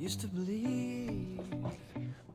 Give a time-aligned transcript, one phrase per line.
[0.00, 1.38] used to believe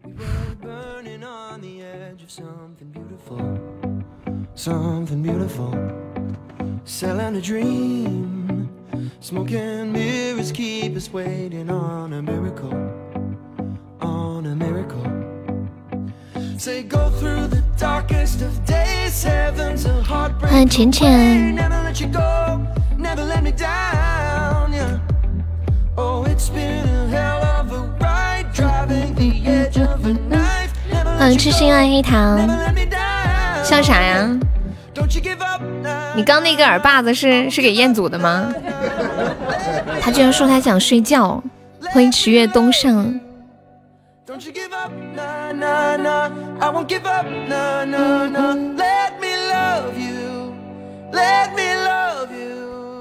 [0.04, 3.40] we were burning on the edge of something beautiful,
[4.54, 5.74] something beautiful.
[6.84, 8.70] Selling a dream,
[9.20, 12.72] smoking mirrors keep us waiting on a miracle,
[14.00, 15.04] on a miracle.
[16.60, 20.52] Say go through the darkest of days, heaven's a heartbreak.
[21.56, 24.05] Never let you go, never let me die.
[31.32, 32.40] 迎痴心爱黑糖.
[33.64, 34.30] 笑啥呀.
[36.16, 38.54] 你刚那个耳把子是是给彦祖的吗？
[40.00, 41.42] 他居然说他想睡觉。
[41.92, 43.20] 欢迎池月东上.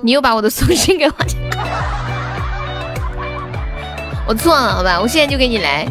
[0.02, 1.12] 你又把我的送信给我，
[4.26, 5.86] 我错了，好吧，我现在就给你来。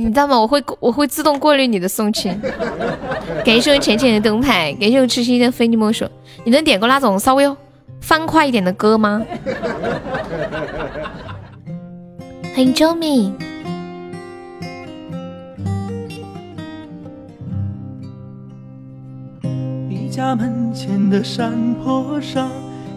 [0.00, 0.40] 你知道吗？
[0.40, 2.34] 我会我会自动过滤你的送情。
[3.44, 6.06] 感谢我浅浅的灯牌，感谢我痴心的非你莫属。
[6.42, 7.46] 你能点个那种稍微
[8.00, 9.20] 欢快一点的歌吗？
[12.54, 13.34] 欢迎周敏，
[19.86, 22.50] 你家门前的山坡上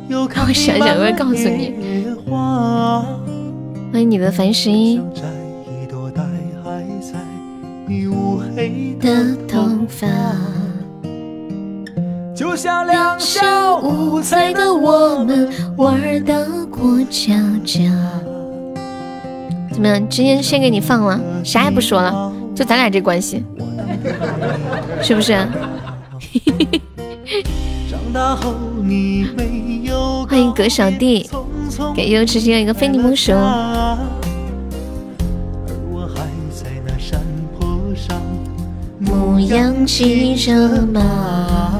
[0.07, 3.05] 有我想想我会告诉你野花，
[3.91, 5.42] 欢迎你的繁十一想摘一朵待还在
[7.85, 10.07] 你乌黑的头发。
[12.35, 17.83] 就像两小小无无猜猜的的我我们们玩的过家家。
[19.71, 20.09] 怎么样？
[20.09, 23.43] 今天先给你放了，啥也不说了，就咱俩这关系，
[25.01, 25.33] 是不是？
[27.89, 28.53] 长大后
[28.83, 31.29] 你没有欢迎葛小弟，
[31.95, 33.31] 给又吃心一个非你莫属。
[39.13, 41.79] 牧羊骑着马。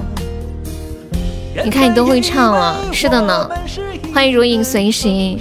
[1.63, 3.49] 你看你都会唱了，是的呢。
[4.13, 5.39] 欢迎如影随形。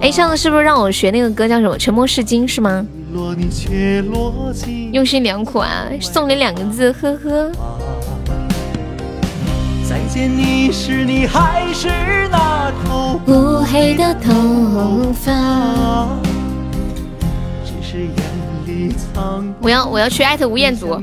[0.00, 2.84] 哎，上次是不是让我学那个歌叫什么《沉默是金》是吗？
[4.92, 7.52] 用心良苦啊，送你两个字，呵呵。
[9.88, 11.88] 再见你时，你还是
[12.30, 16.08] 那头乌黑的头发。
[17.64, 18.12] 只是眼
[19.60, 21.02] 我要我要去艾特吴彦祖。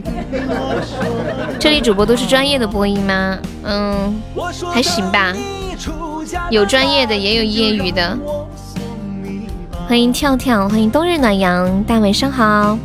[1.60, 3.38] 这里主播都是专业的播音吗？
[3.64, 4.22] 嗯，
[4.72, 5.34] 还行吧，
[6.50, 8.18] 有专业的也有业余的。
[9.88, 12.78] 欢迎跳跳，欢迎冬日暖阳，大家晚上好。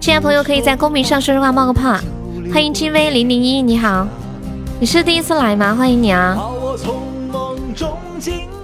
[0.00, 1.96] 亲爱的朋友可以在公屏上说说话冒个泡。
[2.52, 4.06] 欢迎 G V 零零一，你好，
[4.80, 5.74] 你是第一次来吗？
[5.74, 6.36] 欢迎你啊！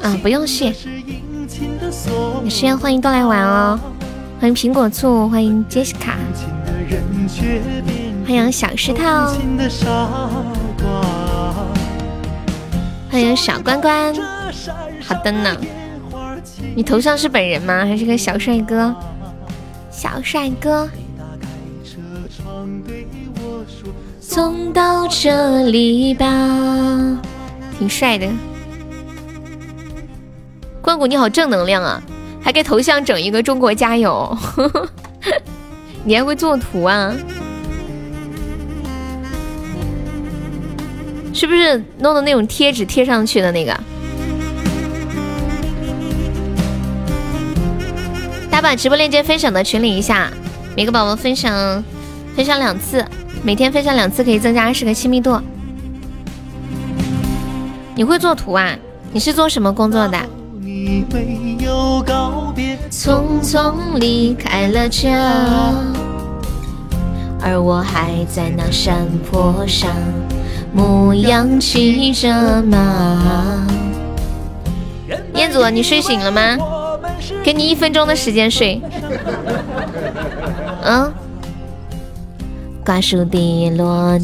[0.02, 0.74] 啊，不用谢。
[2.42, 3.78] 你是要欢迎都来玩哦。
[4.40, 6.14] 欢迎苹果醋，欢迎 Jessica，
[8.24, 9.02] 欢迎小石头，
[13.10, 14.14] 欢迎小关关。
[15.02, 15.56] 好的呢，
[16.76, 17.84] 你头像是本人吗？
[17.84, 18.94] 还是个小帅哥？
[19.90, 20.88] 小帅哥，
[24.20, 26.26] 送到这里吧，
[27.76, 28.28] 挺帅的。
[30.80, 32.00] 关谷你好正能量啊，
[32.42, 34.36] 还给头像整一个中国加油，
[36.04, 37.12] 你还会做图啊？
[41.34, 43.72] 是不是弄的那种贴纸贴上去的那个？
[48.50, 50.32] 大家把直播链接分享到群里一下，
[50.76, 51.84] 每个宝宝分享
[52.34, 53.04] 分享两次，
[53.44, 55.40] 每天分享两次可以增加二十个亲密度。
[57.94, 58.76] 你会做图啊？
[59.12, 60.18] 你是做什么工作的？
[60.88, 65.10] 你没有告别，匆匆离开了家，
[67.42, 69.90] 而我还在那山坡上，
[70.72, 73.66] 牧羊骑着马。
[75.34, 76.56] 彦祖，你睡醒了吗？
[77.44, 78.80] 给你一分钟的时间睡。
[80.84, 81.12] 嗯。
[82.82, 84.18] 瓜熟蒂落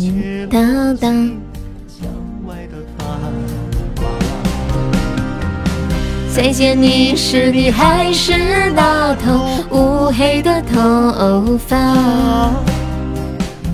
[0.51, 1.44] 哒哒。
[6.35, 11.77] 再见你时，你还是那头乌黑的头发。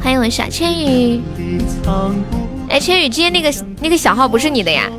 [0.02, 1.22] 欢迎我小千羽。
[2.68, 4.90] 哎，千羽，今天那个那个小号不是你的呀？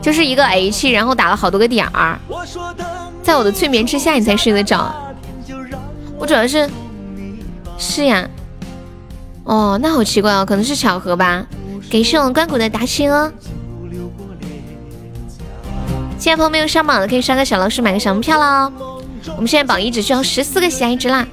[0.00, 2.18] 就是一个 H，然后打了好多个点儿，
[3.22, 4.90] 在我的催眠之下你才睡得着。
[6.18, 6.66] 我主要是
[7.76, 8.26] 是呀，
[9.44, 11.44] 哦，那好奇怪哦，可能是巧合吧。
[11.90, 13.30] 给是我们关谷的达西哦。
[16.20, 18.70] 现在朋友没有上榜的可以刷个小老鼠，买个小门票喽。
[19.36, 21.26] 我们现在榜一只需要十四个喜爱值啦，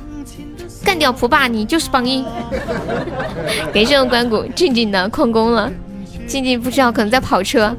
[0.81, 2.23] 干掉蒲爸，你就是榜一。
[3.73, 5.69] 感谢我关谷静静的旷工了，
[6.25, 7.75] 静静不知道可能在跑车。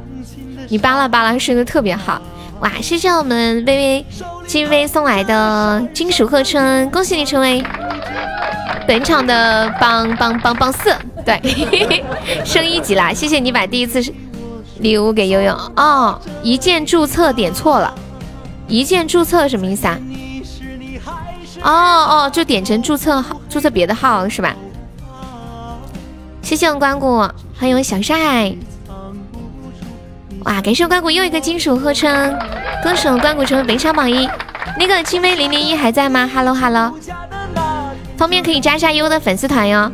[0.69, 2.21] 你巴拉巴拉说的特别好，
[2.61, 2.71] 哇！
[2.83, 4.07] 谢谢我们微微
[4.47, 7.65] 金微送来的金属贺春，恭喜你成为
[8.87, 10.95] 本场的榜榜榜榜四，
[11.25, 11.41] 对，
[12.45, 13.15] 升一级啦！
[13.15, 14.03] 谢谢你把第一次
[14.79, 17.93] 礼物给悠悠哦，一键注册点错了，
[18.67, 19.99] 一键注册什么意思啊？
[21.63, 24.55] 哦哦，就点成注册号，注册别的号是吧？
[26.43, 27.19] 谢谢我们关谷，
[27.59, 28.55] 欢迎我小帅。
[30.45, 30.63] 哇！
[30.63, 32.33] 感谢我关谷又一个金属合成，
[32.83, 34.29] 歌手关谷成为本场榜一。
[34.79, 36.95] 那个青微零零一还在吗？Hello Hello，
[38.17, 39.91] 方便可以加一下优的粉丝团哟。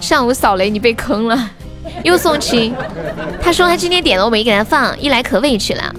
[0.00, 1.50] 上午扫雷你被坑了，
[2.04, 2.74] 又送亲。
[3.42, 5.94] 他说他今天点了我没给他放，一来可委屈了。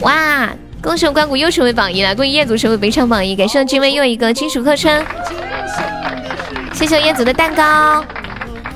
[0.00, 0.48] 哇！
[0.82, 3.34] 恭喜关谷又成为榜一了，恭喜彦祖成为本场榜一。
[3.34, 5.02] 感谢君威又一个金属合成，
[6.74, 8.04] 谢谢彦祖的蛋糕。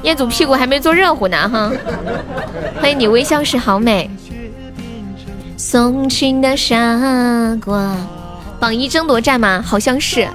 [0.03, 1.71] 彦祖屁股还没坐热乎呢哈。
[2.81, 4.11] 欢迎你微笑时好美。
[5.59, 6.75] 送情的傻
[7.63, 7.95] 瓜，
[8.59, 9.63] 榜一争夺战吗？
[9.63, 10.27] 好像是。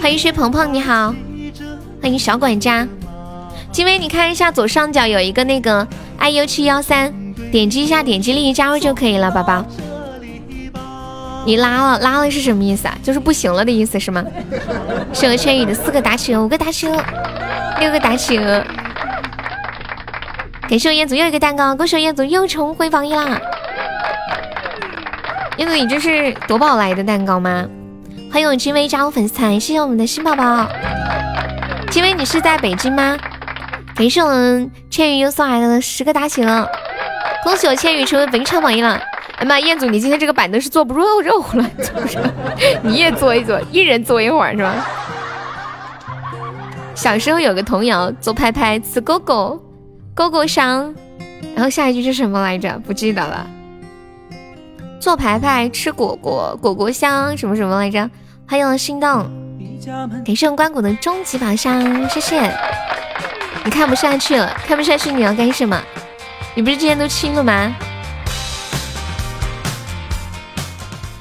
[0.00, 1.12] 欢迎薛鹏鹏，你好。
[2.00, 2.86] 欢迎小管家，
[3.72, 5.86] 金威，你看一下左上角有一个那个
[6.20, 7.12] iu 七幺三，
[7.52, 9.64] 点击一下，点击立即加入就可以了，宝宝。
[11.44, 12.98] 你拉了，拉了是什么意思啊？
[13.02, 14.24] 就是不行了的意思是吗？
[15.12, 17.04] 是和千羽的四个打企鹅，五个打企鹅，
[17.78, 18.64] 六个打企鹅。
[20.68, 23.40] 感谢我彦祖又一个蛋糕，恭喜我彦祖又重回榜一啦！
[25.58, 27.66] 彦祖，你这是夺宝来的蛋糕吗？
[28.32, 30.66] 欢迎我金威加入粉丝团，谢谢我们的新宝宝。
[31.90, 33.16] 金威，你是在北京吗？
[33.96, 36.68] 感谢我们千羽又送来的十个大企鹅，
[37.42, 39.00] 恭喜我千羽成为本场榜一了。
[39.38, 42.18] 哎妈，彦祖，你今天这个板凳是坐不住肉了，是不是，
[42.82, 44.86] 你也坐一坐，一人坐一会儿是吧？
[46.94, 49.62] 小时候有个童谣，做拍拍吃狗狗。
[50.14, 50.94] 勾勾香，
[51.54, 52.78] 然后下一句是什么来着？
[52.86, 53.46] 不记得了。
[54.98, 58.10] 做牌牌吃果果，果果香，什么什么来着？
[58.48, 59.26] 欢迎心动，
[60.24, 62.50] 感谢关谷的终极宝箱，谢谢。
[63.66, 65.76] 你看不下去了，看不下去你要干什么？
[66.54, 67.74] 你不是之前都清了吗？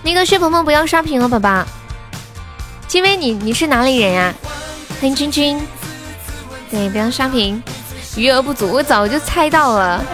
[0.03, 1.65] 那个薛鹏鹏不要刷屏了，宝宝。
[2.87, 4.31] 金威，你你是哪里人呀？
[5.01, 5.59] 欢迎君君，
[6.69, 7.61] 对，不要刷屏。
[8.15, 10.05] 余额不足，我早就猜到了。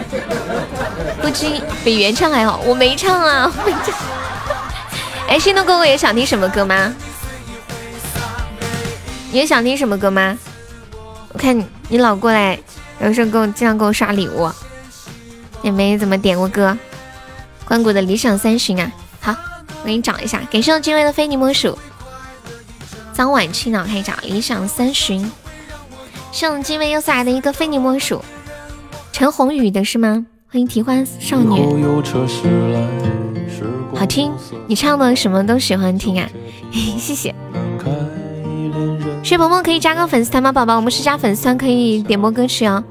[1.20, 3.94] 不知比原唱还好，我没唱啊，没唱。
[5.28, 6.94] 哎，心动哥哥也想听什么歌吗？
[9.30, 10.38] 你也想听什么歌吗？
[11.32, 12.58] 我看你你老过来，
[13.00, 14.50] 有时候给我经常给我刷礼物，
[15.62, 16.76] 也没怎么点过歌。
[17.64, 19.34] 关谷的理想三旬啊，好，
[19.82, 20.40] 我给你找一下。
[20.50, 21.78] 感谢我金威的非你莫属。
[23.14, 23.86] 张晚清呢？
[23.90, 25.30] 可以找理想三旬。
[26.32, 28.22] 是我们今晚又送来的一个非你莫属，
[29.12, 30.26] 陈鸿宇的是吗？
[30.50, 31.84] 欢迎提花少女，
[33.94, 34.32] 好听，
[34.66, 36.28] 你唱的什么都喜欢听啊，
[36.72, 37.34] 谢谢。
[39.22, 40.76] 薛鹏鹏可以加个粉丝团吗，宝宝？
[40.76, 42.82] 我们是加粉丝团可以点播歌曲哦。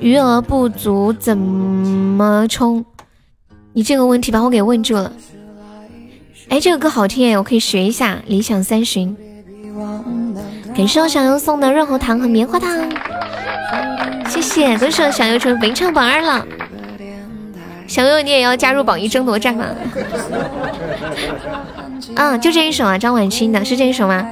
[0.00, 2.84] 余额不足怎么充？
[3.72, 5.12] 你这个问题把我给问住了。
[6.48, 8.18] 哎，这个歌好听哎，我可以学一下。
[8.26, 9.16] 理想三旬。
[10.74, 12.68] 感谢我小优送的润喉糖和棉花糖，
[14.28, 14.76] 谢谢。
[14.78, 16.44] 都是小优成本场榜二了。
[17.86, 19.66] 小优，你也要加入榜一争夺战吗？
[22.16, 24.26] 嗯，就这一首啊，张婉清的是这一首吗？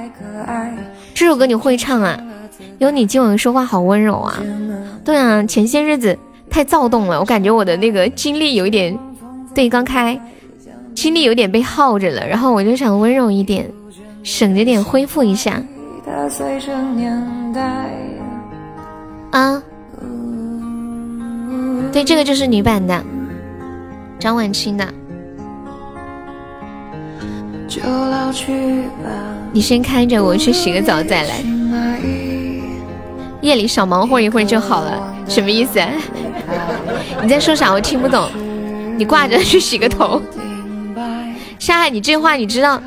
[1.13, 2.19] 这首歌你会唱啊？
[2.79, 4.37] 有你今晚说话好温柔啊。
[5.03, 6.17] 对啊，前些日子
[6.49, 8.97] 太躁动了，我感觉我的那个精力有一点，
[9.53, 10.19] 对，刚开，
[10.93, 13.69] 精力有点被耗着了，然后我就想温柔一点，
[14.23, 15.61] 省着点恢复一下。
[19.31, 19.63] 啊，
[21.91, 23.03] 对，这个就是女版的，
[24.19, 24.87] 张婉清的。
[29.51, 31.43] 你先看着，我去洗个澡再来。
[33.41, 35.79] 夜里少忙活一会儿就好了，什么意思？
[37.21, 37.71] 你在说啥？
[37.71, 38.29] 我听不懂。
[38.97, 40.21] 你挂着去洗个头。
[41.57, 42.81] 沙海，你这话你知道？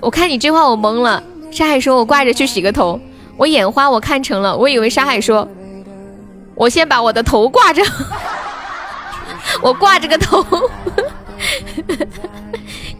[0.00, 1.22] 我看你这话我懵了。
[1.50, 2.98] 沙海说：“我挂着去洗个头。”
[3.36, 5.48] 我眼花，我看成了，我以为沙海说
[6.54, 7.82] ：“我先把我的头挂着，
[9.60, 10.44] 我挂着个头。”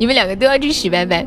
[0.00, 1.26] 你们两个都要去洗白白，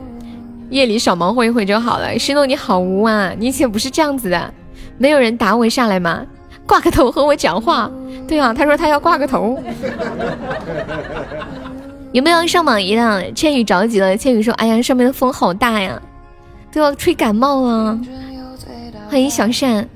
[0.71, 2.17] 夜里少忙活一会就好了。
[2.17, 3.31] 石头，你好污啊！
[3.37, 4.51] 你以前不是这样子的，
[4.97, 6.25] 没有人打我下来吗？
[6.65, 7.91] 挂个头和我讲话。
[8.27, 9.61] 对啊，他说他要挂个头。
[12.13, 13.31] 有没有上榜一的？
[13.33, 14.17] 千羽着急了。
[14.17, 16.01] 千羽说：“哎呀，上面的风好大呀，
[16.71, 17.99] 都要吹感冒了。”
[19.07, 19.87] 欢迎小善。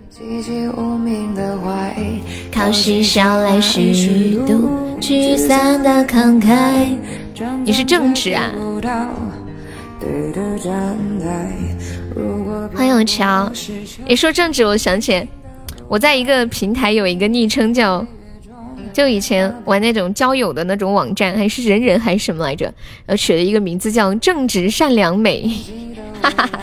[2.54, 4.70] 考试少来虚度，
[5.02, 6.96] 聚散的慷慨。
[7.64, 8.52] 你是正直啊。
[12.76, 13.52] 欢迎我乔。
[14.08, 15.28] 你说正直，我想起
[15.88, 18.06] 我在一个平台有一个昵称叫。
[18.94, 22.66] 就以前玩那种交友的那种网站，还是人人还是什么来着？
[23.06, 25.48] 然后取了一个名字叫正直善良美，
[26.20, 26.60] 哈哈哈，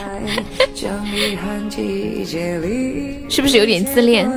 [3.29, 4.29] 是不是有点自恋？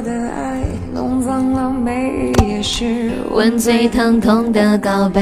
[3.31, 5.21] 吻最疼痛的告白，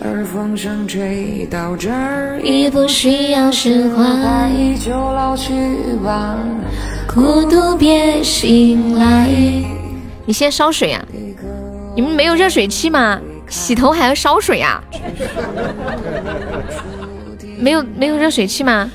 [0.00, 4.50] 而风声吹到这儿，已不需要释怀，
[4.80, 5.52] 就老去
[6.04, 6.38] 吧，
[7.12, 9.28] 孤独别醒来。
[10.24, 11.04] 你先烧水呀。
[11.94, 13.20] 你们没有热水器吗？
[13.48, 14.82] 洗头还要烧水啊？
[17.58, 18.90] 没有没有热水器吗？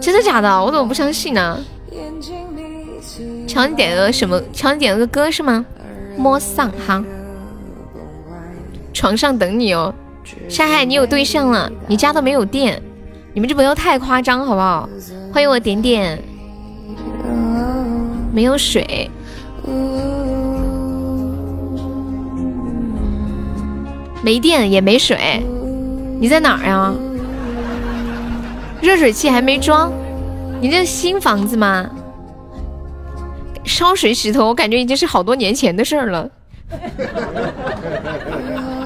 [0.00, 0.64] 真的假的？
[0.64, 1.58] 我怎么不相信呢？
[3.46, 4.40] 瞧你点了个什么？
[4.52, 5.64] 瞧你点了个歌是吗？
[6.16, 7.02] 摸上哈，
[8.92, 9.94] 床上等你哦。
[10.48, 11.70] 山海，你有对象了？
[11.86, 12.82] 你家都没有电？
[13.32, 14.88] 你们就不要太夸张好不好？
[15.32, 16.18] 欢迎我点点，
[18.32, 19.10] 没有水。
[24.22, 25.40] 没电也没水，
[26.18, 26.92] 你在哪儿呀？
[28.80, 29.92] 热水器还没装，
[30.60, 31.88] 你这新房子吗？
[33.66, 36.28] 烧水洗头，我感觉已经是好多年前的事儿了。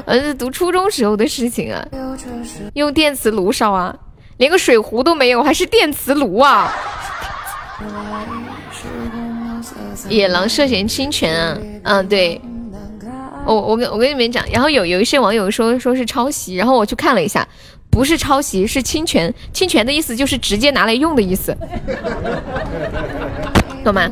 [0.06, 1.86] 儿 子读初中时候的事情啊，
[2.74, 3.94] 用电磁炉烧啊，
[4.38, 6.72] 连个水壶都没有，还是电磁炉啊？
[10.08, 11.58] 野狼涉嫌侵权啊？
[11.84, 12.40] 嗯，对。
[13.46, 17.46] 我我跟我跟你们讲，然后有有一些网友说说是抄袭，然后我去看了一下，
[17.88, 19.32] 不是抄袭，是侵权。
[19.52, 21.56] 侵权的意思就是直接拿来用的意思，
[23.82, 24.10] 懂吗？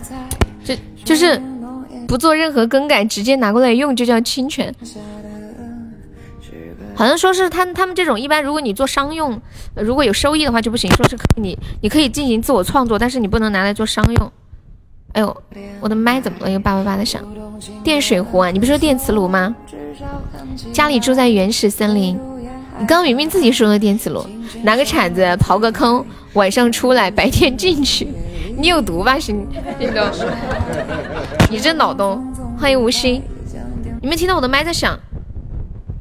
[1.08, 1.40] 就是
[2.06, 4.74] 不做任何更改，直接拿过来用就叫侵权。
[6.94, 9.40] 好像说是他他们这种一般，如果你做商用，
[9.74, 10.90] 如果有收益的话就不行。
[10.92, 14.32] 说是可以你你可以进行自我创作，但是你不能拿来做商用。
[15.12, 15.42] 哎呦，
[15.80, 16.50] 我的麦怎么了？
[16.50, 17.22] 又叭叭叭的响。
[17.82, 19.54] 电水壶啊，你不是说电磁炉吗？
[20.72, 22.18] 家里住在原始森林，
[22.78, 24.26] 你刚明明自己说的电磁炉，
[24.62, 28.08] 拿个铲子刨个坑，晚上出来，白天进去，
[28.58, 29.16] 你有毒吧？
[29.20, 29.32] 是，
[29.78, 30.12] 那个，
[31.48, 32.34] 你这脑洞。
[32.58, 33.22] 欢迎无心，
[34.02, 34.98] 你们听到我的麦在响？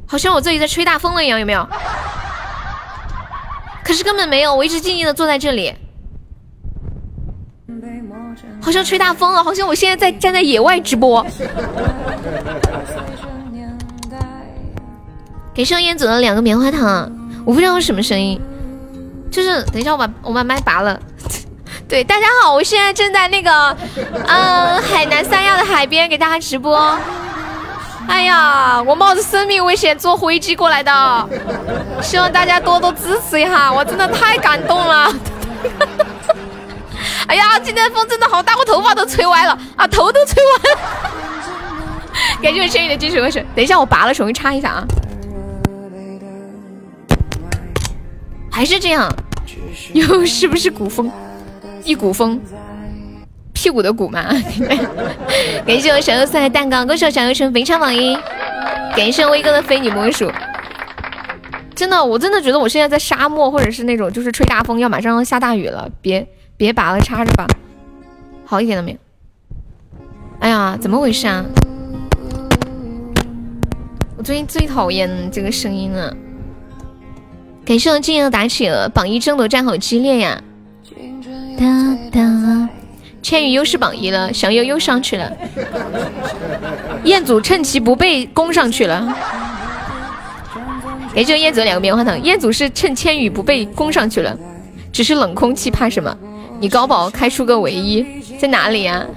[0.08, 1.68] 好像我这里在吹大风了一样，有没有？
[3.84, 5.72] 可是根本没有，我一直静静的坐在这里。
[8.60, 11.24] 好像吹大风了，好像我现在在站在野外直播。
[15.54, 17.12] 给盛烟走了两个棉花糖，
[17.46, 18.42] 我不知道是什么声音，
[19.30, 21.00] 就是等一下我把我把麦拔了。
[21.88, 23.76] 对，大家好，我现在正在那个
[24.28, 27.00] 嗯海南三亚的海边给大家直播。
[28.10, 31.30] 哎呀，我冒着生命危险坐飞机过来的，
[32.02, 35.14] 希望大家多多支持一下，我真的太感动了。
[37.28, 40.80] 哎呀，今天风真的好大，我头发都吹歪了啊，头都吹歪了。
[42.42, 44.86] 感谢我仙女的金水和水，等一下我拔了，重新插一下啊。
[48.52, 49.10] 还是这样，
[49.94, 51.10] 又是不是古风？
[51.88, 52.38] 一股风，
[53.54, 54.26] 屁股的股嘛。
[55.66, 58.14] 感谢我小优送来蛋糕，恭喜我小优成非常榜一。
[58.94, 60.30] 感谢威哥的非你莫属。
[61.74, 66.28] 真的，我真的觉得我现在在沙漠，或者是那种就是吹大风，要马上要下大雨了，别。
[66.58, 67.46] 别拔了，插着吧，
[68.44, 68.98] 好一点了没有？
[70.40, 71.46] 哎呀，怎么回事啊？
[74.18, 76.14] 我最近最讨厌这个声音了。
[77.64, 80.42] 感谢我静言打起了榜一，争夺战好激烈呀！
[81.58, 81.66] 哒
[82.12, 82.70] 哒，
[83.22, 85.32] 千羽又是榜一了，小优又上去了，
[87.04, 89.16] 彦祖趁其不备攻上去了。
[91.16, 94.38] 感谢彦祖两个棉花糖，彦祖是趁千羽不备攻上去了，
[94.94, 96.16] 只是冷空气，怕什么？
[96.60, 98.06] 你高保开出个唯一
[98.40, 99.04] 在哪里呀？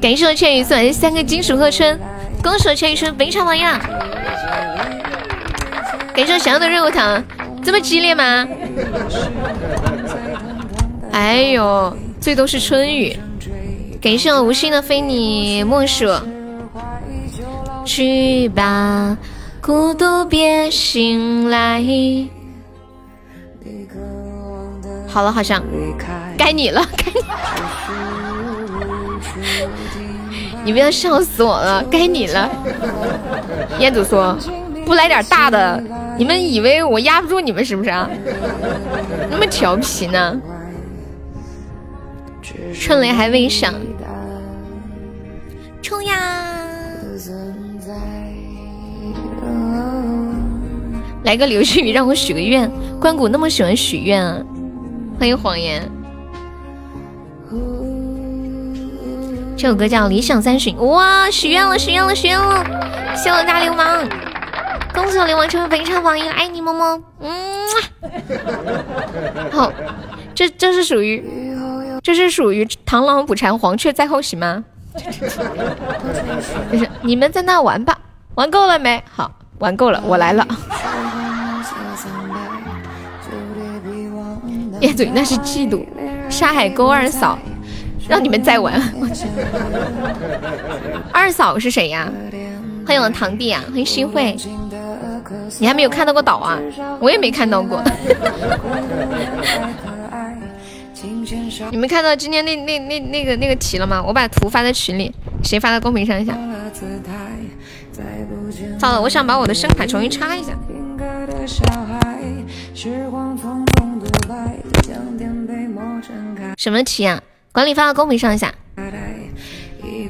[0.00, 1.98] 感谢我千羽送来的三个金属贺春，
[2.42, 3.78] 恭喜我千羽春非常榜样。
[6.14, 7.22] 感谢我想要的热乎糖，
[7.62, 8.46] 这么激烈吗？
[11.12, 13.16] 哎呦，最多是春雨。
[14.00, 16.06] 感谢我无心的非你莫属。
[17.84, 19.16] 去吧，
[19.60, 21.84] 孤独别醒来。
[25.08, 25.62] 好了，好像
[26.38, 27.20] 该你了， 该你。
[30.62, 32.48] 你们要笑死我了，该你了。
[33.78, 34.36] 彦祖说，
[34.86, 35.82] 不来点大的，
[36.20, 38.06] 你们以为我压不住你们是不是啊？
[39.30, 40.38] 那么调皮呢？
[42.78, 43.72] 春雷还未响，
[45.80, 46.52] 冲呀！
[51.24, 52.70] 来个流星雨，让我许个愿。
[53.00, 54.36] 关谷那么喜欢许愿啊！
[55.18, 55.90] 欢迎谎言。
[59.56, 60.76] 这首歌叫《理想三旬》。
[60.84, 62.62] 哇，许愿了，许愿了，许愿了！
[63.16, 64.06] 谢我大流氓，
[64.92, 67.02] 恭喜我流氓成为本场榜一，爱你么么。
[67.20, 67.30] 嗯。
[69.50, 69.72] 好，
[70.34, 71.22] 这这是属于，
[72.02, 74.64] 这是属于螳螂捕蝉，黄雀在后，行吗？
[76.72, 77.96] 就是你们在那玩吧，
[78.34, 79.02] 玩够了没？
[79.10, 80.46] 好，玩够了，我来了。
[84.80, 85.84] 叶嘴那是嫉妒，
[86.28, 87.38] 沙海沟二嫂，
[88.08, 88.82] 让你们再玩。
[91.12, 92.10] 二嫂是谁呀？
[92.86, 94.36] 欢迎我堂弟啊，欢迎新会。
[95.58, 96.58] 你还没有看到过岛啊？
[97.00, 97.82] 我也没看到过。
[101.70, 104.02] 你们看到今天那那那那个那个题了吗？
[104.06, 106.36] 我把图发在群里，谁发到公屏上一下？
[108.78, 110.52] 糟了，我想把我的声卡重新插一下。
[116.56, 117.22] 什么题啊？
[117.52, 118.52] 管理发到公屏上一下。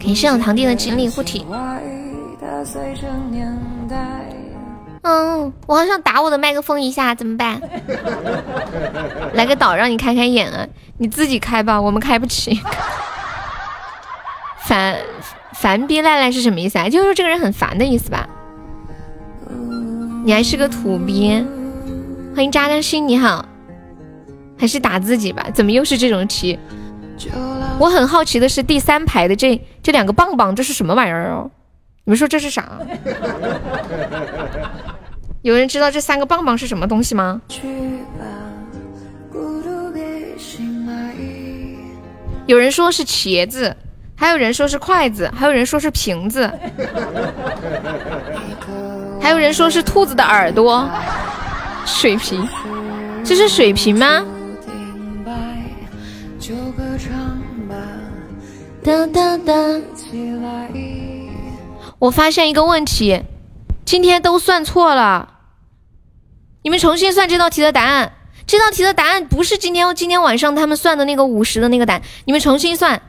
[0.00, 1.44] 感谢我堂弟的锦鲤护体。
[5.02, 7.61] 嗯，我好想打我的麦克风一下，怎么办？
[9.35, 10.66] 来个岛让你开开眼啊！
[10.99, 12.61] 你自己开吧，我们开不起。
[14.66, 14.97] 烦
[15.54, 16.88] 烦逼赖赖是什么意思啊？
[16.88, 18.28] 就是说这个人很烦的意思吧？
[20.25, 21.45] 你还是个土逼。
[22.35, 23.45] 欢迎扎扎心，你好。
[24.59, 25.47] 还是打自己吧？
[25.54, 26.59] 怎么又是这种题？
[27.78, 31.51] 我很好奇的是第三排的这这两个棒棒，这是什么玩意儿哦？
[32.05, 32.70] 你们说这是啥？
[35.42, 37.40] 有人知道这三个棒棒是什么东西吗？
[42.46, 43.74] 有人说是茄子，
[44.16, 46.50] 还有人说是筷子，还有人说是瓶子，
[49.20, 50.88] 还有人说是兔子的耳朵。
[51.87, 52.46] 水瓶，
[53.24, 54.24] 这是水瓶吗？
[61.98, 63.22] 我发现一个问题，
[63.90, 65.40] 今天都算错了。
[66.62, 68.12] 你们重新算这道题的答案。
[68.46, 72.03] 这道题的答案不是今天今天晚上他们算的那个五十的那个答案。
[72.24, 73.03] 你们重新算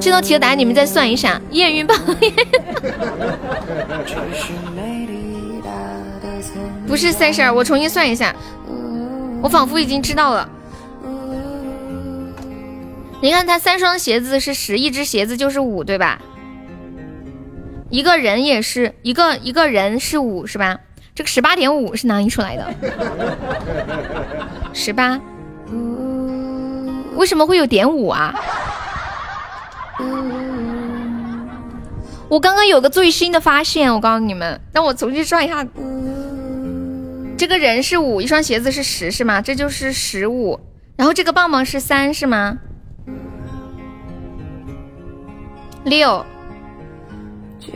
[0.00, 1.40] 这道题的答案，你们再算一下。
[1.52, 1.94] 艳遇吧。
[6.88, 8.34] 不是三十二，我重新算一下。
[9.40, 10.50] 我仿佛已经知道了。
[13.22, 16.20] 你看，他三双鞋子是十，一只鞋子就是五，对吧？
[17.90, 20.78] 一个人也是一个一个人是五，是吧？
[21.14, 22.74] 这个十八点五是哪里出来的？
[24.72, 25.20] 十八？
[27.16, 28.34] 为什么会有点五啊？
[32.28, 35.66] 我刚刚有个最新的发现，我告诉你们，让我重新算一下。
[37.36, 39.40] 这个人是五，一双鞋子是十，是吗？
[39.40, 40.60] 这就是十五。
[40.94, 42.58] 然后这个棒棒是三，是吗？
[45.84, 46.24] 六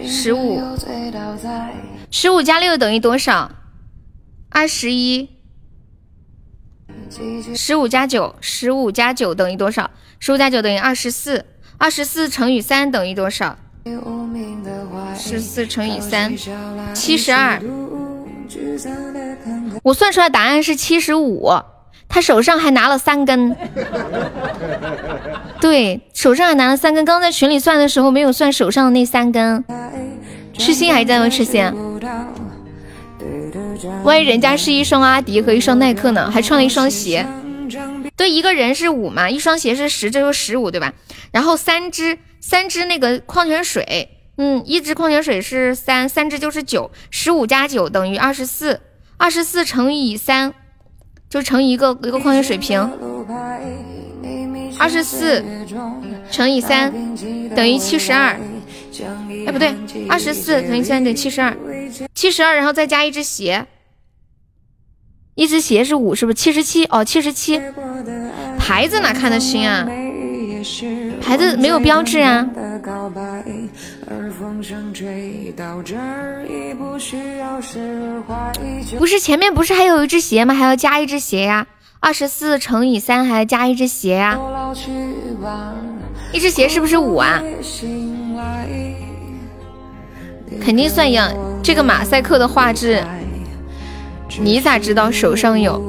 [0.07, 0.61] 十五，
[2.11, 3.51] 十五加六等于多少？
[4.49, 5.29] 二十一。
[7.55, 9.91] 十五加九，十五加九等于多少？
[10.19, 11.45] 十五加九等于二十四。
[11.79, 13.59] 二十四乘以三等于多少？
[15.17, 16.33] 十四乘以三，
[16.95, 17.61] 七十二。
[19.83, 21.51] 我算出来答案是七十五。
[22.15, 23.57] 他手上还拿了三根，
[25.59, 27.07] 对，手上还拿了三根。
[27.07, 29.65] 刚在群里算的时候没有算手上的那三根。
[30.59, 31.27] 痴心还在吗？
[31.31, 31.73] 痴心，
[34.05, 36.31] 万一人家是一双阿迪和一双耐克呢？
[36.31, 37.27] 还穿了一双鞋。
[38.15, 40.93] 对，一个人是五嘛，一双鞋是十，这就十五对吧？
[41.31, 48.83] 然后三支三支那个矿泉水，嗯，一支矿泉水是三，三支就是九，十五加九等于二十四，
[49.17, 50.53] 二十四乘以三。
[51.33, 52.79] 就乘一个一个矿泉水瓶，
[54.79, 55.43] 二十四
[56.31, 56.93] 乘以三
[57.57, 58.39] 等于七十二，
[59.47, 59.75] 哎不对，
[60.11, 61.57] 二十四乘以三等于七十二，
[62.15, 63.65] 七十二然后再加一只鞋，
[65.35, 66.35] 一只鞋是五是不是？
[66.35, 67.59] 七十七哦，七十七，
[68.59, 69.89] 牌子哪看得清啊？
[71.23, 72.47] 牌子没有标志啊。
[78.99, 80.55] 不是前面不是还有一只鞋吗？
[80.55, 81.67] 还要加一只鞋呀。
[81.99, 84.39] 二十四乘以三还要加一只鞋呀。
[86.33, 87.43] 一只鞋是不是五啊？
[90.61, 91.33] 肯定算一样。
[91.63, 93.03] 这个马赛克的画质，
[94.41, 95.83] 你咋知道手上有？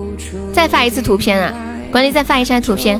[0.51, 1.53] 再发一次图片啊！
[1.91, 2.99] 管理再发一下图片。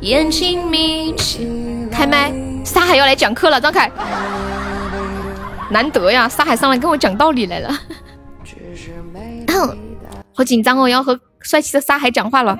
[0.00, 1.48] 眼睛眯起，
[1.90, 2.32] 开麦，
[2.68, 3.90] 沙海要来讲课了，张凯，
[5.70, 7.70] 难得呀，沙海上来跟我讲道理来了，
[10.34, 12.56] 好紧张哦，要和帅气的沙海讲话了。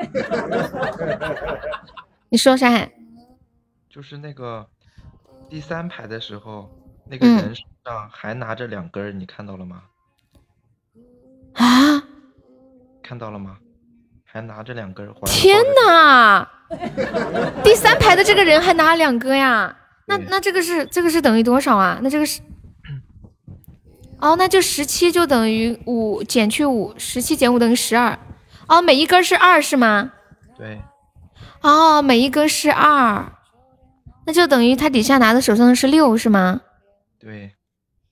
[2.31, 2.91] 你说沙海，
[3.91, 4.67] 就是那个
[5.51, 6.71] 第三排的时候，
[7.05, 9.83] 那个人手上还拿着两根，你看到了吗？
[11.53, 12.03] 啊？
[13.03, 13.59] 看到了吗？
[14.25, 15.07] 还拿着两根。
[15.27, 16.49] 天哪！
[17.63, 19.77] 第三排的这个人还拿了两个呀？
[20.09, 22.01] 那那这个是这个是等于多少啊？
[22.03, 22.41] 那这个是
[24.19, 28.19] 哦，那就十七就等于五减去五，十七减五等于十二。
[28.67, 30.13] 哦，每一根是二是吗？
[30.57, 30.81] 对。
[31.61, 33.33] 哦，每一根是二，
[34.27, 36.63] 那就等于他底下拿的手上的是六是吗？
[37.19, 37.55] 对。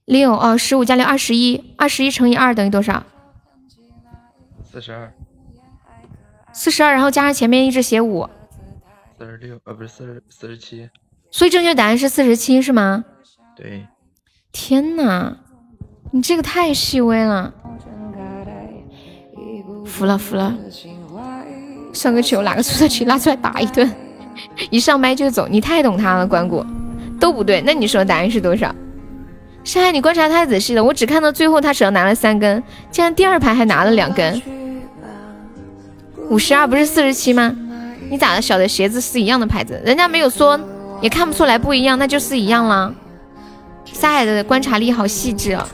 [0.05, 3.03] 六哦，十五加六二十一，二十一乘以二等于多少？
[4.63, 5.13] 四十二。
[6.53, 8.29] 四十二，然后加上前面一直写五。
[9.19, 10.89] 四十六，呃，不是四十四十七，
[11.37, 13.05] 所以正确答案是四十七，是吗？
[13.55, 13.87] 对。
[14.53, 15.37] 天哪，
[16.11, 17.53] 你这个太细微了，
[19.85, 20.57] 服了服了。
[21.93, 23.95] 上个球，哪个出色球拉出来打一顿，
[24.73, 26.65] 一上麦就走，你太懂他了，关谷
[27.21, 27.61] 都不对。
[27.61, 28.75] 那你说答案是多少？
[29.63, 34.41] 山海，你观察太仔细了，我只看到最后他手上拿了三根，竟然第二排还拿了两根。
[36.31, 37.55] 五十二不是四十七吗？
[38.09, 38.41] 你咋的？
[38.41, 40.59] 小的鞋子是一样的牌子，人家没有说，
[41.03, 42.93] 也看不出来不一样，那就是一样啦。
[43.93, 45.67] 沙海的观察力好细致啊！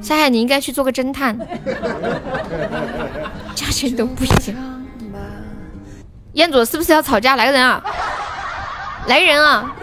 [0.00, 1.36] 沙海，你应该去做个侦探。
[3.54, 4.56] 价钱都不一样。
[6.34, 7.36] 彦祖是不是要吵架？
[7.36, 7.82] 来个人啊！
[9.06, 9.74] 来人啊！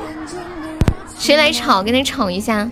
[1.17, 1.83] 谁来吵？
[1.83, 2.69] 给你吵一下！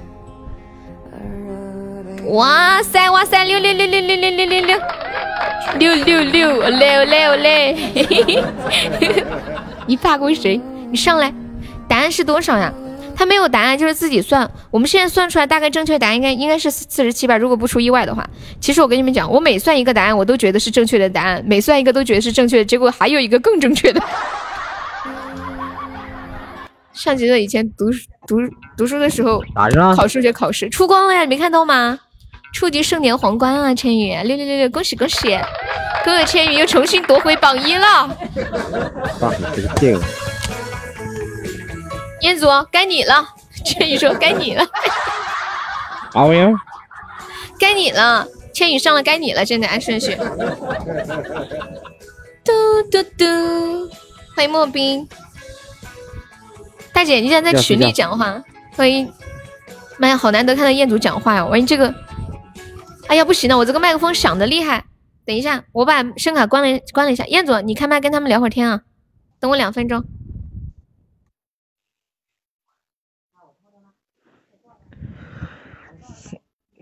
[2.30, 3.43] 哇塞哇塞！
[3.43, 4.80] 六六六六六六六六六！
[5.78, 7.75] 六六六六六六，
[9.86, 10.62] 你发过谁？
[10.89, 11.34] 你上来，
[11.88, 12.74] 答案是多少呀？
[13.17, 14.50] 他没有答案，就是自己算。
[14.69, 18.28] 我们现在算出来，大概正确答案应该应该是四十七吧，如果不出意外的话。
[18.60, 24.04] 其实我跟你们讲，我每算一个答案，我都觉得是正确的答案，每算一个都觉得是正确的，结果还有一个更正确的。
[26.91, 27.86] 上节课以前读
[28.28, 28.38] 读
[28.78, 29.41] 读书的时候，
[29.95, 31.98] 考数学考试出光了呀，你没看到吗？
[32.54, 35.38] 初级盛典皇冠啊，千羽六六六六，恭喜恭喜！
[36.04, 38.17] 哥哥千羽又重新夺回榜一了。
[42.26, 43.24] 彦祖，该你了。
[43.64, 44.66] 千羽说该你了。
[46.14, 46.52] 阿威
[47.60, 48.28] 该你了。
[48.52, 49.46] 千羽上了，该你了。
[49.46, 50.16] 现在按顺序。
[52.44, 52.52] 嘟
[52.92, 53.26] 嘟嘟，
[54.36, 55.08] 欢迎莫冰。
[56.92, 58.42] 大姐，你竟然在群里讲话？
[58.76, 59.14] 欢迎。
[60.00, 61.46] 妈呀，好难得看到彦祖讲话呀！
[61.46, 61.94] 欢迎这个。
[63.08, 64.86] 哎呀，不行了，我这个麦克风响的厉害。
[65.26, 67.24] 等一下，我把声卡关了，关了一下。
[67.26, 68.82] 彦祖，你开麦跟他们聊会儿天啊。
[69.40, 70.04] 等我两分钟。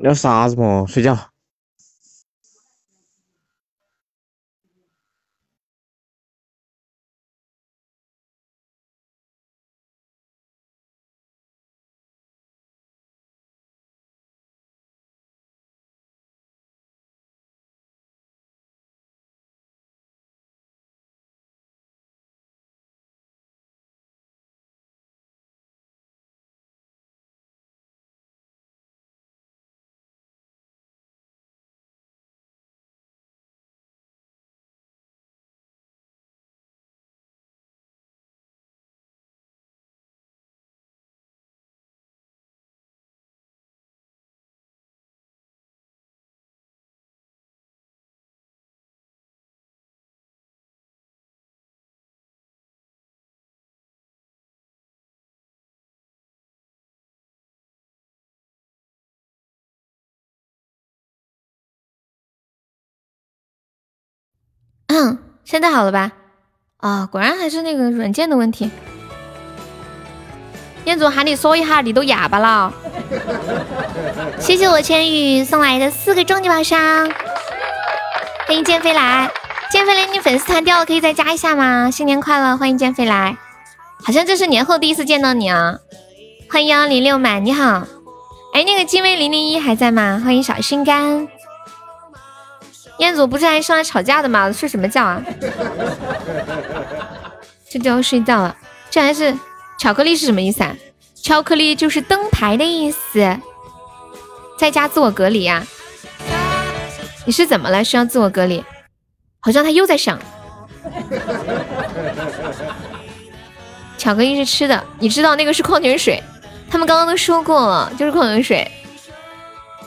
[0.04, 0.84] 聊啥子嘛？
[0.86, 1.33] 睡觉。
[64.96, 66.12] 嗯，现在好了吧？
[66.78, 68.70] 啊，果然还是那个软件的问题。
[70.86, 72.72] 彦祖喊你说一下，你都哑巴了。
[74.40, 77.10] 谢谢我千羽送来的四个终极宝箱。
[78.46, 79.32] 欢迎剑飞来，
[79.72, 81.90] 剑飞来，你粉丝团掉了，可以再加一下吗？
[81.90, 83.36] 新年快乐，欢迎剑飞来。
[84.04, 85.78] 好像这是年后第一次见到你啊。
[86.52, 87.88] 欢迎幺零六满，你好。
[88.54, 90.22] 哎，那个金威零零一还在吗？
[90.24, 91.28] 欢迎小心肝。
[93.04, 94.52] 彦祖不是还上来吵架的吗？
[94.52, 95.22] 睡什么觉啊？
[97.70, 98.56] 这就要睡觉了。
[98.90, 99.38] 这还是
[99.78, 100.76] 巧克力是什么意思啊？
[101.22, 103.38] 巧克力就是灯牌的意思，
[104.58, 105.66] 在家自我隔离呀？
[107.26, 107.84] 你是怎么了？
[107.84, 108.64] 需要自我隔离？
[109.40, 110.18] 好像他又在想。
[113.98, 116.22] 巧克力是吃的，你知道那个是矿泉水，
[116.70, 118.72] 他们刚刚都说过了，就是矿泉水。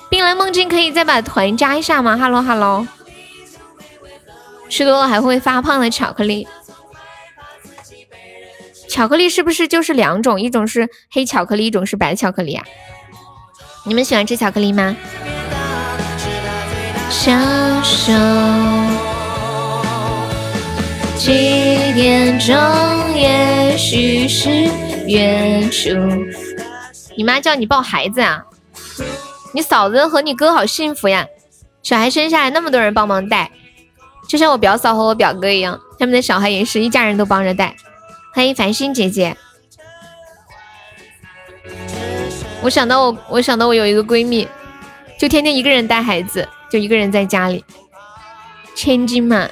[0.09, 2.87] 冰蓝梦境可以再把团加一下吗？Hello Hello，
[4.69, 6.47] 吃多了还会发胖的巧克力。
[8.89, 10.41] 巧克力是不是就是两种？
[10.41, 12.65] 一种是黑巧克力，一种是白巧克力啊？
[13.85, 14.97] 你们喜欢吃巧克力吗？
[17.11, 18.13] 享受。
[21.17, 22.55] 几点钟？
[23.15, 24.51] 也许是
[25.07, 25.91] 远处。
[27.17, 28.45] 你妈叫你抱孩子啊？
[29.53, 31.27] 你嫂子和你哥好幸福呀！
[31.83, 33.51] 小孩生下来那么多人帮忙带，
[34.29, 37.75] 就像我表嫂和我表哥一样，他们的小孩也是一家人都帮着带。
[38.35, 39.37] 欢迎繁星姐姐，
[42.61, 44.47] 我想到我，我想到我有一个闺蜜，
[45.19, 47.65] 就天天一个人带孩子，就一个人在家里，
[48.75, 49.49] 千金嘛，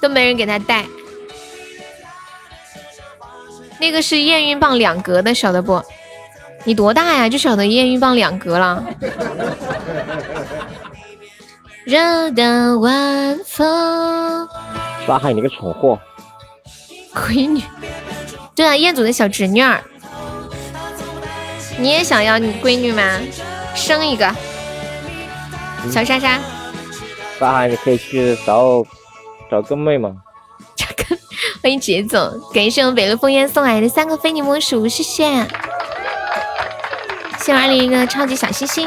[0.00, 0.86] 都没人给她带。
[3.80, 5.82] 那个是验孕棒两格的，晓得不？
[6.64, 7.28] 你多大呀？
[7.28, 8.84] 就晓得验孕棒两格了。
[11.88, 14.46] 热的晚风，
[15.06, 15.98] 杀害你个蠢货！
[17.14, 17.62] 闺女，
[18.54, 19.80] 对啊，彦祖的小侄女儿，
[21.78, 23.02] 你也想要你闺女吗？
[23.74, 24.30] 生一个，
[25.90, 26.38] 小莎莎。
[27.40, 28.84] 沙海，你可以去找
[29.50, 30.14] 找个妹吗？
[31.62, 32.20] 欢迎杰总，
[32.52, 35.24] 感谢我们北陆烽烟送来的三个非你莫属，谢谢，
[37.38, 38.86] 谢谢二零一个超级小星星。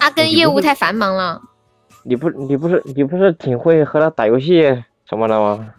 [0.00, 1.40] 阿根业务太繁忙了。
[2.02, 4.62] 你不，你不是，你不是挺会和他打游戏
[5.08, 5.74] 什么的吗？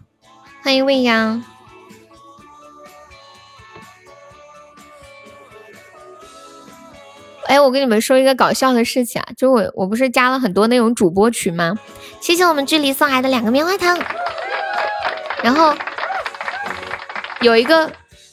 [0.62, 1.42] 欢迎未央。
[7.48, 11.76] 哎，我跟你们说一个搞笑的事情啊，就我我不是加了很多那种主播群吗？
[12.20, 13.98] 谢谢我们距离送来的两个棉花糖。
[15.42, 15.74] 然后
[17.40, 17.90] 有一个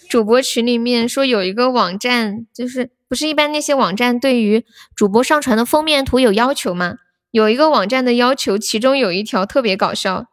[0.07, 4.63] 主播群里面说有一个网站，就是不是一般那些网站对于
[4.95, 6.97] 主播上传的封面图有要求吗？
[7.31, 10.25] 有一个网站的要求，其中有一条特别搞笑，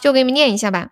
[0.00, 0.88] 就给你们念一下吧。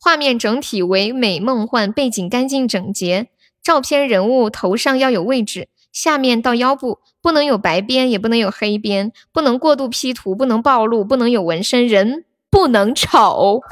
[0.00, 3.28] 画面整体唯美梦幻，背景干净整洁，
[3.62, 13.62] 照片人物头上要有位置，下面到腰部不能有白边，也不能有黑边，不能过度 P 图，不能暴露，不能有纹身，人不能丑。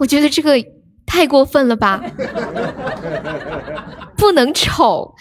[0.00, 0.56] 我觉得这个
[1.14, 2.02] 太过分了吧，
[4.18, 5.14] 不能丑。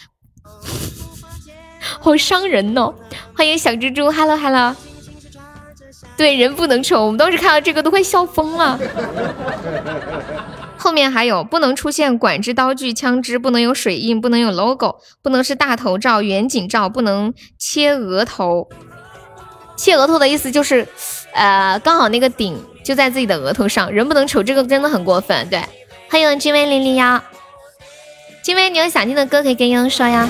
[2.00, 2.92] 好伤人哦！
[3.38, 4.76] 欢迎小蜘蛛，Hello Hello。
[6.18, 8.80] 对，人不能丑，我们当时看到这个都快笑疯了。
[10.80, 18.68] 后面还有，不能出现管制刀具、枪支，不能有水印，不能有 logo，不能是大头照、远景照，不能切额头。
[19.78, 20.88] 切额头的意思就是，
[21.36, 25.48] 呃，刚好那个顶就在自己的额头上，人不能丑，这个真的很过分。
[25.50, 25.62] 对，
[26.14, 27.20] 欢迎君威零零幺，
[28.44, 30.30] 君威，你有想听的歌可以跟悠悠说呀。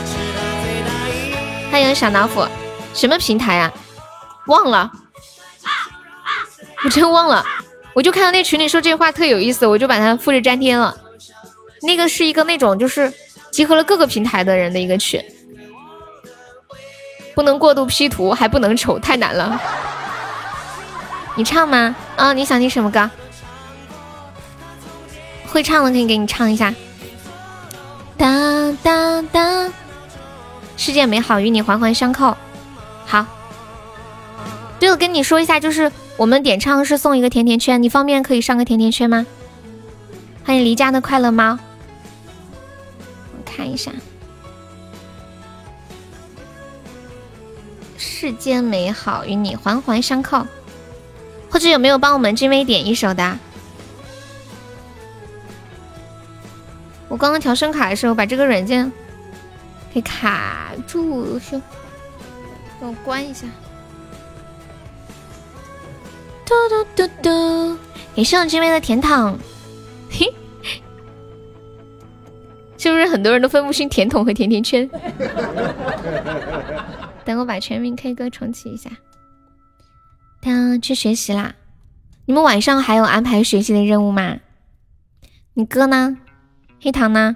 [1.69, 2.47] 欢迎小老虎，
[2.93, 3.73] 什么平台啊？
[4.47, 4.89] 忘了，
[6.85, 7.45] 我真忘了。
[7.93, 10.97] 我就看到那群里说这话特有意思，我就把它复制粘贴了。
[11.81, 13.11] 那个是一个那种就是
[13.51, 15.21] 集合了各个平台的人的一个群，
[17.35, 19.61] 不能过度 P 图，还不能丑，太难了。
[21.35, 21.93] 你唱吗？
[22.15, 23.11] 啊，你想听什么歌？
[25.53, 26.73] 会唱的可以给你唱一下。
[28.17, 29.71] 当当当。
[30.75, 32.35] 世界美好与你环环相扣。
[33.05, 33.23] 好，
[34.79, 39.27] 对了，跟你说一下，就是我们点唱是送一个甜甜圈，你方便可以上个甜甜圈吗？
[40.43, 41.59] 欢迎离家的快乐猫，
[43.31, 43.91] 我看一下。
[47.95, 50.47] 世间美好与你环环相扣，
[51.51, 53.37] 或者有没有帮我们君威点一首的？
[57.13, 58.91] 我刚刚调声卡的时候把这个软件。
[59.93, 61.61] 给卡住，兄，
[62.81, 63.45] 让我关一下。
[66.43, 67.77] 嘟嘟嘟嘟，
[68.15, 69.37] 给上这边的甜筒，
[70.09, 70.25] 嘿，
[72.79, 74.89] 是不是很多人都分不清甜筒和甜甜圈？
[77.23, 78.89] 等我把全民 K 歌重启一下。
[80.41, 81.53] 他去学习啦，
[82.25, 84.37] 你们晚上还有安排学习的任务吗？
[85.53, 86.17] 你哥呢？
[86.83, 87.33] 黑糖呢？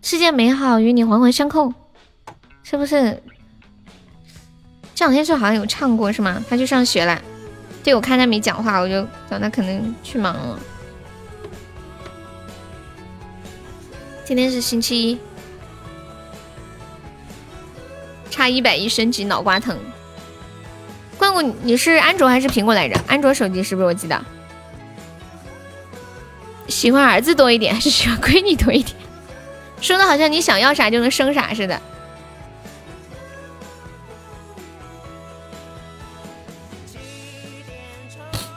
[0.00, 1.74] 世界美好与你环环相扣，
[2.62, 3.22] 是不是？
[4.94, 6.42] 这两天是好像有唱过是吗？
[6.48, 7.20] 他去上学了。
[7.82, 10.58] 对，我看他没讲话，我就想他可能去忙了。
[14.24, 15.18] 今天是星期一，
[18.30, 19.78] 差一百一升级脑瓜疼。
[21.18, 22.98] 关谷，你是安卓还是苹果来着？
[23.06, 23.86] 安卓手机是不是？
[23.86, 24.24] 我记得
[26.68, 28.96] 喜欢儿子多一点，还是喜欢闺女多一点？
[29.80, 31.80] 说的好像你想要啥就能生啥似的。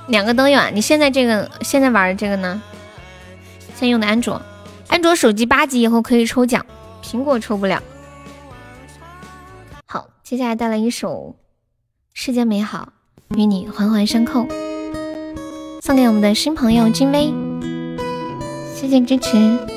[0.07, 0.69] 两个都有啊！
[0.73, 2.61] 你现在这个现在玩的这个呢？
[3.75, 4.41] 现在用的安卓，
[4.87, 6.65] 安卓手机八级以后可以抽奖，
[7.03, 7.83] 苹果抽不了。
[9.85, 11.35] 好，接下来带来一首
[12.13, 12.93] 《世间美好
[13.35, 14.43] 与你环环相扣》，
[15.81, 17.33] 送给我们的新朋友金威，
[18.79, 19.76] 谢谢支持。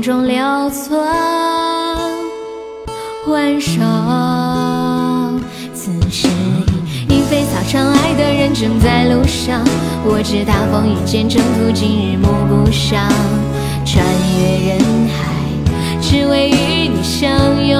[0.00, 0.98] 中留存
[3.26, 3.82] 温柔。
[5.74, 6.26] 此时
[7.08, 9.60] 已莺飞草长，爱的人正在路上。
[10.04, 13.12] 我知大风雨兼程途，今日暮不赏，
[13.84, 14.04] 穿
[14.38, 15.18] 越人海。
[16.00, 17.30] 只为与你相
[17.64, 17.76] 拥，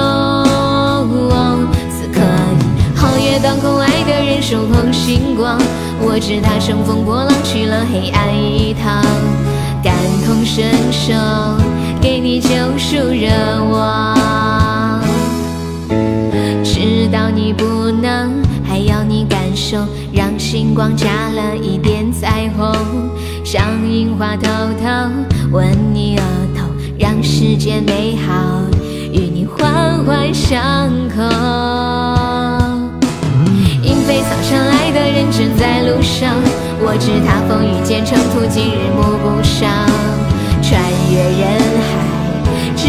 [1.89, 2.61] 此刻已
[2.95, 5.59] 皓月当空，爱的人手捧星光。
[6.03, 9.03] 我知他乘风破浪去了黑暗一趟，
[9.83, 9.93] 感
[10.25, 11.13] 同身受，
[12.91, 13.29] 你救赎热
[13.71, 15.01] 望。
[16.61, 19.77] 知道你不能，还要你感受，
[20.11, 22.75] 让星光加了一点彩虹，
[23.45, 24.49] 像樱花偷
[24.81, 24.89] 偷
[25.51, 26.23] 吻你额
[26.53, 26.65] 头。
[26.99, 28.61] 让世间美好
[29.11, 31.23] 与你环环相扣。
[33.81, 36.35] 莺飞草长，爱的人正在路上。
[36.83, 39.69] 我知他风雨兼程途，今日暮不赏。
[40.61, 41.41] 穿越人
[41.81, 42.00] 海，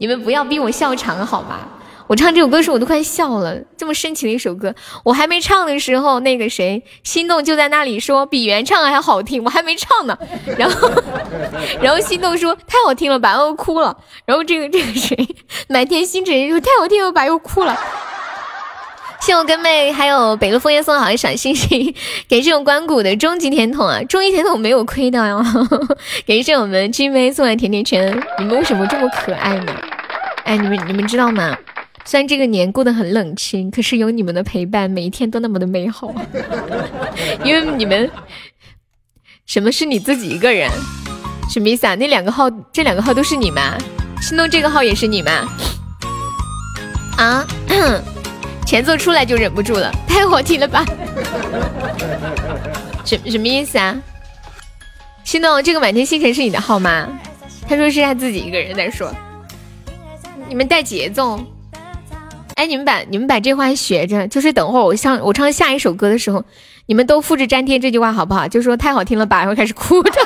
[0.00, 1.58] 你们不要逼我笑场好吗？
[2.06, 3.54] 我唱这首歌时，我都快笑了。
[3.76, 9.44] 这么深情的一首歌，我还没唱的时候，那个谁心动就在那里说比原唱还好听。
[9.44, 10.18] 我还没唱呢，
[10.56, 10.90] 然后，
[11.82, 13.94] 然后心动说太好听了吧，又哭了。
[14.24, 15.28] 然后这个这个谁
[15.68, 17.78] 满天星辰说太好听了吧，又哭了。
[19.20, 21.94] 谢我根妹，还有北路枫叶送的好一小星星，
[22.26, 25.44] 感谢我关谷的终极甜筒啊，终极甜筒没有亏到哟。
[26.26, 29.72] 感谢我们君妹送来甜甜圈，你们为什么这么可爱呢？
[30.50, 31.56] 哎，你们你们知道吗？
[32.04, 36.12] 虽然这个年过得很冷清，可是有你们的陪伴，每一天都那么的美好。
[37.44, 38.10] 因为你们，
[39.46, 40.68] 什么是你自己一个人？
[41.48, 41.94] 什么意思啊？
[41.94, 43.78] 那两个号，这两个号都是你吗？
[44.20, 45.30] 心动这个号也是你吗？
[47.16, 47.46] 啊？
[48.66, 50.84] 前奏出来就忍不住了，太好听了吧？
[53.06, 53.96] 什什么意思啊？
[55.22, 57.08] 心动这个满天星辰是你的号吗？
[57.68, 59.14] 他说是他自己一个人在说，
[60.50, 61.38] 你们带节奏。
[62.56, 66.44] 哎，你们把你们把这话学着，就是等会儿我唱我唱下一首歌的时候，
[66.86, 68.48] 你们都复制粘贴这句话好不好？
[68.48, 70.20] 就说太好听了吧，然后开始哭着。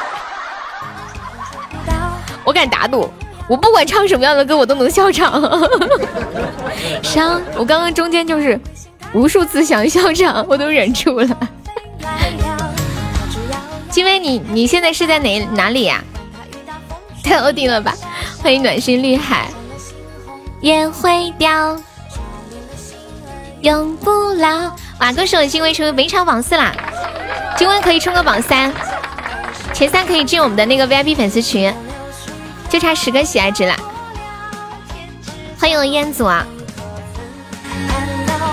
[2.43, 3.07] 我敢打赌，
[3.47, 5.43] 我不管唱什么样的歌，我都能笑场。
[7.03, 8.59] 伤，我刚刚中间就是
[9.13, 11.39] 无数次想笑场，我都忍住了。
[13.91, 16.03] 金威，你你现在是在哪哪里呀？
[17.23, 17.95] 太欧弟了吧！
[18.43, 19.49] 欢迎暖心绿海。
[20.65, 21.77] 也会掉，
[23.61, 24.75] 永不老。
[24.99, 26.73] 哇，恭喜我金威成为本场榜四啦！
[27.59, 28.73] 今晚可以冲个榜三，
[29.75, 31.71] 前三可以进我们的那个 VIP 粉丝群，
[32.71, 33.77] 就差十个喜爱值了。
[35.61, 36.47] 欢迎我烟祖啊！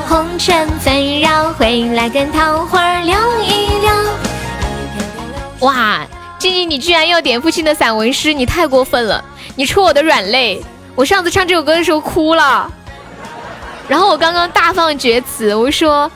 [0.09, 3.93] 红尘纷扰，回来跟桃花聊一聊。
[5.61, 6.05] 哇，
[6.37, 9.23] 静静，你居然要点父亲的散文诗，你太过分了！
[9.55, 10.61] 你戳我的软肋。
[10.95, 12.71] 我上次唱这首歌的时候哭了，
[13.87, 16.09] 然后我刚刚大放厥词，我说，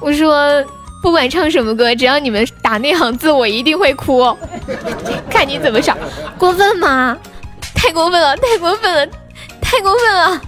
[0.00, 0.64] 我说
[1.02, 4.36] 不管唱什么歌，只要你们打那行字，我一定会哭，
[5.28, 5.96] 看你怎么想，
[6.38, 7.16] 过分吗？
[7.74, 9.06] 太过分了，太过分了，
[9.60, 10.40] 太过分了！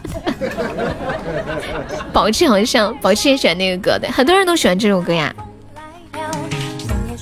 [2.12, 5.34] 宝气好像宝气也喜欢那个歌的，很多人都喜欢这首歌呀。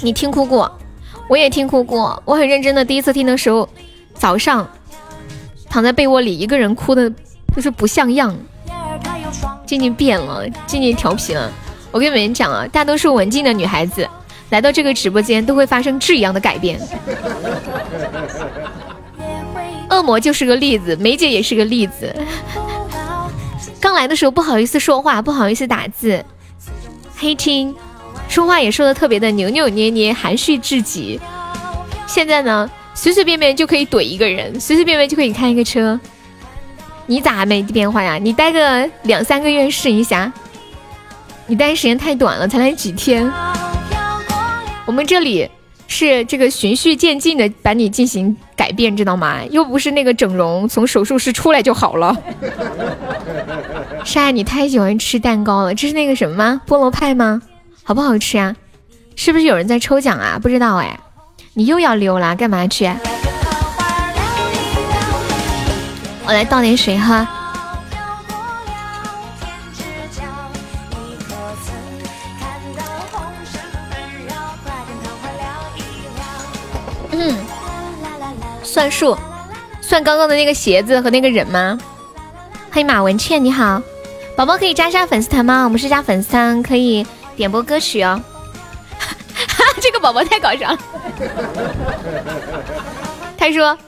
[0.02, 0.70] 你听哭过，
[1.28, 3.68] 我也听哭过，我很认真的，第一次听的时候，
[4.14, 4.68] 早上。
[5.68, 7.10] 躺在被窝里一个人哭的，
[7.54, 8.36] 就是不像样。
[9.66, 11.50] 静静变了，静静调皮了。
[11.90, 14.08] 我跟你们讲啊，大多数文静的女孩子
[14.50, 16.78] 来到这个直播间都会发生质一样的改变。
[19.90, 22.14] 恶魔就是个例子，梅姐也是个例子。
[23.80, 26.24] 刚来的时候不好意思说话，不好意思打字，
[27.16, 27.74] 黑青，
[28.28, 31.20] 说话也说的特别的扭扭捏捏，含蓄至极。
[32.06, 32.70] 现在呢？
[32.96, 36.00] 随随便便就可以怼一个人，随随便便就可以开一个车。
[37.06, 38.18] 你咋没变化呀？
[38.18, 40.32] 你待个两三个月试一下。
[41.46, 43.30] 你待时间太短了，才来几天。
[44.86, 45.48] 我们这里
[45.86, 49.40] 是这个循序渐进的把你进行改变，知道吗？
[49.50, 52.16] 又不是那个整容，从手术室出来就好了。
[54.04, 56.62] 沙，你太喜欢吃蛋糕了，这是那个什么吗？
[56.66, 57.40] 菠萝派吗？
[57.84, 58.56] 好不好吃啊？
[59.14, 60.40] 是不是有人在抽奖啊？
[60.42, 60.98] 不知道哎。
[61.58, 62.84] 你又要溜啦，干嘛去？
[66.26, 67.26] 我来倒点水喝。
[77.12, 77.34] 嗯，
[78.62, 79.16] 算数，
[79.80, 81.78] 算刚刚的那个鞋子和那个人吗？
[82.70, 83.80] 欢迎马文倩，你好，
[84.36, 85.64] 宝宝可以加一下粉丝团吗？
[85.64, 88.20] 我们是加粉丝团，可以点播歌曲哦。
[89.86, 90.78] 这个宝宝太搞笑了。
[93.38, 93.78] 他说：“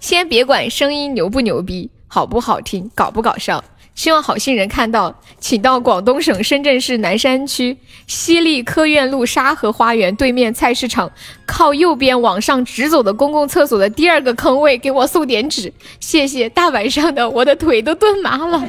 [0.00, 3.62] 先别管声音牛不牛逼，好不好听，搞不搞笑。
[3.94, 7.78] 希望好心人看到，请到广东省深圳市南山区
[8.08, 11.08] 西丽科苑路沙河花园对面菜市场
[11.46, 16.48] 靠右边往上直走的公共厕所的第二个坑位给我送点纸，谢谢。
[16.48, 18.68] 大晚上的，我的腿都蹲麻了。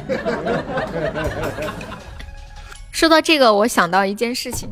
[2.92, 4.70] 说到这个，我想到一件事情。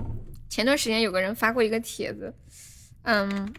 [0.57, 2.35] 前段时间有个人发过一个帖子，
[3.03, 3.53] 嗯，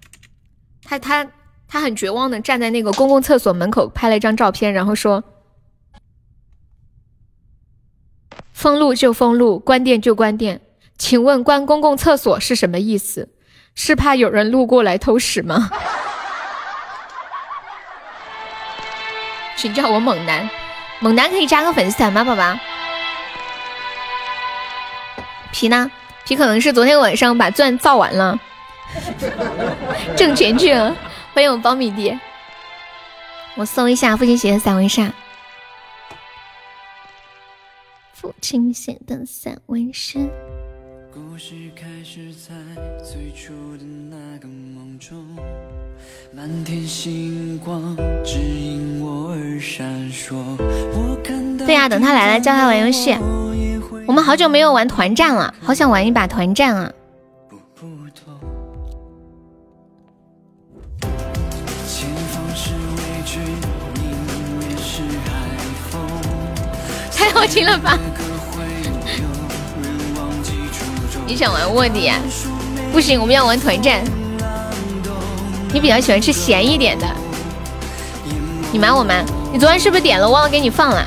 [0.84, 1.28] 他他
[1.68, 5.24] 他很绝望的站在那个公共厕所门口拍了一张照片，然后说
[8.52, 10.60] ：“封路就封路，关店就关店，
[10.98, 13.30] 请问关公共厕所是什么意思？
[13.76, 15.70] 是怕有人路过来偷屎吗？”
[19.56, 20.50] 请叫我猛男，
[21.00, 22.58] 猛男可以加个粉丝团吗，宝宝？
[25.52, 25.92] 皮呢？
[26.28, 28.38] 皮可能是昨天晚上把钻造完了，
[30.18, 30.94] 挣钱去了。
[31.34, 32.20] 欢迎我苞米爹，
[33.56, 35.10] 我搜一下父亲写的散文诗。
[38.12, 40.20] 父亲写的散文诗。
[51.66, 53.16] 对呀，等他来了，教他玩游戏。
[54.08, 56.90] 我们好久没有玩团战了，好想玩一把团战啊！
[67.14, 68.00] 太好听了吧！
[71.26, 72.18] 你想玩卧底啊？
[72.94, 74.02] 不行，我们要玩团战。
[75.74, 77.06] 你比较喜欢吃咸一点的？
[78.72, 79.26] 你瞒我瞒？
[79.52, 80.30] 你昨天是不是点了？
[80.30, 81.06] 忘了给你放了。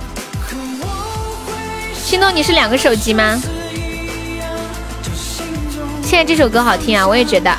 [2.11, 3.41] 心动，你是两个手机吗？
[6.03, 7.57] 现在这首歌好听啊，我也觉得。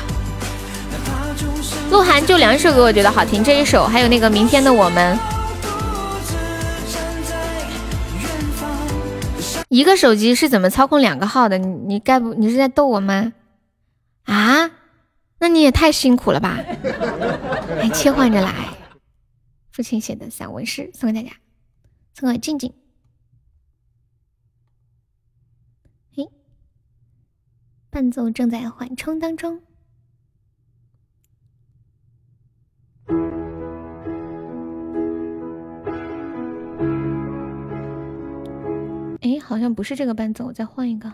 [1.90, 5.18] 鹿晗就两首歌，我觉得好听，这一首还有那个明天的我们。
[9.70, 11.56] 一个手机是怎么操控两个号的？
[11.56, 13.32] 你你该不你是在逗我吗？
[14.24, 14.70] 啊？
[15.38, 16.58] 那你也太辛苦了吧？
[17.80, 18.68] 还切换着来。
[19.70, 21.34] 父亲写的散文诗送给大家，
[22.20, 22.70] 送给静静。
[26.14, 26.28] 嘿，
[27.92, 29.60] 伴奏正在缓冲当中。
[39.20, 41.12] 哎，好像不是这个伴奏，我再换一个。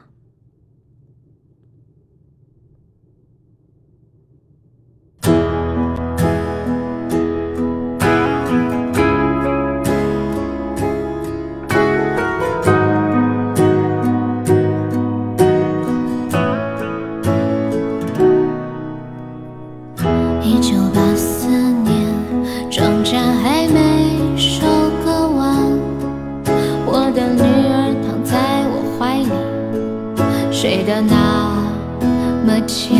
[32.68, 32.98] 前。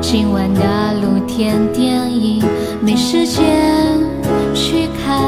[0.00, 0.60] 今晚的
[1.00, 2.42] 露天电影
[2.82, 3.44] 没时间
[4.52, 5.20] 去看，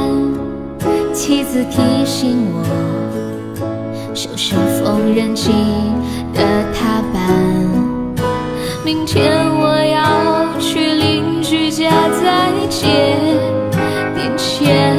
[1.15, 2.65] 妻子提醒我
[4.13, 5.53] 收拾缝纫机
[6.35, 6.43] 的
[6.75, 7.23] 踏板。
[8.85, 11.91] 明天我要去邻居家
[12.23, 12.87] 再借
[14.15, 14.97] 点钱，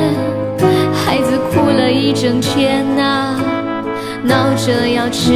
[0.93, 3.39] 孩子哭了一整天呐、
[4.23, 5.31] 闹着要吃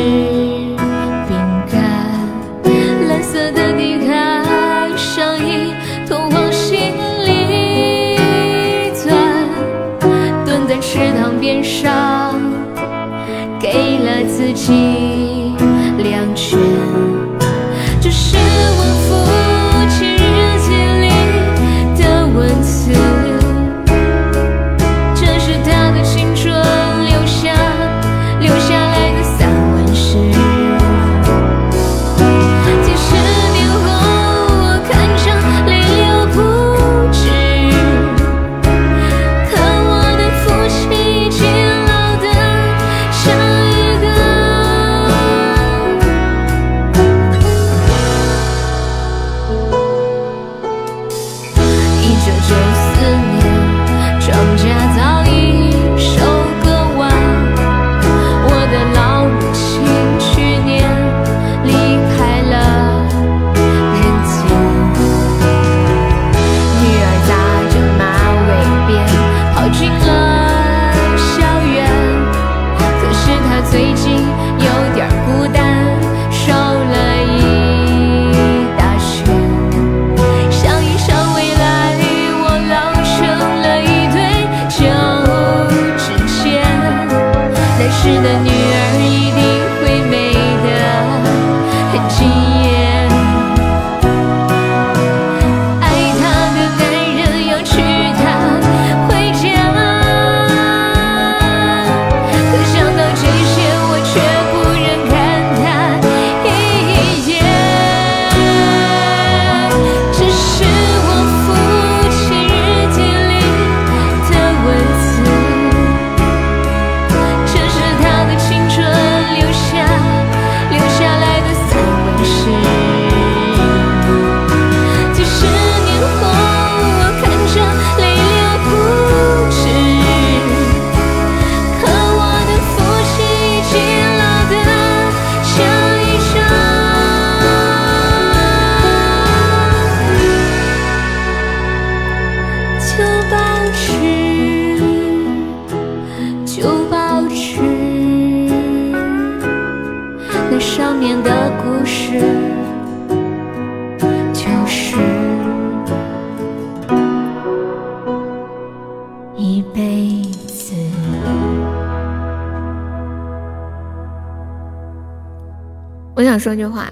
[166.32, 166.90] 想说句话，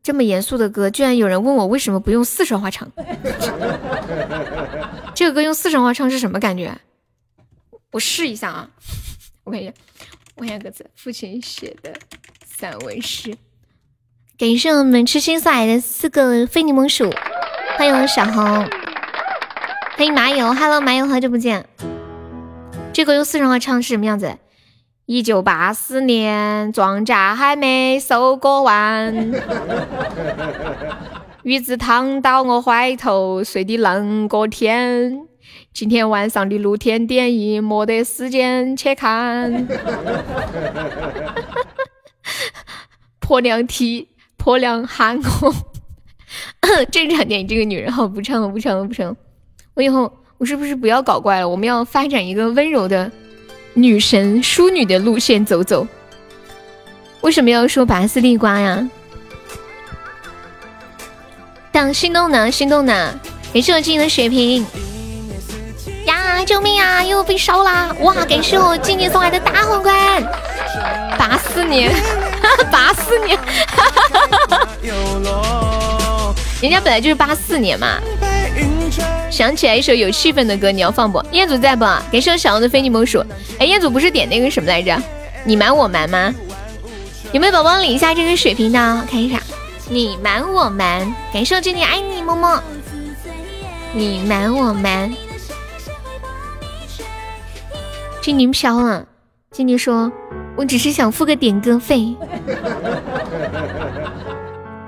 [0.00, 2.88] 这么严肃的歌，居然有人问我为什么不用四川话唱？
[5.12, 6.72] 这个歌用四川话唱是什么感觉？
[7.90, 8.70] 我试一下啊，
[9.42, 9.72] 我看一下，
[10.36, 11.92] 我看一下歌词，父亲写的
[12.46, 13.36] 散文诗。
[14.38, 17.12] 感谢我们痴心送来的四个非柠檬鼠，
[17.76, 18.44] 欢迎小红，
[19.96, 21.66] 欢迎麻油，Hello 麻油，好久不见。
[22.92, 24.38] 这个用四川话唱是什么样子？
[25.12, 29.32] 一九八四年，庄稼还没收割完，
[31.42, 35.22] 鱼子躺到我怀头，睡的啷个甜。
[35.74, 39.66] 今天晚上的露天电影没得时间去看。
[43.18, 44.06] 婆娘踢，
[44.36, 45.52] 婆娘喊我。
[46.92, 49.16] 正 常电影，这个女人好不唱，我不唱，我不唱。
[49.74, 51.48] 我以后我是不是不要搞怪了？
[51.48, 53.10] 我们要发展一个温柔的
[53.82, 55.86] 女神淑女的路线走走。
[57.22, 58.88] 为什么要说拔丝地瓜呀？
[61.72, 63.14] 当心动呢，心动呢！
[63.52, 64.66] 感谢我静静的血瓶
[66.06, 66.44] 呀！
[66.44, 67.02] 救命啊！
[67.04, 67.94] 又被烧啦！
[68.00, 68.14] 哇！
[68.24, 69.94] 感谢我静静送来的大皇冠，
[71.18, 71.92] 八四年，
[72.72, 73.38] 八四年，
[76.60, 77.98] 人家本来就是八四年嘛。
[79.30, 81.22] 想起来一首有气氛的歌，你要放不？
[81.32, 81.84] 彦祖在不？
[81.84, 83.24] 感谢我小王的非你莫属。
[83.58, 85.00] 哎，彦祖不是点那个什么来着？
[85.44, 86.34] 你瞒我瞒吗？
[87.32, 88.78] 有没有宝宝领一下这个水瓶的？
[89.10, 89.40] 看一下。
[89.88, 92.62] 你瞒我瞒，感谢我静静爱你么么。
[93.92, 95.12] 你瞒我瞒，
[98.20, 99.06] 静静飘了。
[99.50, 100.12] 静静说
[100.56, 102.14] ：“我只是想付个点歌费。”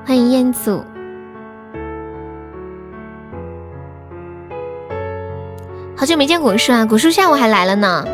[0.06, 0.84] 欢迎彦祖，
[6.02, 6.84] 好久没见果树啊！
[6.84, 8.04] 果树下午还来了呢。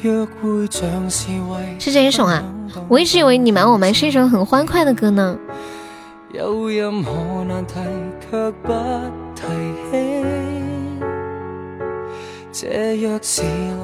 [1.78, 2.42] 是这一首啊！
[2.88, 5.36] 我一直以为你瞒我瞒是一首很欢快的歌呢。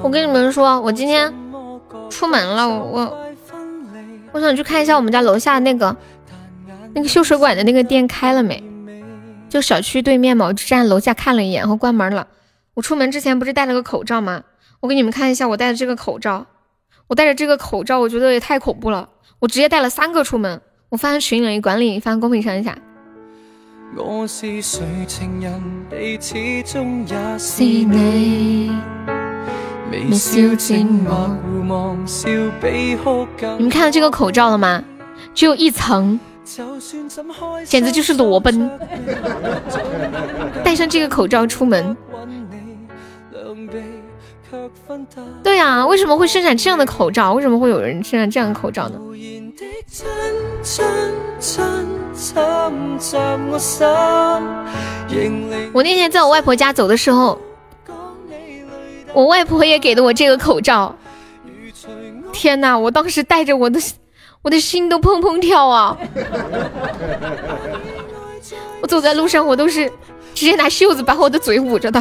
[0.03, 1.31] 我跟你们说，我今天
[2.09, 3.19] 出门了，我
[4.33, 5.95] 我想去看一下我们家楼下那个
[6.97, 8.65] 那个修水管的那个店开了没？
[9.51, 12.27] 就小区对面嘛，我就站楼下看了一眼，然后关门了。
[12.73, 14.45] 我出门之前不是戴了个口罩吗？
[14.81, 16.47] 我给你们看一下，我戴的这个口罩，
[17.09, 19.11] 我戴着这个口罩，我觉得也太恐怖了。
[19.41, 22.79] 我直接带了三个出门，我发群里管理，发公屏上一下。
[33.59, 34.83] 你们看到这个口罩了吗？
[35.35, 36.19] 只有一层，
[37.65, 38.71] 简直就是裸奔。
[40.63, 41.97] 戴上这个口罩出门。
[45.43, 47.33] 对呀，为什么会生产这样的口罩？
[47.33, 48.99] 为什么会有人生产这样的口罩呢？
[55.73, 57.39] 我那天在我外婆家走的时候，
[59.13, 60.95] 我外婆也给了我这个口罩。
[62.33, 63.81] 天哪，我当时戴着我的，
[64.47, 65.99] 我的心都砰砰跳啊！
[68.81, 69.91] 我走在路上，我都是
[70.37, 72.01] 直接拿袖子把我的嘴捂着的。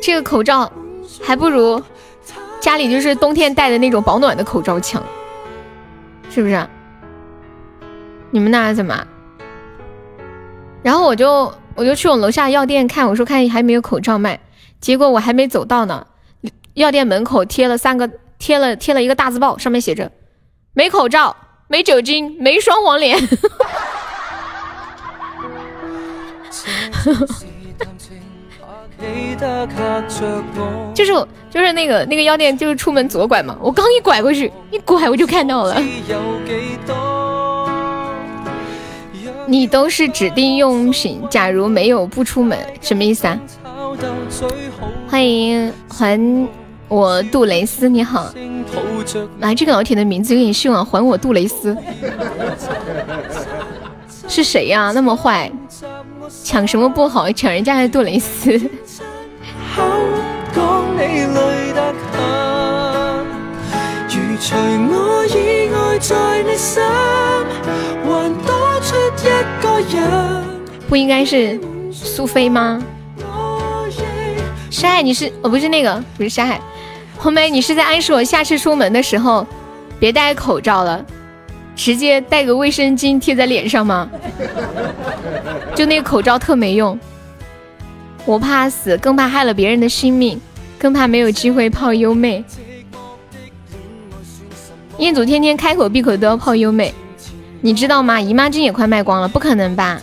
[0.00, 0.70] 这个口罩
[1.20, 1.82] 还不如
[2.60, 5.02] 家里就是冬天戴的那种保暖的口罩强，
[6.30, 6.64] 是不是？
[8.30, 9.04] 你们那怎么？
[10.84, 14.38] 然后我就我就去我楼下药店看，我说看还没有口罩卖，
[14.80, 16.06] 结果我还没走到呢，
[16.78, 18.08] 药店门口贴了三个
[18.38, 20.12] 贴了贴了一个大字报，上面写着
[20.74, 23.18] 没口罩、没酒精、没双黄连。
[30.94, 31.12] 就是
[31.50, 33.58] 就是那个那个药店，就是出门左拐嘛。
[33.60, 35.82] 我刚一拐过去，一拐我就看到了。
[39.46, 43.36] 你都是指定用品，假如没有不出门，什么意思啊？
[45.08, 46.48] 欢迎环
[46.88, 48.32] 我杜蕾斯，你好。
[49.40, 50.82] 啊，这个老铁的名字有点凶啊！
[50.84, 51.76] 还我杜蕾斯，
[54.26, 54.92] 是谁呀？
[54.94, 55.50] 那么坏，
[56.42, 57.30] 抢什么不好？
[57.32, 58.58] 抢人家的杜蕾斯。
[70.88, 71.60] 不应该是
[71.92, 72.82] 苏菲吗？
[74.70, 76.58] 沙海，你是哦，不是那个，不是沙海。
[77.18, 79.44] 红梅，你是在暗示我下次出门的时候
[79.98, 81.04] 别戴口罩了，
[81.74, 84.08] 直接带个卫生巾贴在脸上吗？
[85.74, 86.98] 就那个口罩特没用。
[88.24, 90.40] 我怕死，更怕害了别人的性命，
[90.78, 92.44] 更怕没有机会泡优妹。
[94.98, 96.94] 彦祖天天开口闭口都要泡优妹，
[97.60, 98.20] 你知道吗？
[98.20, 100.00] 姨妈巾也快卖光了，不可能吧？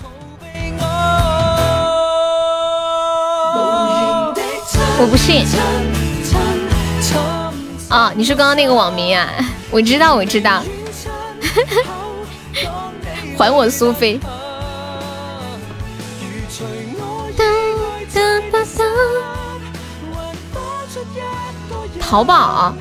[4.97, 5.45] 我不信。
[7.95, 9.31] 哦，你是刚刚那个网名啊？
[9.71, 10.61] 我知道，我知道。
[13.39, 14.19] 还我苏菲。
[22.01, 22.73] 淘宝，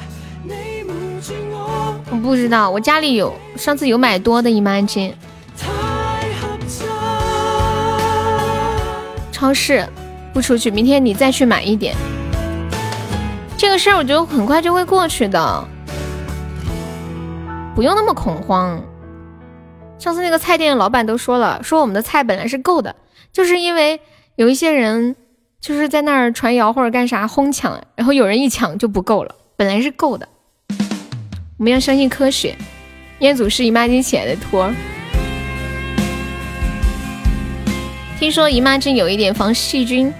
[2.10, 5.12] 我不知道，我家里有，上次有买多的姨妈巾。
[9.30, 9.88] 超市
[10.32, 11.94] 不出去，明天你再去买一点。
[13.56, 15.64] 这个事儿我觉得很快就会过去的。
[17.74, 18.80] 不用那么恐慌。
[19.98, 22.94] 上次那个菜店的老板都说了，说我们的菜本来是够的，
[23.32, 24.00] 就是因为
[24.36, 25.16] 有一些人
[25.60, 30.28] 就是在那儿传谣或者干啥哄抢，然后有人一抢就不够了，本来是够的。
[31.56, 32.54] 我们要相信科学。
[33.20, 34.70] 彦祖是姨妈巾起来的托。
[38.18, 40.12] 听说姨妈巾有一点防细菌。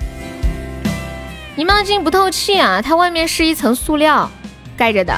[1.56, 4.28] 姨妈巾不透气啊，它外面是一层塑料
[4.76, 5.14] 盖着的。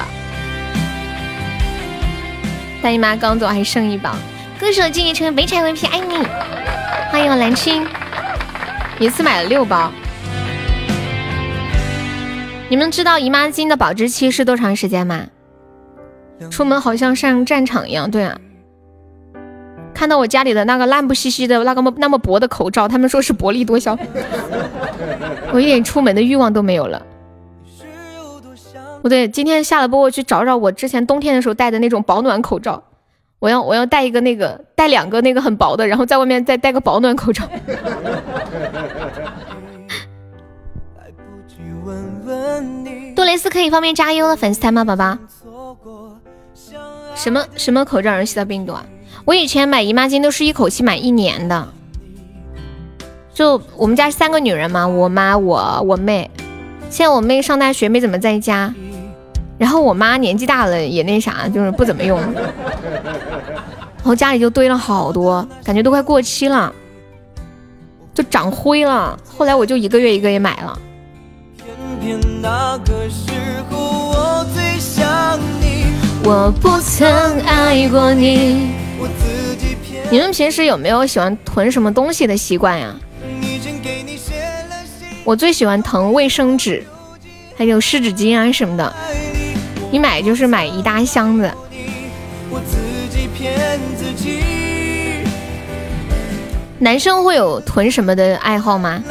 [2.79, 4.15] 大姨妈刚走还剩一包。
[4.59, 6.15] 歌手进一成为北彩 VP，爱你。
[7.09, 7.87] 欢迎我蓝青，
[8.99, 9.91] 一次买了六包。
[12.69, 15.25] 你们知道姨妈巾的保质期是多长时间吗？
[16.51, 18.37] 出门好像上战场一样，对啊。
[19.97, 23.97] 看到我家里的那个烂不兮兮的那个那么薄的口罩，他们说是薄利多销，
[25.51, 27.01] 我一点出门的欲望都没有了。
[29.01, 32.83] 不对，今天下了播我去找找我之前冬天的时候戴的那种保暖口罩，
[33.39, 37.49] 我要我要戴一个那个戴两个那个很薄的，然后在外面再戴个保暖口罩。
[43.15, 45.17] 杜蕾斯可以方便加优的粉丝团吗，宝宝？
[47.15, 48.85] 什么什么口罩能吸到病毒啊？
[49.27, 51.67] 我以前买姨妈巾都是一口气买一年的，
[53.33, 56.31] 就我们家三个女人嘛，我妈我我妹，
[56.89, 58.73] 现在我妹上大学没怎么在家，
[59.57, 62.17] 然后我妈年纪大了也那啥，就是不怎么用，
[63.99, 66.73] 然后家里就堆了好多，感觉都快过期了，
[68.13, 69.19] 就长灰了。
[69.37, 70.79] 后来我就一个月一个月买了。
[76.23, 78.86] 我不曾爱过你。
[80.09, 82.95] 你们平时有没有喜欢囤什么东西的习惯呀？
[85.23, 86.85] 我最喜欢囤卫生纸，
[87.57, 88.93] 还有湿纸巾啊什么的。
[89.91, 91.51] 一买就是买一大箱子。
[96.79, 99.03] 男生会有囤什么的爱好吗？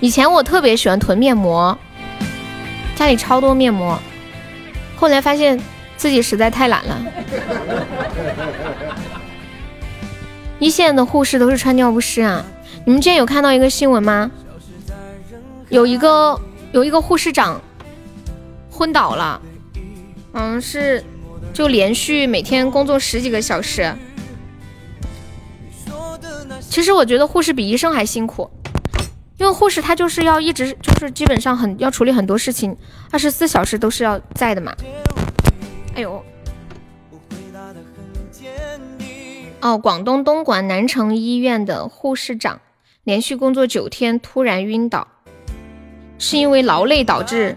[0.00, 1.76] 以前我特别喜欢囤面膜，
[3.00, 3.98] 家里超多面膜，
[4.94, 5.58] 后来发现
[5.96, 7.02] 自己实在太懒了。
[10.60, 12.44] 一线的护士都是穿尿不湿啊！
[12.84, 14.30] 你们之前有看到一个新闻吗？
[15.70, 16.38] 有一个
[16.72, 17.58] 有一个护士长
[18.70, 19.40] 昏倒了，
[20.34, 21.02] 嗯，是
[21.54, 23.90] 就连续每天工作十几个小时。
[26.68, 28.50] 其实我觉得护士比医生还辛苦。
[29.40, 32.76] 因为护士他就是要一直就是基本上很要处理很多事情，
[33.10, 34.70] 二十四小时都是要在的嘛。
[35.94, 36.22] 哎呦，
[39.62, 42.60] 哦，广东东莞南城医院的护士长
[43.02, 45.08] 连续工作九天突然晕倒，
[46.18, 47.56] 是因为劳累导致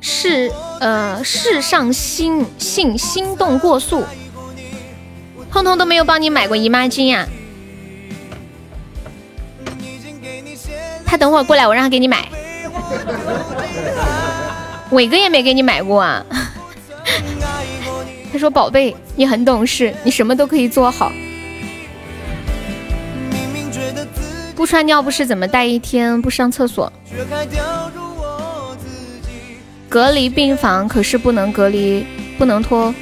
[0.00, 0.50] 室
[0.80, 4.02] 呃室上心性心动过速。
[5.52, 7.28] 通通都没有帮你买过姨妈巾呀？
[11.14, 12.28] 他等会儿过来，我让他给你买。
[14.90, 16.26] 伟哥也没给你买过啊。
[18.32, 21.12] 他说：“宝贝，你很懂事，你什么都可以做好。
[24.56, 26.20] 不穿尿不湿怎么待一天？
[26.20, 26.92] 不上厕所？
[29.88, 32.04] 隔离病房可是不能隔离，
[32.36, 32.92] 不能脱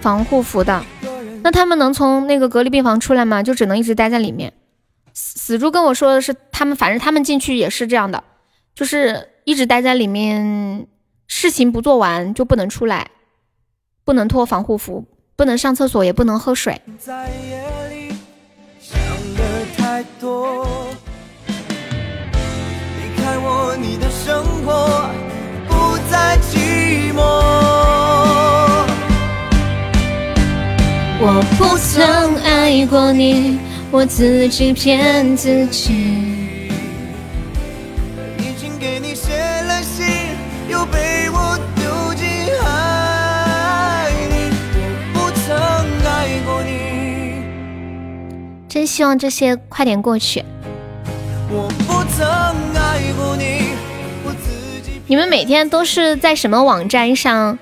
[0.00, 0.80] 防护服的。
[1.42, 3.42] 那他们能从那个隔离病房出来吗？
[3.42, 4.52] 就只能一直待在里面。”
[5.14, 8.22] 死猪跟我说的是，他们反正他们进去也是这样的，
[8.74, 10.86] 就是一直待在里面，
[11.26, 13.10] 事情不做完就不能出来，
[14.04, 15.04] 不能脱防护服，
[15.36, 16.80] 不能上厕所，也不能喝水。
[16.98, 18.14] 在夜里
[18.80, 18.98] 想
[19.36, 19.42] 的
[19.76, 20.66] 太多，
[21.46, 25.10] 离开我，你的生活
[25.68, 27.22] 不再寂寞
[31.24, 33.58] 我不曾爱过你。
[33.94, 35.92] 我自己骗自己。
[38.38, 40.06] 已经给你写了信，
[40.66, 42.26] 又被我丢进
[42.62, 44.50] 海里。
[44.72, 44.80] 我
[45.12, 45.54] 不曾
[46.10, 47.44] 爱过你
[48.66, 50.42] 真希望这些快点过去。
[51.50, 52.26] 我不曾
[52.74, 53.74] 爱过你
[55.06, 57.58] 你们每天都是在什么网站上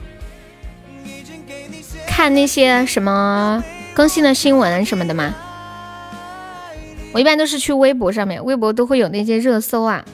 [2.07, 5.35] 看那些什么更新的新闻什么的吗？
[7.12, 10.04] 我一般都是去微博上面，微博都会有那些热搜啊。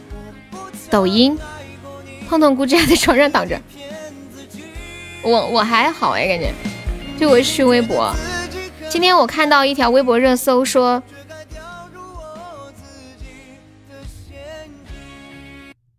[0.89, 1.37] 抖音，
[2.29, 3.61] 痛痛估计还在床上躺着。
[5.23, 6.53] 我我还好哎，感觉。
[7.19, 8.15] 就我去微博，
[8.89, 11.03] 今天我看到一条微博热搜说，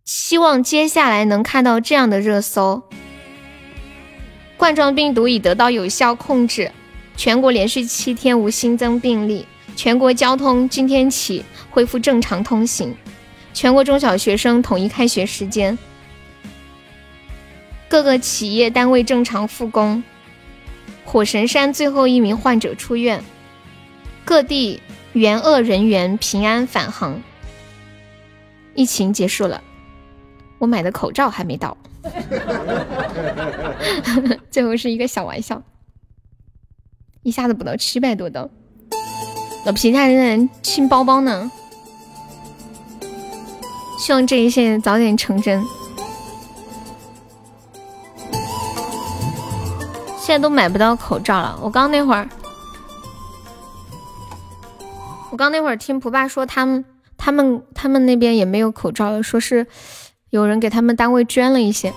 [0.05, 2.83] 希望接下来能看到这样的热搜：
[4.57, 6.71] 冠状病毒已得到有效控制，
[7.15, 9.47] 全国连续七天无新增病例，
[9.77, 12.95] 全国交通今天起恢复正常通行，
[13.53, 15.77] 全国中小学生统一开学时间，
[17.87, 20.03] 各个企业单位正常复工，
[21.05, 23.23] 火神山最后一名患者出院，
[24.25, 24.81] 各地
[25.13, 27.21] 援鄂人员平安返航，
[28.73, 29.61] 疫情结束了。
[30.57, 31.77] 我买的口罩还没到，
[34.49, 35.61] 最后是一个小玩笑，
[37.21, 38.49] 一下子补到七百多刀，
[39.67, 41.51] 老皮他仍然清包包呢，
[43.99, 45.61] 希望这一切早点成真。
[50.17, 52.29] 现在都买不到口罩了，我刚那会儿，
[55.31, 56.85] 我刚那会儿听蒲爸说他们
[57.17, 59.67] 他们他们那边也没有口罩了，说是。
[60.29, 61.93] 有人给他们单位捐了一些。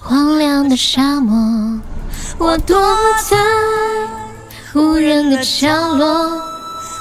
[0.00, 1.80] 荒凉的沙漠，
[2.38, 2.78] 我躲
[3.28, 3.36] 在
[4.74, 6.06] 无人的角落。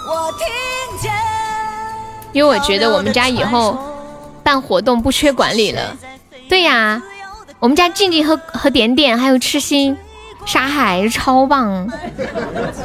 [0.07, 1.11] 我听见。
[2.31, 3.77] 因为我觉得我们家以后
[4.43, 5.95] 办活动不缺管理了。
[6.47, 7.01] 对呀，
[7.59, 9.97] 我们家静静和和点点还有痴心、
[10.45, 11.89] 沙海超棒，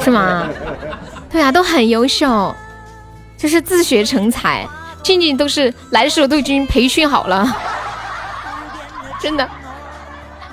[0.03, 0.49] 是吗？
[1.30, 2.55] 对呀，都很优秀。
[3.36, 4.68] 就是自学成才，
[5.03, 7.57] 静静都是来的时候都已经培训好了，
[9.18, 9.49] 真的。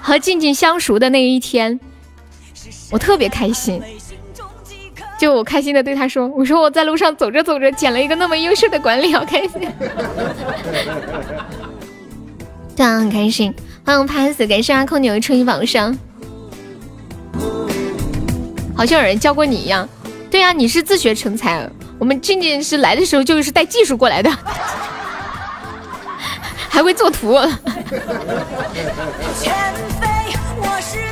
[0.07, 1.77] 和静静相熟的那一天，
[2.89, 3.81] 我特别开心，
[5.19, 9.67] 就我开心的对他说：“我说我在路上走着走着捡了一个那么优秀的管理，好开心。
[12.73, 13.53] ”对啊，很开心。
[13.85, 15.93] 欢迎 pass，感谢阿空牛冲一榜上，
[18.73, 19.85] 好像有人教过你一样。
[20.31, 21.69] 对啊，你是自学成才。
[21.99, 24.31] 我们静静是来的时候就是带技术过来的，
[26.69, 27.39] 还会做图。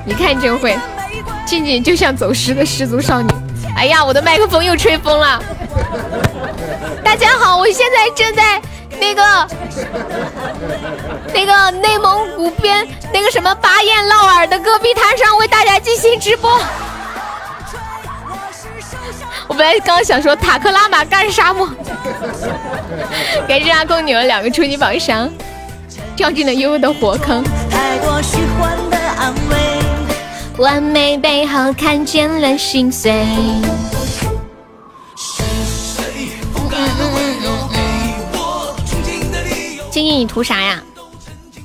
[0.06, 0.78] 你看真会，
[1.46, 3.30] 静静就像走失的失足少女。
[3.76, 5.42] 哎呀，我的麦克风又吹风了。
[7.04, 8.62] 大家好，我现在正在
[9.00, 9.48] 那个
[11.34, 16.60] 那个内蒙古边那个什么巴彦淖尔的戈壁滩上为大家进行直播。
[19.48, 21.70] 我本来刚想说塔克拉玛干沙漠，
[23.48, 25.32] 感谢阿公女儿两个初级宝箱，
[26.16, 27.44] 掉进了悠悠的火坑。
[27.70, 29.56] 太过虚幻的安慰
[30.58, 33.14] 完美背后看见了心碎。
[39.92, 40.82] 静静，你图啥呀？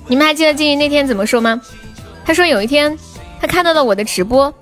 [0.06, 1.60] 你们还记得静静那天怎么说吗？
[2.24, 2.96] 他说有一天
[3.40, 4.52] 他看到了我的直播，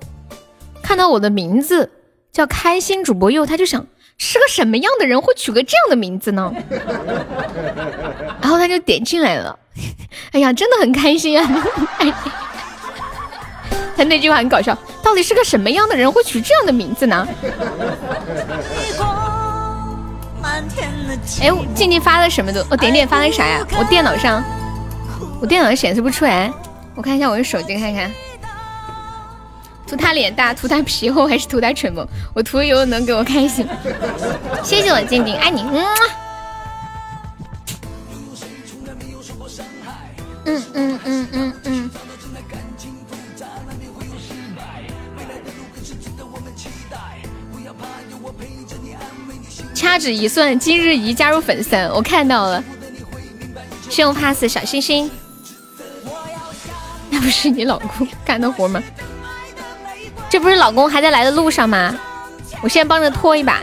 [0.81, 1.89] 看到我的名字。
[2.31, 3.85] 叫开心主播又，他就想
[4.17, 6.53] 是个什么样的人会取个这样的名字呢？
[8.41, 9.57] 然后他就点进来了。
[10.31, 11.47] 哎呀，真的很开心啊！
[13.95, 17.27] 他那句话很搞笑，到底是个什么样的人会取这样的名字呢？
[21.41, 22.65] 哎，静静发的什么的？
[22.69, 23.65] 我点点发的啥呀？
[23.77, 24.43] 我电脑上，
[25.41, 26.51] 我电脑上显示不出来。
[26.95, 28.11] 我看一下我的手机，看看。
[29.89, 32.07] 涂他脸大，涂他皮厚，还是涂他蠢萌？
[32.35, 33.67] 我图有能给我开心。
[34.63, 35.63] 谢谢我静静，爱你。
[40.45, 41.89] 嗯嗯嗯嗯嗯。
[49.73, 52.63] 掐指一算，今日已加入粉丝，我看到了。
[53.89, 55.09] 信用 pass 小星星。
[57.09, 58.83] 那不是你老公干的活吗？
[60.29, 61.97] 这不是老公还在来的路上吗？
[62.61, 63.61] 我现在帮着拖一把，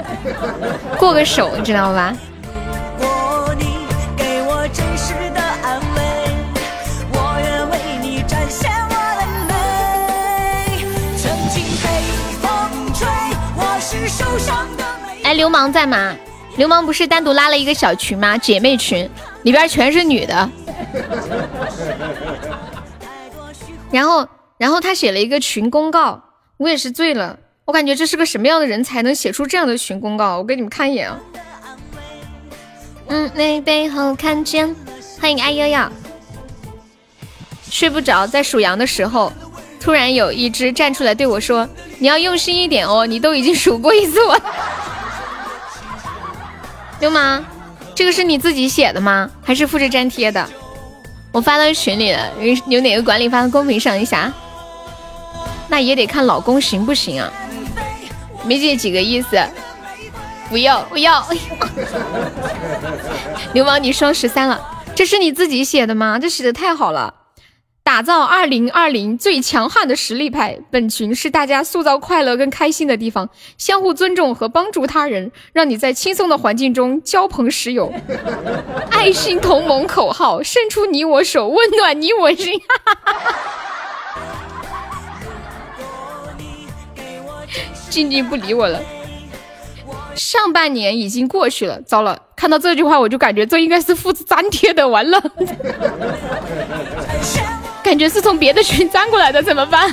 [0.99, 2.12] 过个手，你知道吧？
[15.23, 16.12] 哎，流氓在吗？
[16.57, 18.37] 流氓不是单独拉了一个小群吗？
[18.39, 19.09] 姐妹群
[19.43, 20.51] 里边全是女的。
[23.91, 26.23] 然后，然后他写了一个群公告。
[26.59, 30.39] 我也是醉了，我感觉这是个什么样的人才能写出这样的群公告？
[30.39, 31.21] 我给你们看一眼啊。
[33.09, 34.75] 嗯，那背后看见，
[35.21, 35.81] 欢迎爱悠悠。
[37.71, 39.31] 睡不着，在数羊的时候，
[39.79, 41.69] 突然有一只站出来对我说
[42.01, 44.41] ：“你要用心一点哦，你都已经数过一次我。”
[47.01, 47.45] 流氓，
[47.95, 49.31] 这个是你自己写的吗？
[49.43, 50.49] 还是复制粘贴的？
[51.33, 52.33] 我发到群里了，
[52.67, 54.33] 有哪个管理发到公屏上一下？
[55.69, 57.33] 那也得看老公行不行啊？
[58.45, 59.39] 梅姐几个意思。
[60.49, 61.27] 不要不要！
[63.53, 66.21] 流氓，你双十三了，这是你自己写的吗？
[66.21, 67.12] 这写的太好了！
[67.83, 77.93] 打造二零二零最强悍的实力派，本群是大家塑造快乐跟开心的地方，相互尊重和帮助他人，让你在轻松的环境中交朋识友。
[78.91, 82.61] 爱心同盟口号：伸出你我手，温暖你我心。
[87.97, 88.78] 静静不理我了。
[90.14, 92.20] 上半年已经过去了，糟了！
[92.36, 95.18] 看到这句话，我就感觉这应该是复制粘贴的，完了，
[97.82, 99.90] 感觉是从别的群粘过来的，怎么办？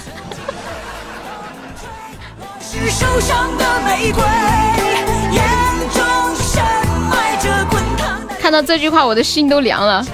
[8.37, 10.05] 看到这句话，我的心都凉了。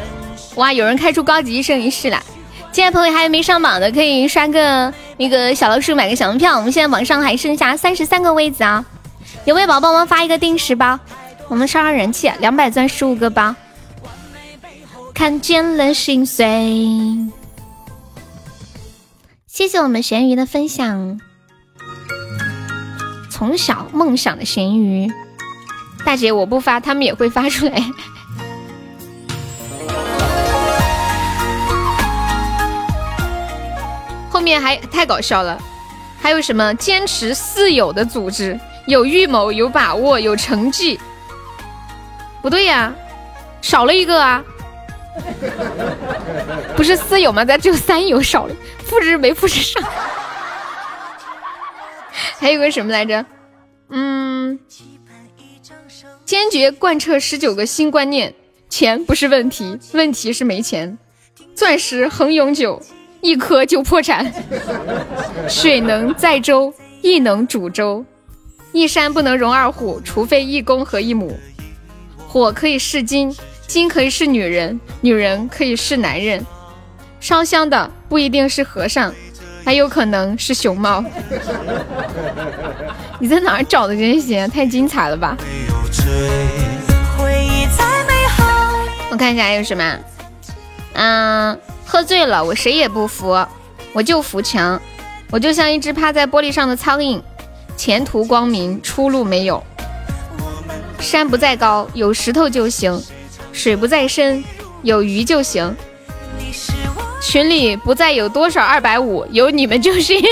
[0.57, 2.21] 哇，有人开出高级一生一世了！
[2.72, 6.55] 进来朋友还有没上榜的，可以刷个那个小老鼠，买个小门票。
[6.55, 8.86] 我们现在榜上还剩下三十三个位子啊！
[9.45, 10.99] 有位宝宝们发一个定时包，
[11.47, 13.55] 我们上上人气，两百钻十五个包。
[15.13, 17.17] 看见了心碎，
[19.47, 21.20] 谢谢我们咸鱼的分享。
[23.30, 25.11] 从小梦想的咸鱼，
[26.05, 27.84] 大姐我不发，他们也会发出来。
[34.50, 35.56] 面还太搞笑了，
[36.20, 38.60] 还有什么坚持四有的组织？
[38.88, 41.00] 有预谋，有把握，有成绩。
[42.41, 42.91] 不对呀，
[43.62, 44.43] 少了一个啊！
[46.76, 47.45] 不是四有吗？
[47.45, 49.84] 咱只有三有，少了复制没复制上。
[52.39, 53.24] 还有个什么来着？
[53.89, 54.60] 嗯，
[56.26, 58.34] 坚决贯彻十九个新观念：
[58.68, 60.97] 钱不是问题，问题是没钱；
[61.54, 62.82] 钻石恒永久，
[63.22, 64.26] 一颗就破产；
[65.47, 68.05] 水能载舟，亦能煮粥。
[68.72, 71.38] 一山不能容二虎，除非一公和一母。
[72.28, 73.36] 火可以是金，
[73.67, 76.45] 金可以是女人，女人可以是男人。
[77.20, 79.13] 烧香的不一定是和尚，
[79.65, 81.03] 还有可能是熊猫。
[83.20, 84.47] 你在哪儿找的这些？
[84.47, 85.36] 太精彩了吧！
[89.11, 89.99] 我看一下还有什么。
[90.93, 91.59] 嗯，
[91.91, 93.35] 喝醉了我谁也不服，
[93.93, 94.79] 我就扶墙，
[95.31, 97.19] 我就像一只趴在玻璃上的苍蝇。
[97.75, 99.63] 前途光明，出路没有。
[100.99, 103.01] 山不在高，有石头就行；
[103.51, 104.43] 水不在深，
[104.83, 105.75] 有鱼就行。
[107.23, 110.21] 群里不再有多少二百五，有你们就行。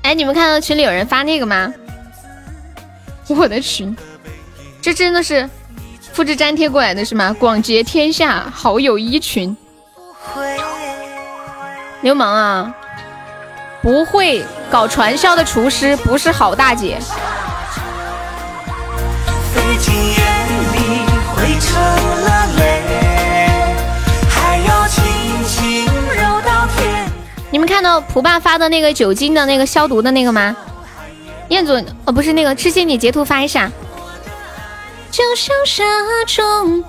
[0.00, 1.70] 哎，你们看到群里有人发那个吗？
[3.28, 3.94] 我的群，
[4.80, 5.46] 这真的是
[6.18, 7.32] 复制粘贴过来的是吗？
[7.38, 9.56] 广结天下好友一群。
[12.00, 12.74] 流氓啊！
[13.80, 16.98] 不会搞传销的厨师不是好大姐。
[27.52, 30.56] 你们看到蒲爸发的那个酒精的那个消毒的那个吗？
[31.50, 33.70] 彦祖，哦，不是那个，痴心，你截图发一下。
[35.18, 35.82] 就像沙
[36.28, 36.84] 中，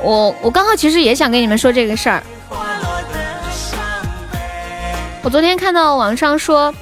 [0.00, 2.22] 我我刚好其实也想跟你们说这个事儿。
[5.24, 6.72] 我昨天看到网上说，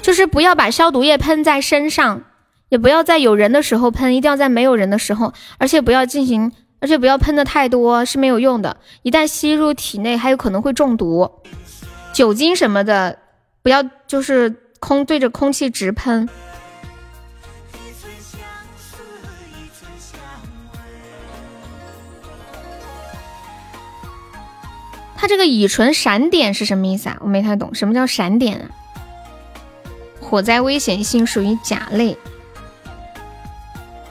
[0.00, 2.22] 就是不要把消毒液喷在身上，
[2.68, 8.76] 也不要在有人的时候喷，一定要在没有人的时候，而且不要进行，而且不要喷的太多，是没有用的。
[9.02, 11.28] 一旦吸入体内，还有可能会中毒。
[12.12, 13.18] 酒精什么的，
[13.64, 16.28] 不要就是空对着空气直喷。
[25.20, 27.18] 它这个乙醇闪点是什么意思啊？
[27.20, 28.70] 我没太懂，什么叫闪点啊？
[30.20, 32.16] 火灾危险性属于甲类，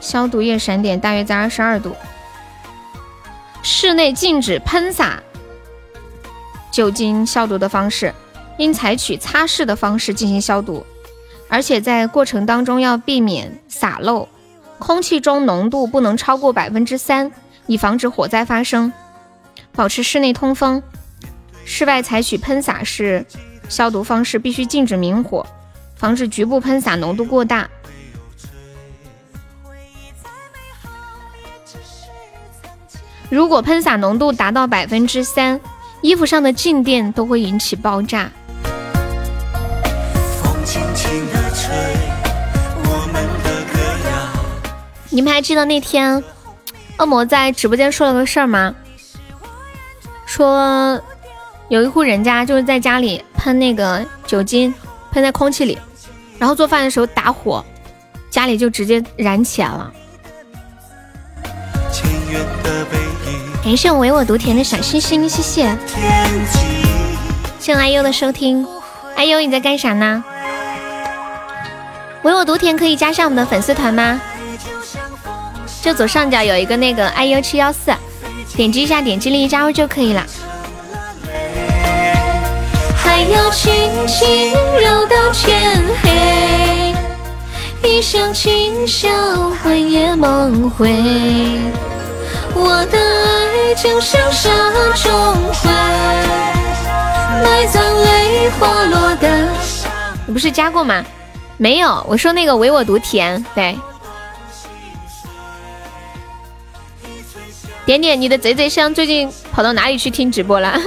[0.01, 1.95] 消毒液闪点大约在二十二度，
[3.63, 5.23] 室内禁止喷洒
[6.71, 8.13] 酒精消毒的方式，
[8.57, 10.85] 应采取擦拭的方式进行消毒，
[11.47, 14.27] 而且在过程当中要避免洒漏，
[14.77, 17.31] 空气中浓度不能超过百分之三，
[17.65, 18.91] 以防止火灾发生，
[19.77, 20.81] 保持室内通风。
[21.63, 23.23] 室外采取喷洒式
[23.69, 25.45] 消毒方式，必须禁止明火，
[25.95, 27.69] 防止局部喷洒浓度过大。
[33.29, 35.59] 如果喷洒浓度达到百分之三，
[36.01, 38.31] 衣服上的静电都会引起爆炸。
[45.09, 46.23] 你们还记得那天
[46.97, 48.73] 恶魔在直播间说了个事儿吗？
[50.27, 51.01] 说。
[51.69, 54.73] 有一户人家就是在家里喷喷那个酒精，
[55.11, 55.77] 喷在空气里，
[56.37, 57.63] 然后做饭的时候打火，
[58.29, 59.91] 家里就直接燃起来了。
[63.63, 65.77] 感谢我唯我独甜的小星星，谢谢。
[67.59, 68.67] 谢谢阿优的收听，
[69.15, 70.23] 阿优你在干啥呢？
[72.23, 74.19] 唯我独甜可以加上我们的粉丝团吗？
[75.81, 77.93] 就左上角有一个那个 IU 七幺四，
[78.57, 80.25] 点击一下，点击立即加入就可以了。
[82.95, 83.71] 还要轻
[84.07, 84.51] 轻
[84.81, 86.95] 绕到天黑，
[87.87, 89.09] 一厢情笑，
[89.63, 90.89] 魂也梦回。
[92.55, 94.49] 我的爱就像沙
[94.95, 95.13] 中
[95.53, 95.69] 灰，
[97.43, 99.47] 埋葬泪滑落的。
[100.25, 101.05] 你不是加过吗？
[101.57, 103.77] 没有，我说那个唯我独甜，对。
[107.87, 110.77] 点点，你的贼贼香最近跑到哪里去听直播了？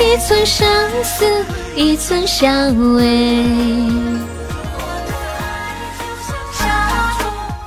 [0.00, 0.68] 一寸相
[1.04, 1.46] 思，
[1.76, 3.44] 一寸香味。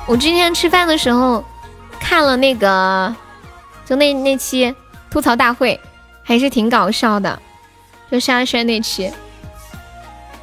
[0.06, 1.42] 我今天吃饭的时候
[1.98, 3.16] 看了那个。
[3.86, 4.74] 就那那期
[5.08, 5.80] 吐槽大会
[6.22, 7.40] 还是挺搞笑的，
[8.10, 9.10] 就沙宣那期。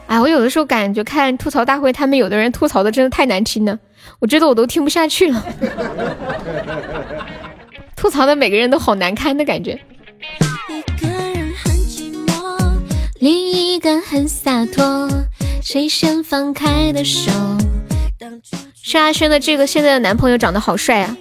[0.08, 3.78] 哎，我有的时候感觉看吐槽大会，他们有的人吐槽的真的太难听了，
[4.20, 5.46] 我觉得我都听不下去了。
[7.96, 9.80] 吐槽的每个人都好难堪的感觉。
[13.20, 15.10] 另一个很洒脱，
[15.62, 17.32] 谁先放开的手？
[18.82, 21.18] 沙宣的这个现在的男朋友长得好帅啊！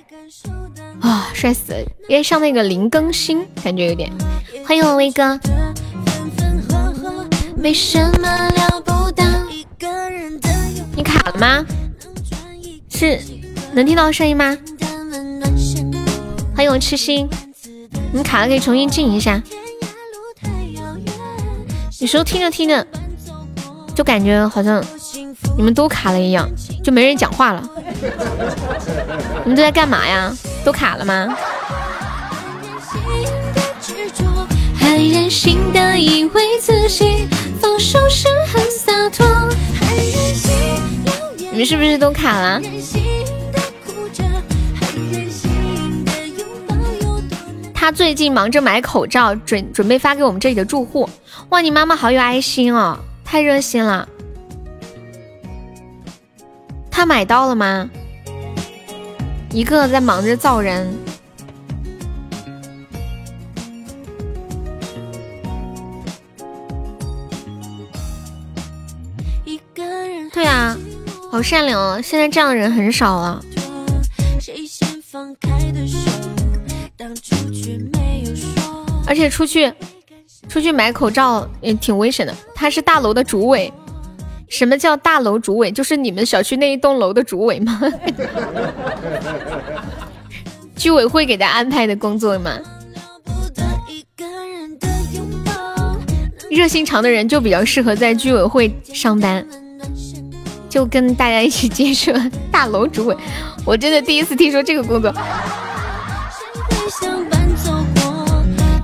[1.03, 1.81] 啊，帅死了！
[2.09, 4.11] 因为像那个林更新，感觉有点。
[4.65, 5.39] 欢迎我威哥。
[10.95, 11.67] 你卡了吗？
[12.89, 13.21] 是
[13.73, 14.57] 能听到声音吗？
[16.55, 17.29] 欢迎我痴心。
[18.13, 19.43] 你卡了可以重新进一下。
[21.99, 22.87] 有时候听着听着，
[23.95, 24.85] 就感觉好像
[25.57, 26.49] 你们都卡了一样，
[26.83, 27.63] 就没人讲话了。
[29.45, 30.33] 你们都在干嘛呀？
[30.65, 31.35] 都卡了吗？
[41.53, 42.61] 你们是不是都卡了？
[47.75, 51.09] 他最近忙着买口罩，准准备发给我们这里的住户。
[51.49, 54.09] 哇，你妈妈好有爱心哦，太热心了。
[57.03, 57.91] 他买到了吗？
[59.51, 60.97] 一个在忙着造人，
[70.33, 70.79] 对啊，
[71.29, 72.01] 好善良啊！
[72.01, 73.45] 现在这样的人很少了。
[79.09, 79.75] 而且出去
[80.49, 82.33] 出去买口罩也挺危险的。
[82.55, 83.73] 他是大楼的主委。
[84.53, 85.73] 什么叫大楼主委？
[85.73, 87.81] 就是你们小区那一栋楼的主委吗？
[90.77, 92.59] 居委会给他安排的工作吗？
[96.51, 99.43] 热心肠的人就比较适合在居委会上班，
[100.69, 102.15] 就跟大家一起建设
[102.51, 103.17] 大楼主委。
[103.65, 105.11] 我真的第一次听说这个工作。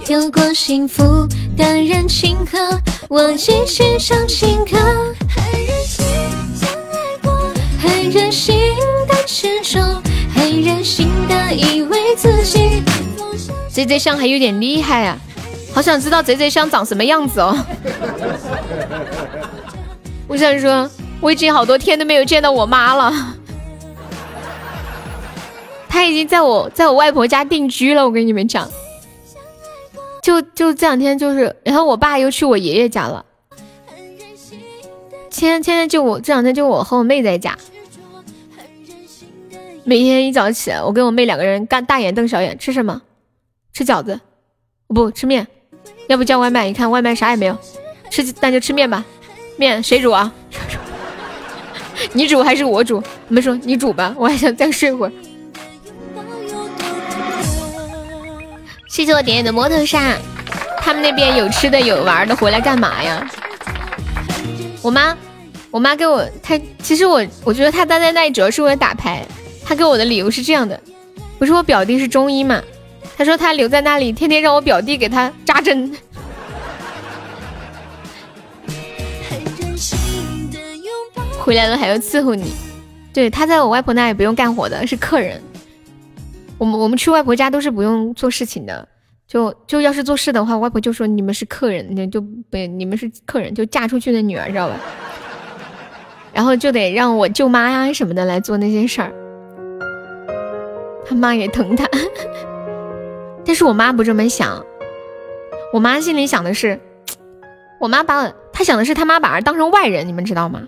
[0.08, 1.28] 有过幸福
[1.58, 2.58] 的人请和
[3.10, 4.78] 我一起唱情歌。
[8.08, 8.56] 很任性
[9.06, 9.78] 的牵手，
[10.34, 12.82] 很任性的以为自己。
[13.68, 15.18] 贼贼香还有点厉害啊，
[15.74, 17.54] 好想知道贼贼香长什么样子哦。
[20.26, 20.90] 我想说，
[21.20, 23.12] 我已经好多天都没有见到我妈了，
[25.86, 28.06] 她已经在我在我外婆家定居了。
[28.06, 28.70] 我跟你们讲，
[30.22, 33.26] 就就这两天就是，然后我爸又去我爷爷家了。
[35.28, 37.54] 现现在就我这两天就我和我妹在家。
[39.88, 43.00] 每天一早起来，我跟我妹两个人干大眼瞪小眼，吃什么？
[43.72, 44.20] 吃饺子？
[44.88, 45.48] 不吃面？
[46.08, 46.66] 要不叫外卖？
[46.66, 47.56] 你看外卖啥也没有，
[48.10, 49.02] 吃那就吃面吧。
[49.56, 50.30] 面谁煮啊？
[52.12, 53.02] 你煮还是我煮？
[53.28, 55.12] 我们说你煮吧，我还想再睡会儿。
[58.90, 60.18] 谢谢我点点的摩托沙，
[60.82, 63.26] 他们那边有吃的有玩的，回来干嘛呀？
[64.82, 65.16] 我妈，
[65.70, 69.26] 我妈给我，她其实我我觉得她待在那里主要是为了打牌。
[69.68, 70.80] 他给我的理由是这样的，
[71.38, 72.62] 不是我表弟是中医嘛？
[73.18, 75.92] 他说他留在那里，天天让我表弟给他扎针。
[81.38, 82.50] 回来了还要伺候你。
[83.12, 85.38] 对，他在我外婆那也不用干活的，是客人。
[86.56, 88.88] 我们我们去外婆家都是不用做事情的，
[89.26, 94.80] 就就要是做事的话，外婆就说你们是客人，那就不你们是客人，就嫁出去的女儿，知道吧？
[96.32, 99.12] 然后就得让我舅妈呀什么的来做那些事儿。
[101.08, 101.88] 他妈也疼他，
[103.44, 104.64] 但是我妈不这么想，
[105.72, 106.78] 我妈心里想的是，
[107.80, 110.60] 我妈把她想的是他妈把儿当成外人，你们知道吗？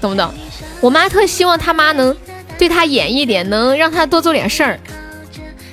[0.00, 0.32] 懂不懂？
[0.80, 2.14] 我妈特希望他妈能
[2.58, 4.78] 对她严一点，能让她多做点事儿，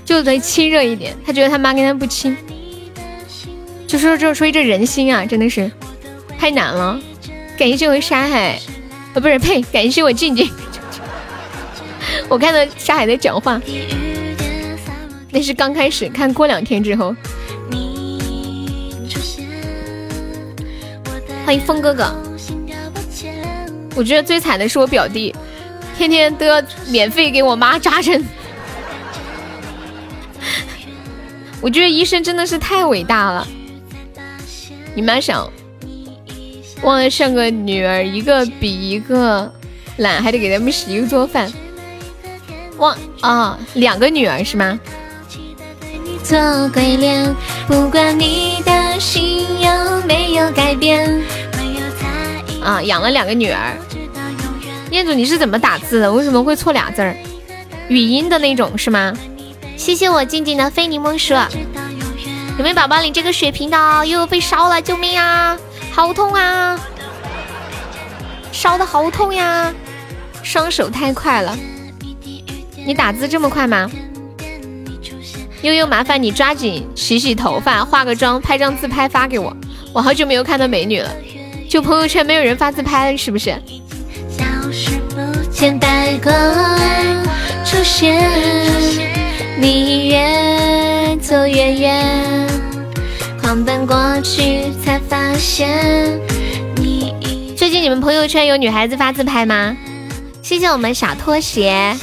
[0.05, 1.15] 就得亲热一点。
[1.25, 2.35] 她觉得他妈跟她不亲，
[3.85, 5.69] 就说这所以这人心啊，真的是
[6.39, 6.99] 太难了。
[7.59, 8.59] 感谢我沙海，
[9.13, 10.49] 啊不是呸，感谢我静静。
[12.33, 13.61] 我看到沙海在讲话，
[15.29, 17.15] 那是刚开始，看过两天之后。
[21.45, 22.11] 欢迎风哥哥。
[23.95, 25.35] 我觉得最惨的是我表弟，
[25.95, 28.25] 天天都要免费给我妈扎针。
[31.61, 33.47] 我觉得医生真的是太伟大了。
[34.95, 35.47] 你妈想，
[36.81, 39.53] 忘了生个女儿，一个比一个
[39.97, 41.53] 懒，还得给他们洗衣做饭。
[42.77, 44.79] 忘啊，两个女儿是吗？
[46.23, 46.37] 做
[46.69, 47.35] 鬼脸，
[47.67, 51.21] 不管你的心有没有改变。
[52.63, 53.77] 啊，养了两个女儿。
[54.89, 56.11] 念祖，你是怎么打字的？
[56.11, 57.15] 为什么会错俩字儿？
[57.89, 59.13] 语音的那种是吗？
[59.75, 61.33] 谢谢我静静的非柠檬树。
[62.57, 64.05] 有没有宝宝领这个血瓶的？
[64.05, 65.57] 又被烧了，救命啊！
[65.91, 66.79] 好痛啊！
[68.51, 69.73] 烧的好痛呀！
[70.41, 71.57] 双手太快了。
[72.85, 73.89] 你打字这么快吗？
[75.61, 79.55] 悠悠，麻烦你抓紧洗洗头发，化个妆，拍张自拍发给我。
[79.93, 81.09] 我好久没有看到美女了。
[81.69, 83.55] 就朋友圈没有人发自拍，是不是？
[87.65, 88.29] 出现，
[89.57, 92.47] 你越走越远，
[93.41, 96.19] 狂奔过去才发现
[97.55, 99.75] 最近你们朋友圈有女孩子发自拍吗？
[100.41, 101.95] 谢谢我们小拖鞋。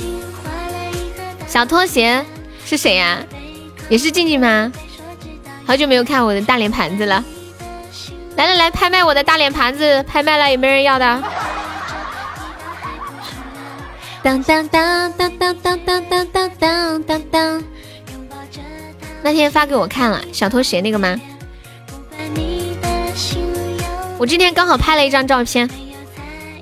[1.51, 2.25] 小拖鞋
[2.65, 3.19] 是谁呀？
[3.89, 4.71] 也是静静吗？
[5.67, 7.25] 好久没有看我的大脸盘子了。
[8.37, 11.23] 来来来，拍卖我的大脸盘子，拍卖了有没有人要的？
[14.23, 17.65] 当当当当当当当当当当当。
[19.21, 21.21] 那天发给我看了小拖鞋那个吗？
[24.19, 25.69] 我今天刚好拍了一张照片，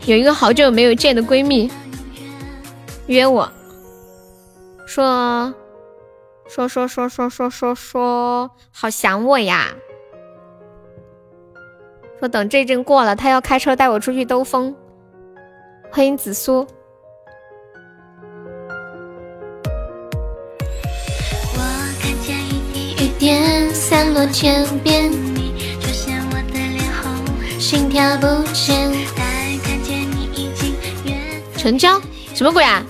[0.06, 1.70] 有一个好久没有见的闺蜜
[3.06, 3.52] 约我
[4.88, 5.52] 说
[6.48, 9.66] 说说说说说说说，好想我呀。
[12.18, 14.74] 说等这阵过了，他要开车带我出去兜风。
[15.92, 16.66] 欢迎紫苏。
[31.58, 32.00] 成交？
[32.34, 32.82] 什么鬼啊？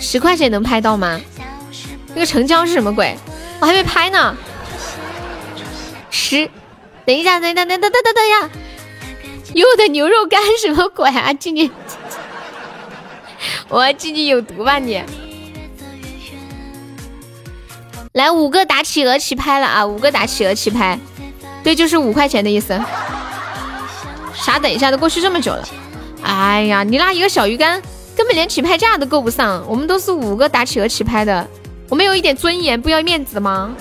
[0.00, 1.20] 十块钱能拍到吗？
[2.08, 3.16] 那个成交是什么鬼？
[3.60, 4.36] 我还没拍呢。
[6.10, 6.50] 十。
[7.04, 8.50] 等一下，等等等等等等等呀！
[9.52, 11.32] 又的牛肉干什么鬼啊？
[11.32, 11.70] 静静，
[13.68, 15.00] 我静静有毒吧你？
[18.12, 19.86] 来五个打企鹅起拍了啊！
[19.86, 20.98] 五个打企鹅起拍，
[21.62, 22.76] 对，就是五块钱的意思。
[24.34, 24.58] 啥？
[24.58, 25.62] 等一下，都过去这么久了。
[26.22, 27.80] 哎呀，你拉一个小鱼干，
[28.16, 29.62] 根本连起拍价都够不上。
[29.68, 31.46] 我们都是五个打企鹅起拍的，
[31.90, 33.76] 我们有一点尊严，不要面子吗？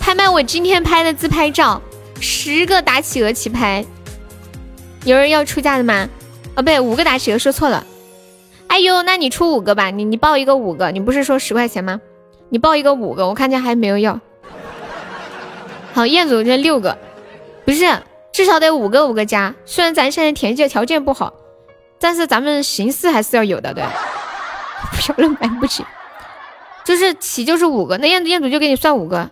[0.00, 1.82] 拍卖我今天拍的自拍照，
[2.18, 3.84] 十个打企鹅起拍，
[5.04, 6.08] 有人要出价的吗？
[6.54, 7.86] 哦，不对，五个打企鹅说错了。
[8.68, 12.00] 哎呦，那你出五个吧，你你报一个五个，你不是说十块钱吗？
[12.48, 14.18] 你报一个五个，我看见还没有要。
[15.92, 16.96] 好，彦祖这六个，
[17.66, 17.84] 不是，
[18.32, 19.54] 至少得五个五个加。
[19.66, 21.34] 虽然咱现在条件条件不好，
[22.00, 23.84] 但是咱们形式还是要有的，对。
[24.98, 25.84] 漂亮买不起，
[26.84, 29.30] 就是起就是五个，那彦祖彦祖就给你算五个。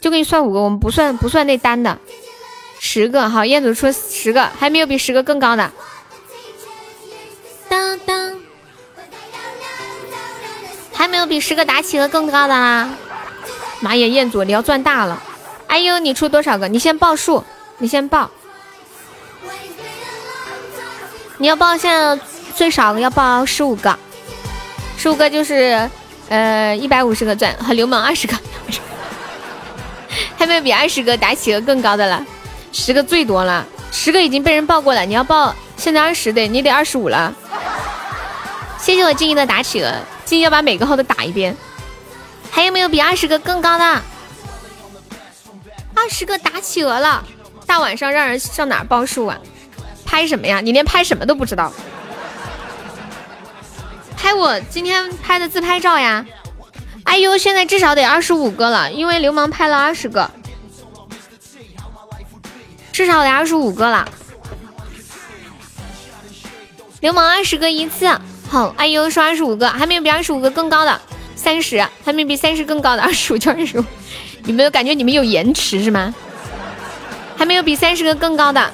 [0.00, 1.98] 就给你算五个，我们不算不算那单的，
[2.78, 5.70] 十个好，彦祖出十个，还没有比十个更高的。
[7.68, 8.40] 当当，
[10.94, 12.88] 还没有比十个打企鹅更高的啦！
[13.80, 15.22] 妈呀，彦祖你要赚大了！
[15.66, 16.66] 哎呦，你出多少个？
[16.68, 17.44] 你先报数，
[17.76, 18.30] 你先报。
[21.40, 22.22] 你要报，现在
[22.54, 23.98] 最少要报十五个，
[24.98, 25.88] 十五个就是
[26.28, 28.36] 呃一百五十个钻和流氓二十个。
[30.36, 32.22] 还没有比二十个打企鹅更高的了，
[32.72, 33.64] 十个最多了。
[33.90, 37.34] 十个已经被人报过了，你要报现在二十得，你得二十五了。
[38.78, 39.90] 谢谢我静怡的打企鹅，
[40.26, 41.56] 静怡要把每个号都打一遍。
[42.50, 43.84] 还有没有比二十个更高的？
[45.94, 47.24] 二十个打企鹅了，
[47.64, 49.38] 大晚上让人上哪报数啊？
[50.10, 50.60] 拍什么呀？
[50.60, 51.72] 你连拍什么都不知道？
[54.16, 56.26] 拍我今天拍的自拍照呀！
[57.04, 60.28] 哎呦，现在至少得二十五个了，因为流氓拍了二十个，
[62.90, 64.08] 至少得二十五个了。
[66.98, 68.10] 流氓二十个一次，
[68.48, 71.00] 好，哎呦说二十五个，还没有比二十五个更高的，
[71.36, 73.84] 三十，还没有比三十更高的，二十五就二十五。
[74.46, 76.12] 有没有感觉你们有延迟是吗？
[77.36, 78.70] 还没有比三十个更高的，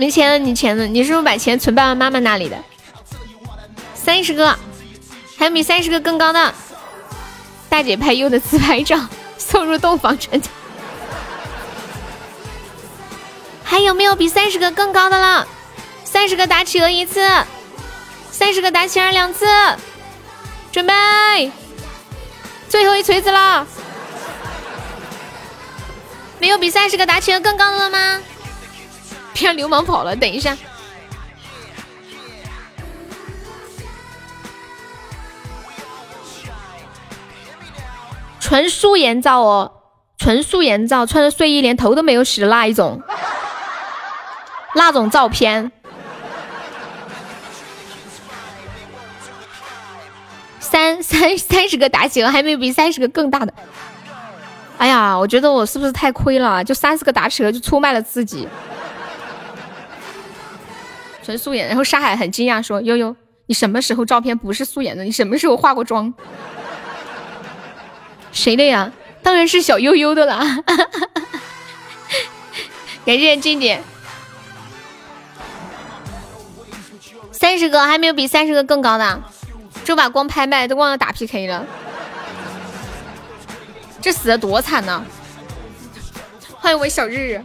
[0.00, 0.86] 没钱了，你钱呢？
[0.86, 2.56] 你是不是把钱存爸爸妈妈那里的？
[3.94, 4.58] 三十个，
[5.36, 6.54] 还有比三十个更高的，
[7.68, 8.98] 大姐拍优的自拍照
[9.36, 10.48] 送入洞房成家。
[13.62, 15.46] 还有没有比三十个更高的了？
[16.02, 17.20] 三十个打企鹅一次，
[18.30, 19.44] 三十个打企鹅两次，
[20.72, 21.52] 准备，
[22.70, 23.66] 最后一锤子了。
[26.38, 28.22] 没有比三十个打企鹅更高的了吗？
[29.32, 30.56] 别让流氓跑了，等一下。
[38.40, 39.72] 纯素颜照哦，
[40.18, 43.00] 纯素颜照，穿着睡衣连头都没有洗的那一种，
[44.74, 45.70] 那种照片。
[50.58, 53.54] 三三三十个打企鹅，还没有比三十个更大的。
[54.78, 56.64] 哎呀，我觉得我是不是太亏了？
[56.64, 58.48] 就三十个打企鹅就出卖了自己。
[61.22, 63.14] 纯素颜，然后沙海很惊讶说：“悠悠，
[63.46, 65.04] 你什么时候照片不是素颜的？
[65.04, 66.12] 你什么时候化过妆？”
[68.32, 68.92] 谁的呀？
[69.22, 70.40] 当然是小悠悠的啦！
[73.04, 73.80] 感谢静姐，
[77.32, 79.22] 三十个还没有比三十个更高的，
[79.84, 81.66] 就把光拍卖都忘了打 PK 了。
[84.00, 85.04] 这死的多惨呢！
[86.54, 87.44] 欢迎我小日日。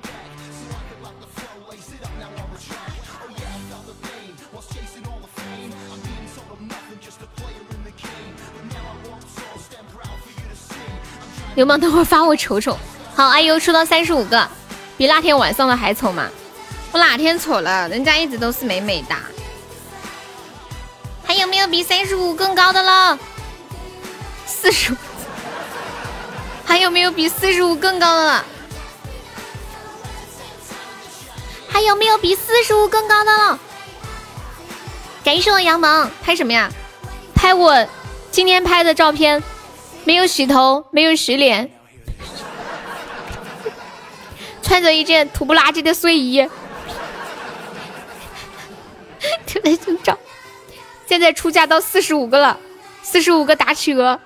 [11.56, 12.78] 流氓，等会发我瞅瞅。
[13.16, 14.48] 好，哎呦，出到三十五个，
[14.98, 16.28] 比那天晚上的还丑吗？
[16.92, 17.88] 我哪天丑了？
[17.90, 19.16] 人家一直都是美美的。
[21.26, 23.18] 还有没有比三十五更高的了？
[24.46, 24.96] 四十五。
[26.66, 28.46] 还有没有比四十五更高的了？
[31.70, 33.60] 还有没有比四十五更高的了？
[35.24, 36.70] 感谢我杨萌，拍什么呀？
[37.34, 37.88] 拍我
[38.32, 39.42] 今天拍的照片，
[40.06, 41.70] 没有洗头，没有洗脸，
[44.62, 46.48] 穿着一件土不拉几的睡衣，
[49.48, 50.18] 特别正照。
[51.08, 52.60] 现在出价到四十五个了，
[53.02, 54.20] 四十五个打企鹅，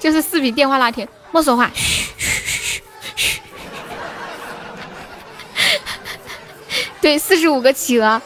[0.00, 1.08] 就是视频电话那天。
[1.30, 2.80] 莫说话，嘘嘘嘘
[3.14, 3.40] 嘘。
[7.00, 8.20] 对，四十五个企鹅，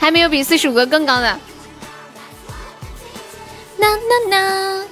[0.00, 1.38] 还没有比四十五个更高的。
[3.96, 4.86] 呐呐！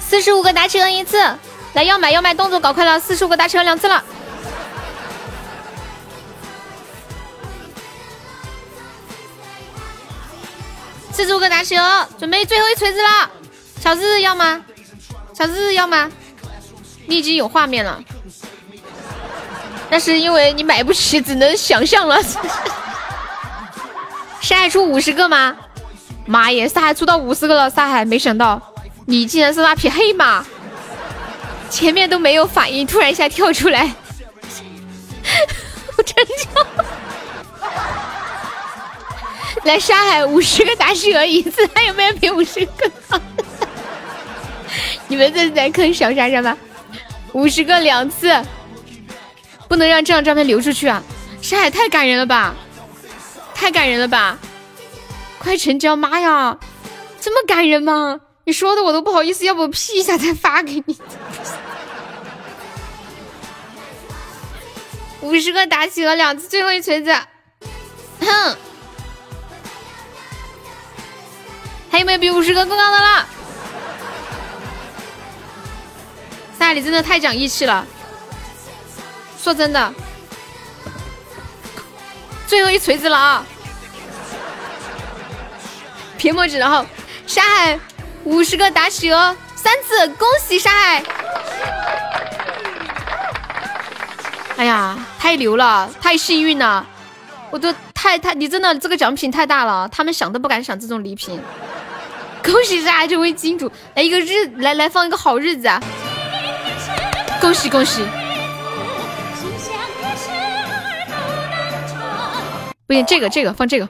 [0.00, 1.18] 四十五个打企鹅一次，
[1.72, 4.04] 来要买要买，动作搞快了，四十五个打企鹅两次了。
[11.12, 13.30] 四十五个打企鹅，准备最后一锤子了。
[13.80, 14.64] 小日要吗？
[15.32, 16.10] 小日日要吗？
[17.06, 18.02] 你已经有画面了，
[19.90, 22.18] 但是因为你买不起，只能想象了。
[24.44, 25.56] 沙海出五十个吗？
[26.26, 27.70] 妈耶，沙海出到五十个了！
[27.70, 28.60] 沙海，没想到
[29.06, 30.44] 你竟然是那匹黑马，
[31.70, 33.90] 前面都没有反应，突然一下跳出来，
[35.96, 36.66] 我真叫。
[39.64, 42.90] 来沙海五十个打企鹅一次，还有没有比五十个？
[45.08, 46.54] 你们这是在坑小莎莎吗？
[47.32, 48.30] 五十个两次，
[49.68, 51.02] 不能让这张照片流出去啊！
[51.40, 52.54] 沙海太感人了吧，
[53.54, 54.38] 太感人了吧！
[55.38, 56.58] 快成交，妈呀，
[57.20, 58.20] 这么感人吗？
[58.44, 60.98] 你说的我都不好意思，要不我 P 一下再发给你。
[65.22, 67.14] 五十个打企鹅两次，最后一锤子，
[68.20, 68.56] 哼。
[71.90, 73.26] 还有没有比五十个更高的了？
[76.58, 77.86] 萨里真的太讲义气了。
[79.40, 79.94] 说真的，
[82.54, 83.44] 最后一锤子了啊！
[86.16, 86.86] 屏幕纸，然后
[87.26, 87.76] 沙海
[88.22, 91.02] 五十个打企鹅三次，恭喜沙海！
[94.56, 96.86] 哎呀，太牛了，太幸运了，
[97.50, 101.42] 我都太太，你真的这个奖品太大了，他们想都不敢想这种礼品。
[102.44, 105.82] 恭喜沙海成为金主，来一个日，来来放一个好日子啊！
[107.40, 108.04] 恭喜恭喜！
[112.86, 113.88] 不行，这个这个放这个，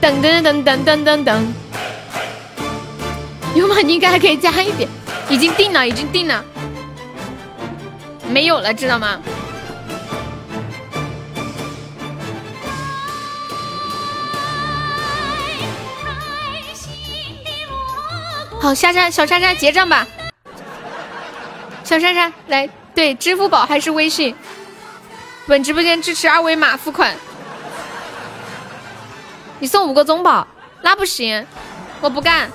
[0.00, 1.40] 噔噔噔噔噔噔噔。
[3.54, 3.76] 有吗？
[3.84, 4.88] 你应该还可以加一点，
[5.28, 6.44] 已经定了，已经定了，
[8.28, 9.20] 没有了，知道吗？
[18.60, 20.04] 好，莎莎，小莎莎结账吧。
[21.84, 24.34] 小莎莎，来，对，支付宝还是微信？
[25.46, 27.14] 本直播间支持二维码付款。
[29.62, 30.44] 你送五个中宝，
[30.82, 31.46] 那不行，
[32.00, 32.50] 我不干。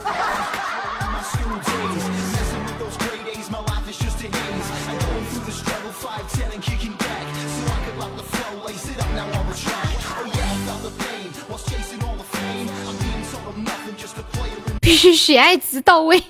[14.81, 16.21] 必须喜爱值到位，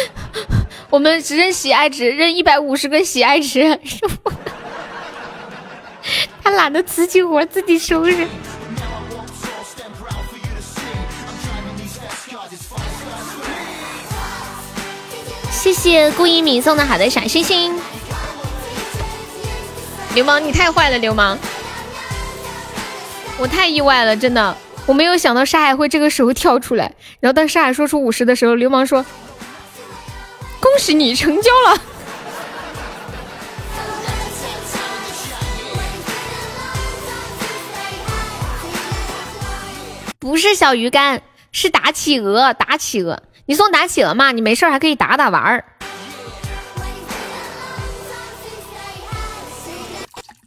[0.90, 3.80] 我们只认喜爱值，认一百五十个喜爱值。
[6.42, 8.26] 他懒得自己活自己收拾。
[15.50, 17.78] 谢谢顾一敏送的好的小星星。
[20.14, 21.38] 流氓，你太坏了，流氓！
[23.38, 24.56] 我太意外了，真的。
[24.86, 29.04] 我没有想到沙海会这个时候跳出来，然后当沙海说出五十的时候，流氓说
[30.58, 31.82] ：“恭喜你成交了。”
[40.20, 43.22] 不是小鱼干，是打企鹅，打企鹅。
[43.46, 44.32] 你送打企鹅嘛？
[44.32, 45.64] 你没事还可以打打玩儿。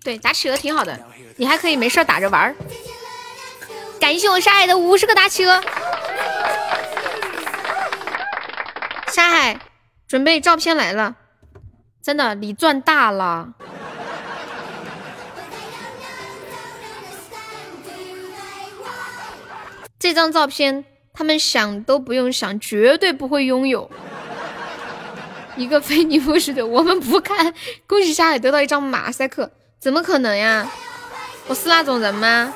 [0.03, 0.99] 对，打企鹅挺好的，
[1.37, 2.55] 你还可以没事打着玩儿。
[3.99, 5.59] 感谢我沙海的五十个大企鹅，
[9.07, 9.59] 沙海
[10.07, 11.15] 准备照片来了，
[11.99, 13.53] 真的你赚大了。
[20.03, 23.89] 这张照片他们想都不用想，绝对不会拥有。
[25.55, 27.53] 一个非你莫属的，我们不看。
[27.87, 29.49] 恭喜沙海得到一张马赛克，
[29.79, 30.69] 怎么可能呀？
[31.47, 32.53] 我是那种人吗？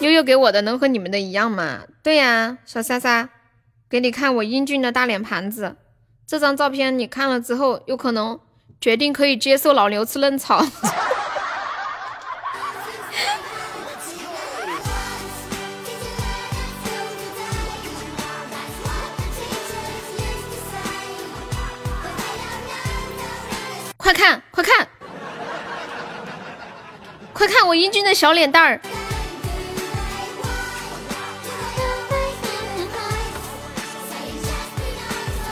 [0.00, 1.84] 悠悠给我的能和你们的一样吗？
[2.02, 3.30] 对呀，小莎莎，
[3.88, 5.76] 给你看我英俊的大脸盘子。
[6.26, 8.38] 这张照片你看了之后，有可能
[8.78, 10.62] 决定可以接受老牛吃嫩草。
[24.08, 24.88] 快看，快看，
[27.34, 28.80] 快看我英俊的小脸蛋儿！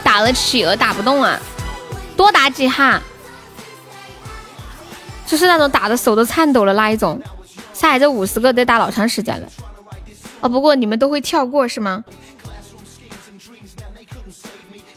[0.02, 1.38] 打了企鹅打不动啊，
[2.16, 2.98] 多打几下，
[5.26, 7.20] 就是那种打的手都颤抖了那一种。
[7.74, 9.46] 下来这五十个得打老长时间了。
[10.40, 12.02] 哦，不过你们都会跳过是吗？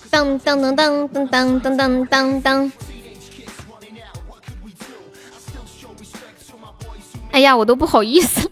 [0.10, 2.72] 噔噔噔噔噔噔噔噔噔
[7.32, 8.50] 哎呀，我都不好意思。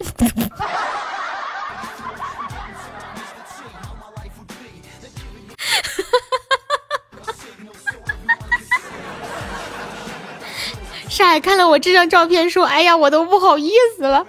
[11.09, 14.25] 沙海看了我这张照片，说：“哎呀，我都不好意思了。”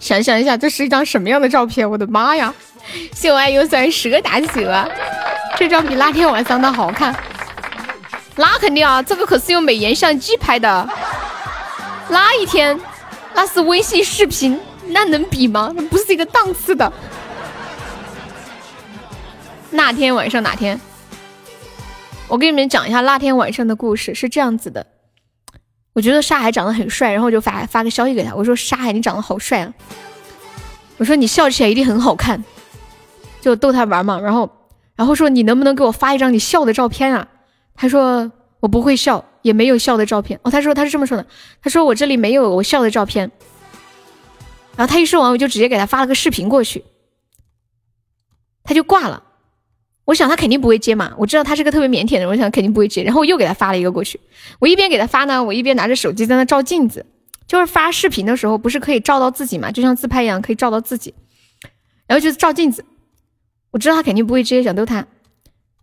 [0.00, 1.88] 想想一下，这是一张什么样的照片？
[1.88, 2.54] 我的妈呀！
[3.14, 4.88] 秀爱有酸十个大企鹅，
[5.56, 7.14] 这张比那天晚上的好看。
[8.36, 10.88] 那肯定啊，这个可是用美颜相机拍的。
[12.08, 12.80] 那一天，
[13.36, 14.58] 那是微信视频，
[14.88, 15.70] 那能比吗？
[15.76, 16.90] 那不是一个档次的。
[19.70, 20.80] 那天晚上哪天？
[22.28, 24.86] 我给你们讲一下那天晚上的故事，是这样子的。
[25.92, 29.72] 我觉得沙海长得很帅，然后就发发个消息给他，我说沙海你长得好帅啊，
[30.96, 32.42] 我说你笑起来一定很好看，
[33.42, 34.18] 就逗他玩嘛。
[34.18, 34.50] 然后
[34.94, 37.28] 然后说你能不能给我发一张你笑的照片啊？
[37.74, 38.32] 他说
[38.66, 40.40] 我不会笑，也没有笑的照片。
[40.42, 41.24] 哦，他说他是这么说的，
[41.62, 43.30] 他说我这里没有我笑的照片。
[44.76, 46.82] 然后他一说完，我就直接给他发了个视频过去，
[48.64, 49.22] 他就挂了。
[50.04, 53.04] 我想他肯定不会接嘛，我知道他是个特别腼腆的人，我想肯定不会接。
[53.04, 54.18] 然后我又给他发了一个过去，
[54.58, 57.06] 我一边给他发呢，我一边拿着手机在那照镜子，
[57.46, 61.14] 就是发视频的时候不是可以照到自己嘛，就像自拍一样可以照到自己，
[62.08, 62.84] 然后就是照镜子。
[63.70, 65.06] 我知道他肯定不会接，想逗他，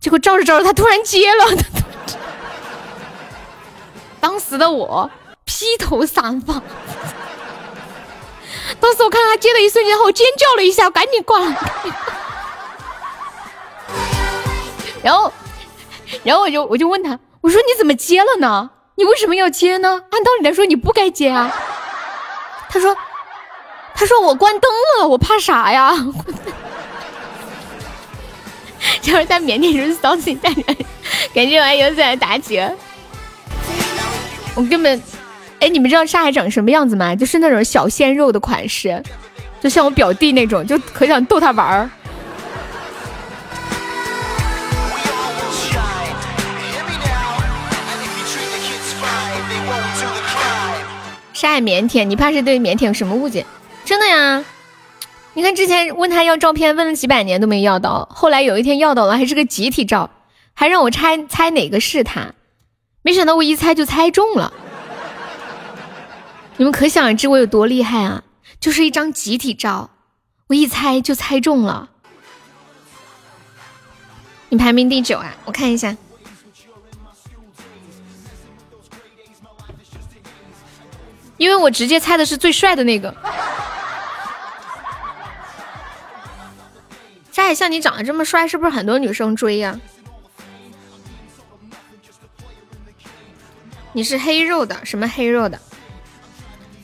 [0.00, 1.83] 结果照着照着，他突然接了。
[4.24, 5.10] 当时的我
[5.44, 6.54] 披头散发。
[8.80, 11.52] 当时我看他接的一瞬间后，尖叫了一下，赶紧挂了。
[15.04, 15.30] 然后，
[16.22, 18.70] 然后我就我就问他，我说你怎么接了呢？
[18.94, 20.02] 你为什么要接呢？
[20.10, 21.54] 按道理来说你不该接啊。
[22.70, 22.96] 他说，
[23.94, 24.70] 他说我关灯
[25.00, 25.94] 了，我怕啥呀？
[29.02, 30.64] 就是在腼腆时骚气大人，
[31.34, 32.66] 感觉玩游戏来打起。
[34.54, 35.02] 我根本。
[35.60, 37.14] 哎，你们知道沙海长什么样子吗？
[37.14, 39.02] 就是那种小鲜肉的款式，
[39.62, 41.90] 就像我表弟那种，就可想逗他玩儿。
[51.32, 53.44] 沙海腼腆，你怕是对腼腆有什么误解？
[53.84, 54.44] 真的呀，
[55.34, 60.10] 你看之前问他要照片，问了几百年都没要到，后来有一天要到了，还是个集体照，
[60.54, 62.32] 还让我猜猜哪个是他，
[63.04, 64.50] 没想到我一猜就猜中了。
[66.56, 68.22] 你们可想而知我有多厉害啊！
[68.58, 69.90] 就是一张集体照，
[70.46, 71.90] 我一猜就猜中了。
[74.48, 75.36] 你排名第九啊？
[75.44, 75.94] 我看一下，
[81.36, 83.14] 因为我直接猜的是最帅的那个。
[87.30, 89.78] 沙海，像你长得这么帅，是不是很多女生追呀？
[93.96, 95.60] 你是黑肉的，什么黑肉的？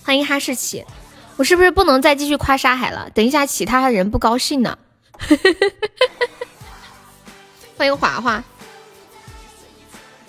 [0.05, 0.87] 欢迎哈士奇，
[1.37, 3.11] 我是不是不能再继续夸沙海了？
[3.13, 4.79] 等一下其他的人不高兴呢。
[7.77, 8.45] 欢迎华华，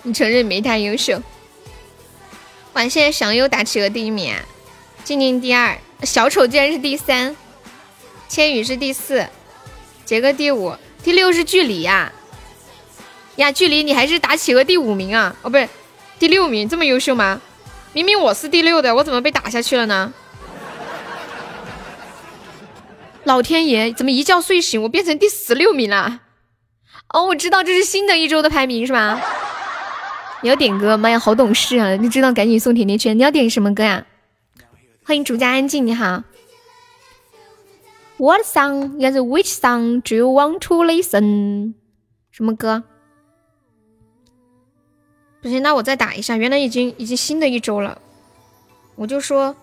[0.02, 1.22] 你承认没他优秀？
[2.72, 4.34] 哇，现在祥优打企鹅第一名，
[5.04, 7.36] 静静第二，小丑竟然是第三，
[8.28, 9.28] 千羽是第四，
[10.04, 12.12] 杰哥第五，第六是距离呀
[13.36, 15.36] 呀，距离你还是打企鹅第五名啊？
[15.42, 15.68] 哦，不是
[16.22, 17.40] 第六名，这么优秀吗？
[17.92, 20.14] 明明我是第六的，我怎么被打下去了呢？
[23.24, 26.20] 老天爷，怎么一觉睡醒我变成第十六名了？
[27.08, 29.20] 哦，我知道这是新的一周的排名是吧？
[30.42, 30.96] 你要点歌？
[30.96, 31.96] 妈呀，好懂事啊！
[31.96, 33.18] 你知道赶紧送甜甜圈。
[33.18, 34.06] 你要点什么歌呀？
[35.04, 36.22] 欢迎主家安静，你好。
[38.18, 38.92] What song?
[38.92, 41.74] 应该是 Which song do you want to listen？
[42.30, 42.84] 什么歌？
[45.42, 46.36] 不行，那我再打一下。
[46.36, 47.98] 原来已经已经新的一周了，
[48.94, 49.56] 我就说，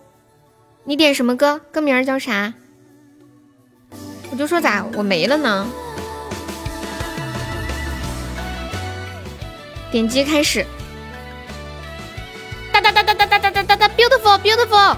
[0.84, 1.58] 你点什么歌？
[1.72, 2.52] 歌名叫啥？
[4.30, 5.66] 我就说咋我没了呢？
[9.90, 10.66] 点击开始，
[12.70, 14.96] 哒哒哒哒哒哒哒哒哒哒，beautiful beautiful。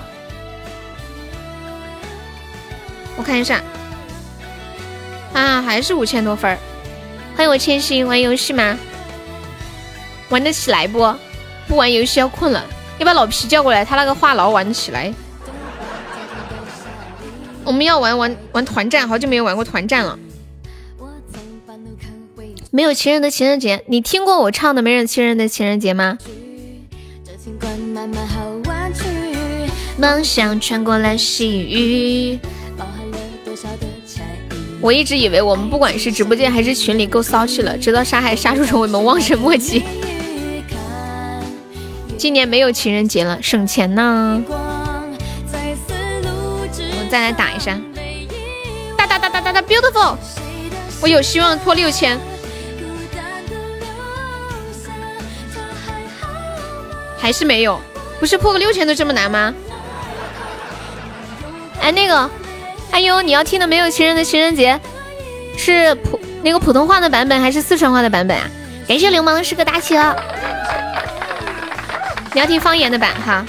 [3.17, 3.63] 我看一下，
[5.33, 6.59] 啊，还是五千多分
[7.37, 8.77] 欢迎我千心，玩游戏吗？
[10.33, 11.15] 玩得起来不？
[11.69, 12.65] 不玩游戏要困了，
[12.99, 15.13] 你把老皮叫过来，他那个话痨玩得起来。
[17.65, 20.19] 我们要玩玩玩团战，好久没有玩过团战了。
[22.71, 26.17] 没有情人的情人节，你听过我唱的《没人情人的情人节》吗？
[29.99, 32.39] 梦想穿过了细雨。
[34.81, 39.85] 我一直以为我们不管是直播间还是群里够骚气了，直到杀害杀出重围，们望尘莫及。
[42.23, 44.41] 今年没有情人节了，省钱呢。
[44.47, 44.55] 我
[46.97, 47.77] 们再来打一下，
[48.97, 50.17] 哒哒哒哒哒哒，beautiful！
[51.01, 52.17] 我有希望破六千，
[57.19, 57.81] 还是没有？
[58.21, 59.53] 不是破个六千都这么难吗？
[61.81, 62.31] 哎，那个，
[62.93, 64.81] 哎呦，你要听的没有情人的情人节，
[65.59, 68.49] 是普那个普通话的版本还是四川话的版本啊？
[68.87, 70.17] 感谢流氓的是个大企鹅。
[72.35, 73.45] 你要听方言的版哈。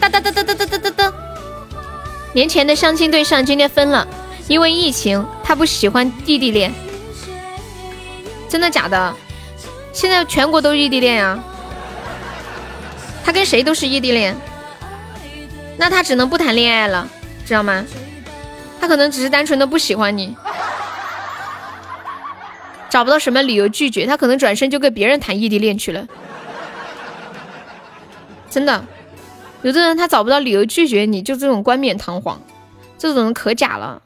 [0.00, 1.12] 哒哒哒哒哒哒哒哒哒。
[2.32, 4.06] 年前的相亲对象今天分了，
[4.48, 6.72] 因为疫情，他不喜欢异地恋。
[8.48, 9.14] 真的假的？
[9.92, 11.38] 现在全国都异地恋呀？
[13.24, 14.36] 他跟谁都是异地恋？
[15.76, 17.08] 那他只能不谈恋爱了，
[17.44, 17.84] 知道吗？
[18.80, 20.36] 他可能只是单纯的不喜欢你。
[22.94, 26.06] 找不到什么理由拒绝他，可能转身就跟别人谈异地恋去了。
[28.48, 28.84] 真的，
[29.62, 32.40] 有的人他找不到理由拒绝你，就这种冠冕堂皇，
[32.96, 34.00] 这种人可假了，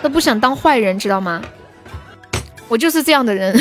[0.00, 1.42] 都不想当坏人，知道吗？
[2.68, 3.52] 我就是这样的人。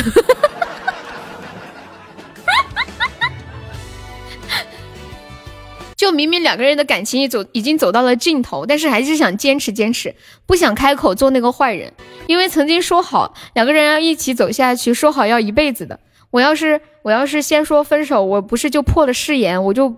[6.02, 10.16] 就明明两个人的感情已走已经走到了尽头，但是还是想坚持坚持，
[10.48, 11.94] 不想开口做那个坏人，
[12.26, 16.00] 因为曾经说好两个人要一起走下去，说好要一辈子的。
[16.32, 19.96] 我要是我要是先说分手，我不是就破了誓言，我就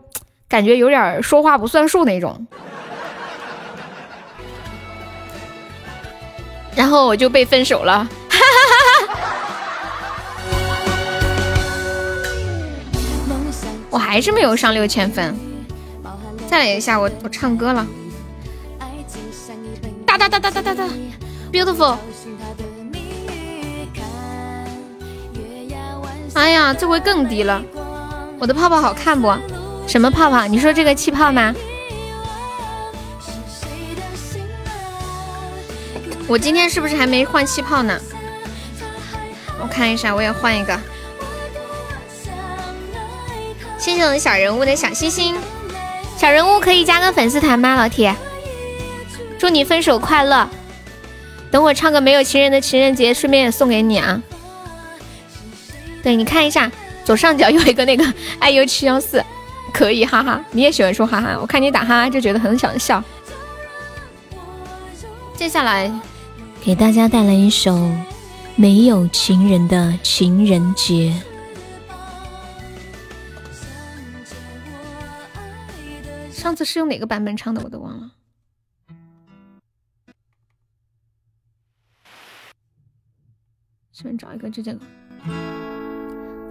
[0.49, 2.45] 感觉有点说话不算数那种。
[6.75, 8.05] 然后我就被分手了，
[13.89, 15.34] 我还是没有上六千分，
[16.53, 17.84] 再来一下，我我唱歌了，
[20.05, 20.84] 哒哒哒哒哒哒哒
[21.51, 21.97] ，beautiful。
[26.35, 27.59] 哎呀，这回更低了，
[28.38, 29.34] 我的泡泡好看不？
[29.88, 30.45] 什么泡泡？
[30.45, 31.55] 你说这个气泡吗？
[36.27, 37.99] 我今天是不是还没换气泡呢？
[39.59, 40.80] 我看一下，我也换一个。
[43.80, 45.35] 谢谢我的小人物的小心心，
[46.23, 47.75] 小人物可以加个粉丝团吗？
[47.75, 48.15] 老铁，
[49.37, 50.47] 祝你分手快乐。
[51.51, 54.23] 等我唱个没有情人的情人节，顺便也送给你啊。
[56.01, 56.71] 对，你看一下
[57.03, 58.05] 左上角有一个那个
[58.39, 59.21] iu 七幺四，
[59.73, 60.41] 可以哈哈。
[60.51, 63.03] 你也喜欢说哈哈，我看你打哈哈就觉得很想笑。
[65.35, 65.91] 接下来。
[66.63, 67.73] 给大家带来一首
[68.55, 71.13] 《没有情人的情人节》。
[76.44, 78.11] 上次是用哪个版本唱的，我都忘了。
[83.94, 84.80] 随便找一个，就这个。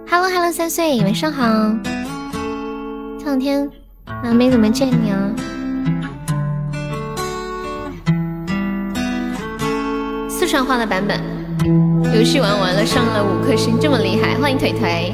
[0.09, 1.45] Hello Hello，三岁，晚上好。
[3.19, 3.69] 这两天
[4.05, 5.35] 啊，没怎么见你啊。
[10.27, 11.21] 四川话的版本，
[12.15, 14.35] 游戏玩完了，上了五颗星，这么厉害！
[14.39, 15.13] 欢迎腿腿。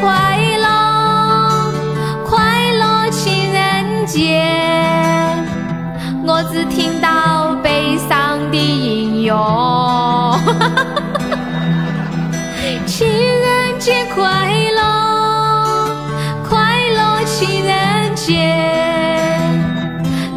[0.00, 1.72] 快乐，
[2.24, 4.44] 快乐情人节，
[6.24, 9.34] 我只听到悲伤的音乐。
[12.86, 14.22] 情人节快
[14.76, 14.80] 乐，
[16.48, 18.54] 快乐情人节，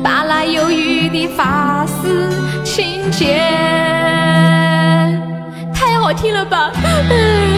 [0.04, 2.30] 把那忧郁的发丝
[2.64, 3.40] 轻剪，
[5.74, 6.72] 太好听了吧！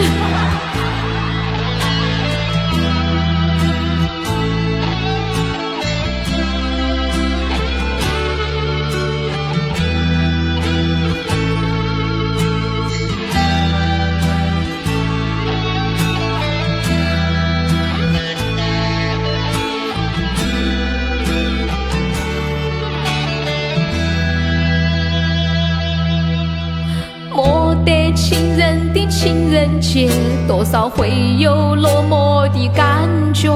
[30.46, 33.50] 多少会有落寞的感觉。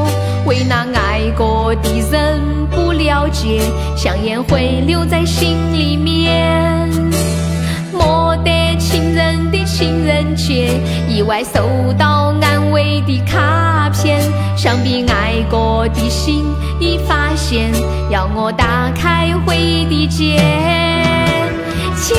[0.46, 2.40] 为那爱过的人
[2.70, 3.60] 不了解，
[3.96, 6.88] 香烟会留在心里面。
[7.92, 14.20] 没得情人的情人节，意外收到安慰的卡片，
[14.56, 16.44] 想必爱过的心
[16.80, 17.70] 已发现，
[18.10, 20.36] 要我打开回忆的结。
[21.96, 22.16] 情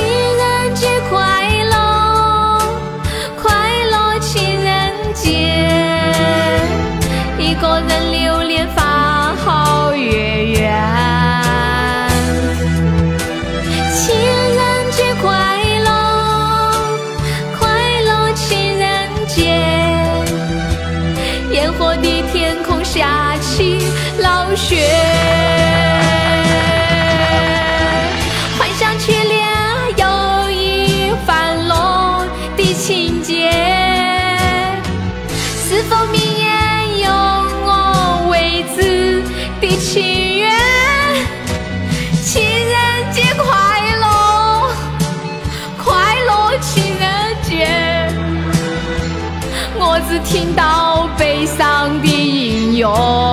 [52.96, 53.29] 音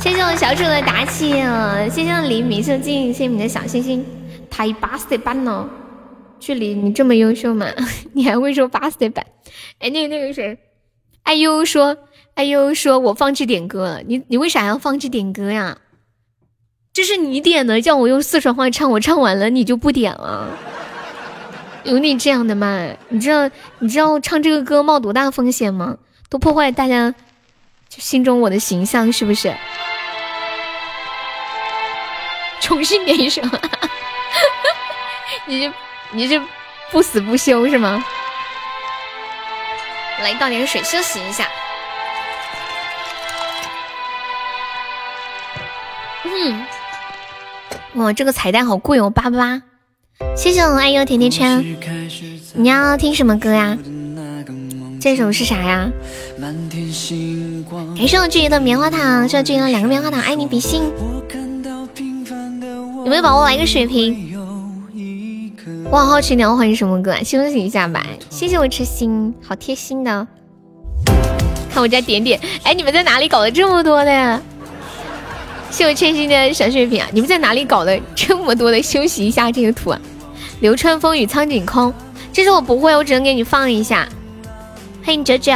[0.00, 1.32] 谢谢我小主的打气，
[1.90, 4.06] 谢谢我黎明秀静，谢谢你的小心心，
[4.48, 5.68] 太巴适版了，
[6.38, 7.66] 距离你这么优秀吗？
[8.14, 9.26] 你还会说巴适版？
[9.80, 10.56] 哎，那个那个谁，
[11.24, 11.96] 哎呦说，
[12.34, 15.78] 哎呦说我放弃点歌了，你你为啥要放弃点歌呀？
[16.92, 20.48] 这是你点的，叫我用四川话唱，我唱完了你就不点了。
[21.84, 22.86] 有你这样的吗？
[23.08, 25.96] 你知道你知道唱这个歌冒多大风险吗？
[26.30, 27.14] 都破坏大家
[27.88, 29.54] 就心中我的形象，是不是？
[32.60, 33.42] 重新点一首，
[35.44, 35.72] 你这
[36.12, 36.40] 你这
[36.92, 38.02] 不死不休是吗？
[40.22, 41.48] 来倒点水休息一下。
[46.24, 46.64] 嗯，
[47.94, 49.62] 哇，这个彩蛋好贵哦，八八八。
[50.36, 51.76] 谢谢我爱优甜甜圈，
[52.54, 53.76] 你要听什么歌呀？
[55.00, 55.90] 这首是啥呀？
[57.96, 60.82] 感谢我俊怡的棉花糖，谢我俊怡的两个棉花糖，爱你比心。
[63.02, 64.36] 有没有宝宝来个血瓶？
[65.90, 68.06] 我好好奇你要换什么歌，啊休息一下吧。
[68.28, 70.26] 谢谢我痴心，好贴心的。
[71.72, 74.38] 看我家点点，哎，你们在哪里搞的这么多的呀？
[75.70, 77.08] 谢我千心的小血瓶啊！
[77.10, 78.82] 你们在哪里搞的这么多的？
[78.82, 79.98] 休息一下这个图啊！
[80.60, 81.90] 流川枫与苍井空，
[82.34, 84.06] 这是我不会，我只能给你放一下。
[85.02, 85.52] 欢迎九九，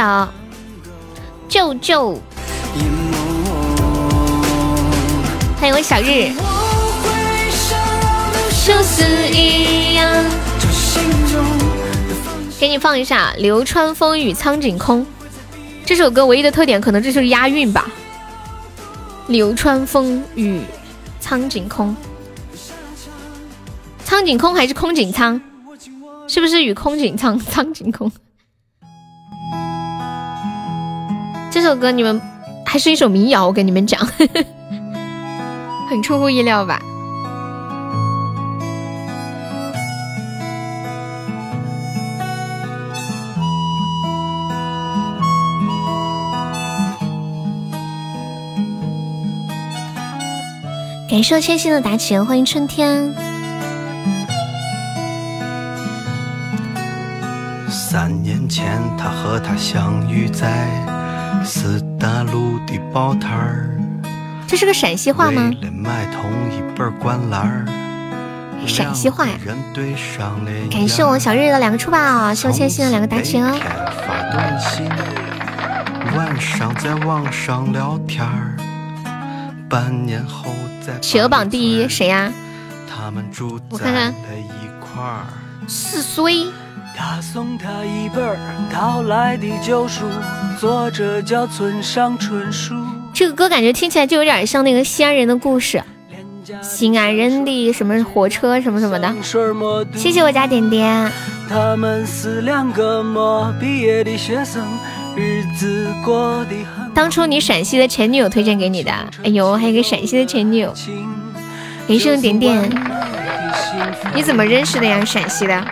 [1.47, 2.19] 舅舅，
[5.59, 6.31] 欢迎我小日。
[12.59, 15.01] 给你放一下《流川枫与苍井空》
[15.85, 17.87] 这首歌，唯一的特点可能这就是押韵吧。
[19.27, 20.59] 流川枫与
[21.19, 21.95] 苍井空。
[24.03, 25.39] 苍井空还是空井苍？
[26.27, 27.39] 是不是与空井苍？
[27.39, 28.11] 苍井空。
[31.65, 32.21] 这首歌你们
[32.63, 33.99] 还是一首民谣，我跟你们讲，
[35.89, 36.79] 很出乎意料吧？
[51.09, 53.11] 感谢千心的打起，欢迎春天。
[57.67, 60.67] 三年前，他和她相遇在
[61.45, 63.69] 四大路的报摊儿。
[64.47, 65.51] 这是个陕西话吗？
[65.71, 67.65] 买同一本灌篮
[68.67, 69.33] 陕西话呀！
[70.71, 73.55] 感谢我小日的两个出宝，谢我千心的两个打钱哦。
[74.07, 74.89] 发短信，
[76.17, 78.55] 晚上在网上聊天儿，
[79.69, 80.49] 半年后
[80.85, 82.31] 在企鹅榜第一谁呀？
[82.87, 84.13] 他们住我看看，
[85.67, 86.47] 四岁。
[86.97, 88.39] 他送他一本
[88.71, 90.05] 淘来的旧书，
[90.59, 92.75] 作者叫村上春树。
[93.13, 95.81] 这个歌感觉听起来就有点像那个西安人的故事，
[96.61, 99.13] 西安人的什么火车什么什么的。
[99.95, 101.11] 谢谢我家点点。
[101.47, 104.63] 他们是两个没毕业的学生，
[105.15, 106.91] 日子过得很。
[106.93, 108.91] 当初你陕西的前女友推荐给你的，
[109.23, 110.73] 哎呦，还有个陕西的前女友。
[111.87, 112.69] 人生点点，
[114.15, 115.05] 你怎么认识的呀？
[115.05, 115.63] 陕西的？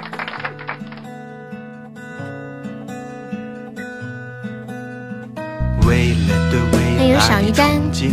[8.03, 8.11] 干。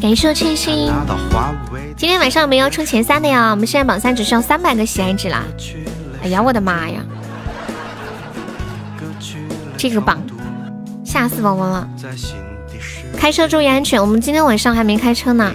[0.00, 0.90] 感谢千心。
[1.96, 3.50] 今天晚上我们要冲前三的呀！
[3.50, 5.44] 我们现在榜三只需要三百个喜爱值啦！
[6.22, 7.00] 哎呀，我的妈呀！
[9.76, 10.20] 这个榜
[11.04, 11.88] 吓死宝宝了！
[13.16, 14.00] 开车注意安全。
[14.00, 15.52] 我们今天晚上还没开车呢。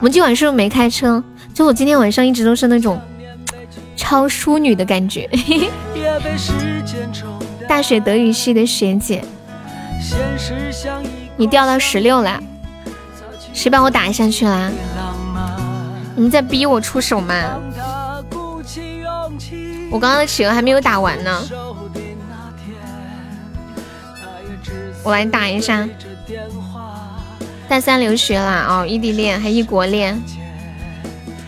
[0.00, 1.22] 我们今晚是不是没开车？
[1.54, 3.00] 就我今天晚上一直都是那种。
[4.08, 5.28] 超淑女的感觉，
[7.68, 9.22] 大学德语系的学姐，
[11.36, 12.42] 你掉到十六了，
[13.52, 14.70] 谁帮我打下去啦？
[16.16, 17.34] 你们在逼我出手吗？
[19.90, 21.46] 我刚刚的企鹅还没有打完呢，
[25.02, 25.86] 我来打一下。
[27.68, 30.18] 大三留学啦，哦，异地恋还异国恋，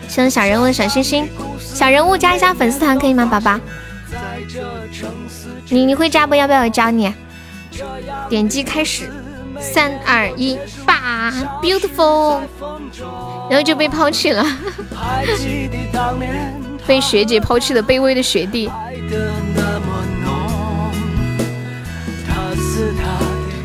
[0.07, 1.27] 谢谢小人物的小心心。
[1.73, 3.59] 小人物加一下粉丝团可以吗，宝宝？
[5.69, 6.35] 你你会加不？
[6.35, 7.13] 要不要我教你？
[8.29, 9.09] 点击开始，
[9.59, 11.31] 三二一，吧
[11.61, 12.41] ，beautiful，
[13.49, 14.45] 然后就被抛弃了，
[16.85, 18.69] 被学姐抛弃的卑微的学弟。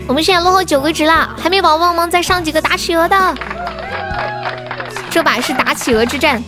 [0.08, 3.34] 我们现在落后九个值了，还没有宝宝帮忙再上几个打企鹅的，
[5.10, 6.42] 这把是打企鹅之战，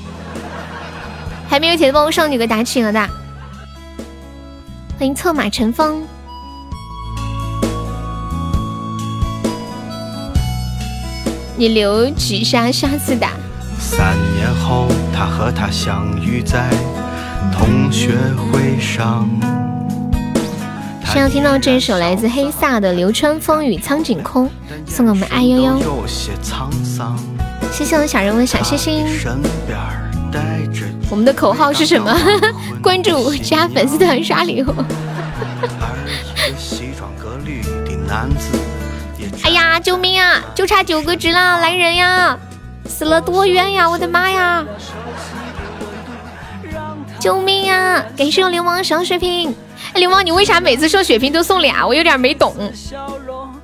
[1.49, 3.01] 还没有铁的帮我上几个打企鹅的，
[4.99, 6.03] 欢迎策马乘风。
[11.57, 13.31] 你留几下，下次打。
[13.81, 16.69] 三年后，他和她相遇在
[17.51, 19.27] 同学会上。
[21.07, 24.47] 现在听到这首来自黑撒的《流川枫与苍井空》，
[24.87, 26.07] 送给我们爱悠悠。
[27.73, 29.07] 谢谢我小人物的小心心。
[31.11, 32.15] 我们的口号是什么？
[32.83, 34.75] 关注加粉丝团刷礼物。
[39.45, 40.43] 哎呀，救命啊！
[40.55, 42.39] 就差九个值了，来人呀！
[42.87, 43.89] 死了多冤呀！
[43.89, 44.65] 我的妈呀！
[47.19, 48.05] 救命呀！
[48.17, 49.55] 感谢我流氓小血瓶。
[49.95, 51.87] 哎，流氓，你为啥每次送血瓶都送俩？
[51.87, 52.55] 我有点没懂，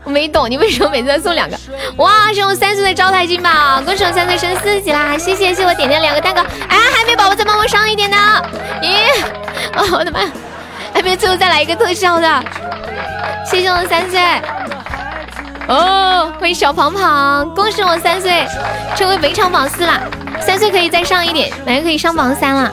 [0.05, 1.57] 我没懂你为什么每次都送两个？
[1.97, 5.17] 哇，是我三岁的招财进宝，恭喜我三岁升四级啦！
[5.17, 6.43] 谢谢，谢我点亮两个蛋糕。
[6.69, 8.17] 哎，海绵宝宝再帮我上一点呢。
[8.83, 9.25] 咦，
[9.77, 10.21] 哦，我的妈！
[10.93, 12.45] 海绵最后再来一个特效的。
[13.51, 14.21] 谢谢我三岁。
[15.69, 18.47] 哦，欢迎小胖胖，恭喜我三岁
[18.95, 20.03] 成为围场榜四啦。
[20.39, 22.71] 三岁可以再上一点，马上可以上榜三了。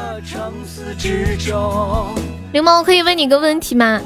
[2.52, 4.02] 流氓，我可以问你个问题吗？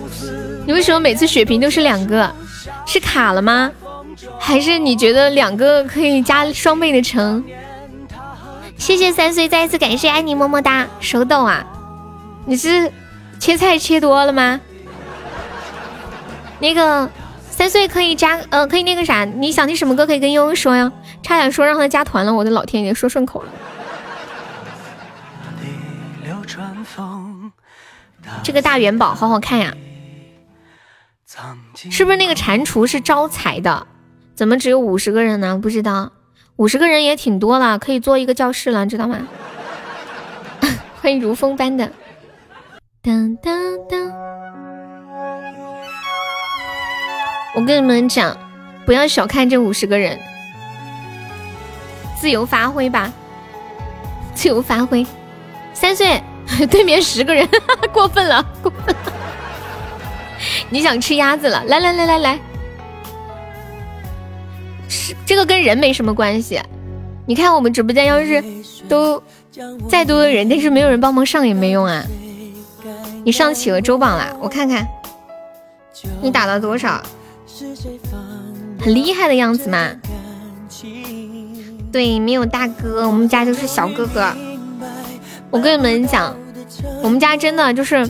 [0.67, 2.31] 你为什么每次血瓶都是两个？
[2.85, 3.71] 是卡了吗？
[4.39, 7.43] 还是你觉得两个可以加双倍的成？
[8.77, 11.65] 谢谢三岁，再一次感谢爱你么么哒，手抖啊！
[12.45, 12.91] 你是
[13.39, 14.59] 切菜切多了吗？
[16.59, 17.09] 那个
[17.49, 19.25] 三岁可以加呃，可以那个啥？
[19.25, 20.91] 你想听什么歌可以跟悠悠说呀？
[21.23, 23.49] 差点说让他加团了，我的老天爷，说顺口了。
[28.43, 29.73] 这个大元宝好好看呀，
[31.89, 33.87] 是不是那个蟾蜍是招财的？
[34.35, 35.59] 怎么只有五十个人呢？
[35.61, 36.11] 不知道，
[36.57, 39.27] 五十个人也挺多了，可以做一个教室了，知道吗？
[41.01, 41.91] 欢迎如风般的。
[43.01, 43.53] 当当
[43.89, 44.11] 当！
[47.55, 48.37] 我跟你们讲，
[48.85, 50.19] 不要小看这五十个人，
[52.19, 53.11] 自由发挥吧，
[54.33, 55.05] 自由发挥。
[55.73, 56.21] 三岁。
[56.69, 57.49] 对面十个人，
[57.91, 59.14] 过分了，过分了！
[60.75, 61.63] 你想吃鸭子了？
[61.67, 62.39] 来来来来来，
[64.89, 66.61] 是这个跟人没什么关系。
[67.25, 68.43] 你看我们直播间要是
[68.89, 69.23] 都
[69.87, 72.03] 再多的人，但是没有人帮忙上也没用啊。
[73.23, 74.85] 你上企鹅周榜了，我看看，
[76.21, 77.01] 你打了多少？
[78.77, 79.91] 很厉害的样子嘛。
[81.89, 84.29] 对，没有大哥，我们家就是小哥哥。
[85.49, 86.35] 我跟你们讲，
[87.01, 88.05] 我们家真的就是，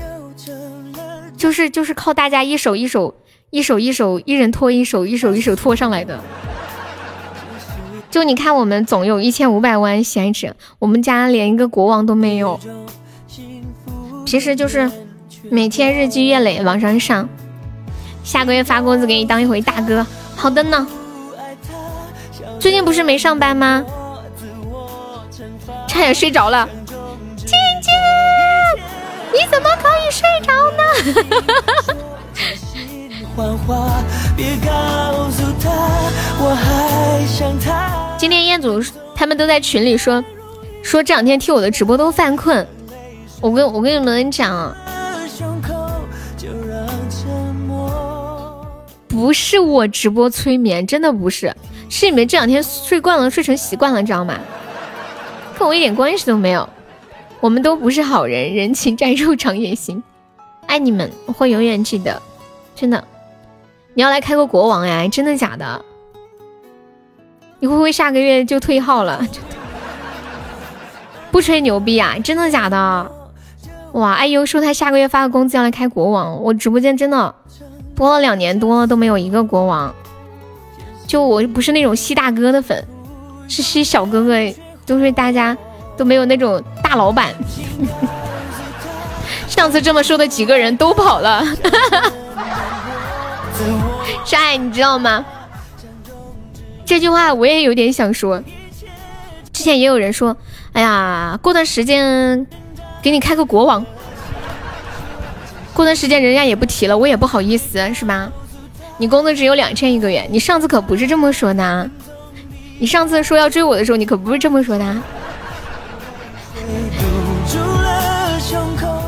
[1.45, 3.13] 就是就是靠大家一手一手、
[3.51, 6.19] 一手一手、一人拖一手、一手一手拖上来的。
[8.09, 12.59] 就你看，我们总有一千五百万闲置，我们家连一个国王都没有。
[14.25, 14.91] 平时就是
[15.51, 17.29] 每天日积月累往上上，
[18.23, 20.03] 下个月发工资给你当一回大哥。
[20.35, 20.87] 好的呢。
[22.59, 23.85] 最近不是没上班吗？
[25.87, 26.67] 差点睡着了。
[29.35, 30.81] 你怎么可以睡着呢？
[38.17, 38.81] 今天彦祖
[39.13, 40.23] 他们都在群里说，
[40.81, 42.65] 说这两天听我的直播都犯困。
[43.41, 44.73] 我跟我跟你们讲，
[49.09, 51.53] 不是我直播催眠，真的不是，
[51.89, 54.39] 是你们这两天睡惯了，睡成习惯了，知道吗？
[55.59, 56.69] 跟我一点关系都没有。
[57.45, 60.01] 我们都不是好人，人情债肉偿也行。
[60.65, 62.19] 爱你们，我会永远记得，
[62.75, 63.03] 真的。
[63.93, 65.07] 你要来开个国王呀？
[65.07, 65.85] 真的假的？
[67.59, 69.23] 你会不会下个月就退号了？
[71.29, 72.17] 不吹牛逼啊！
[72.23, 73.11] 真的假的？
[73.91, 74.13] 哇！
[74.13, 77.35] 哎呦，说他下个月发个工资要来开国王，我直播间真的
[77.93, 79.93] 播了两年多了都没有一个国王。
[81.05, 82.83] 就我不是那种吸大哥的粉，
[83.47, 84.33] 是吸小哥哥，
[84.87, 85.55] 都是大家。
[85.97, 87.33] 都没有那种大老板，
[89.47, 91.43] 上次这么说的几个人都跑了。
[94.25, 95.25] 沙爱，你知道吗？
[96.85, 98.41] 这句话我也有点想说。
[99.53, 100.35] 之前也有人说，
[100.73, 102.45] 哎呀，过段时间
[103.01, 103.85] 给你开个国王。
[105.73, 108.29] 过段时间人家也不提了，我也不好意思，是吧？
[108.97, 111.89] 你工资只有两千一个月，你上次可不是这么说的。
[112.79, 114.95] 你上次说要追我的时候，你可不是这么说的。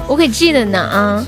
[0.08, 1.26] 我可记得呢啊！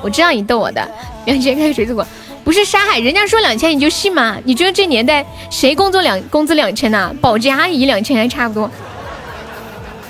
[0.00, 0.88] 我知道你逗我的，
[1.26, 2.06] 两千开水果
[2.44, 4.36] 不是沙海，人家说两千你就信吗？
[4.44, 7.12] 你觉得这年代谁工作两工资两千呢？
[7.20, 8.70] 保洁阿姨两千还差不多。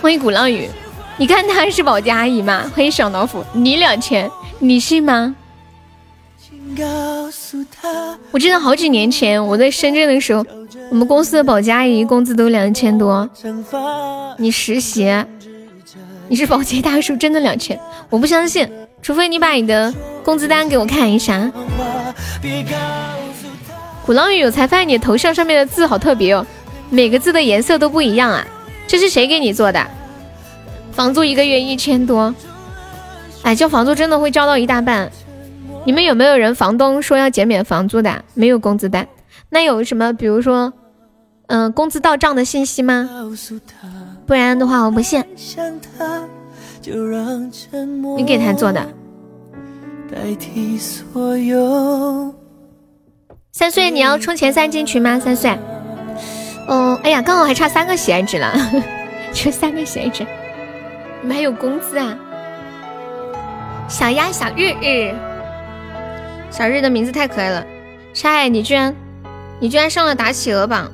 [0.01, 0.69] 欢迎鼓浪屿，
[1.17, 2.71] 你看她是保洁阿姨吗？
[2.77, 5.35] 欢迎小老虎，你两千，你信吗？
[8.31, 10.45] 我记得好几年前我在深圳的时候，
[10.91, 13.29] 我们公司的保洁阿姨工资都两千多。
[14.37, 15.13] 你实习，
[16.29, 17.79] 你是保洁大叔，真的两千？
[18.11, 18.69] 我不相信，
[19.03, 19.93] 除非你把你的
[20.25, 21.51] 工资单给我看一下。
[24.05, 26.47] 鼓浪屿，我才发现你头像上面的字好特别哦，
[26.91, 28.47] 每个字的颜色都不一样啊。
[28.87, 29.87] 这是谁给你做的？
[30.93, 32.35] 房租一个月一千多，
[33.43, 35.11] 哎，交房租真的会交到一大半。
[35.89, 38.23] 你们有没有人房东说要减免房租的？
[38.35, 39.09] 没有工资单，
[39.49, 40.13] 那有什么？
[40.13, 40.71] 比如说，
[41.47, 43.09] 嗯，工资到账的信息吗？
[44.27, 45.25] 不然的话，我不信。
[48.19, 48.87] 你给他做的。
[53.53, 55.19] 三岁，你要充前三进群吗？
[55.19, 55.59] 三岁。
[56.67, 58.55] 哦，哎呀，刚好还差三个喜爱值了，
[59.33, 60.27] 就三个喜爱值。
[61.23, 62.15] 你们还有工资啊？
[63.89, 65.15] 小鸭小日日，
[66.51, 67.67] 小日的名字太可爱了。
[68.15, 68.95] 沙海，你居然，
[69.61, 70.91] 你居然上了打企鹅榜，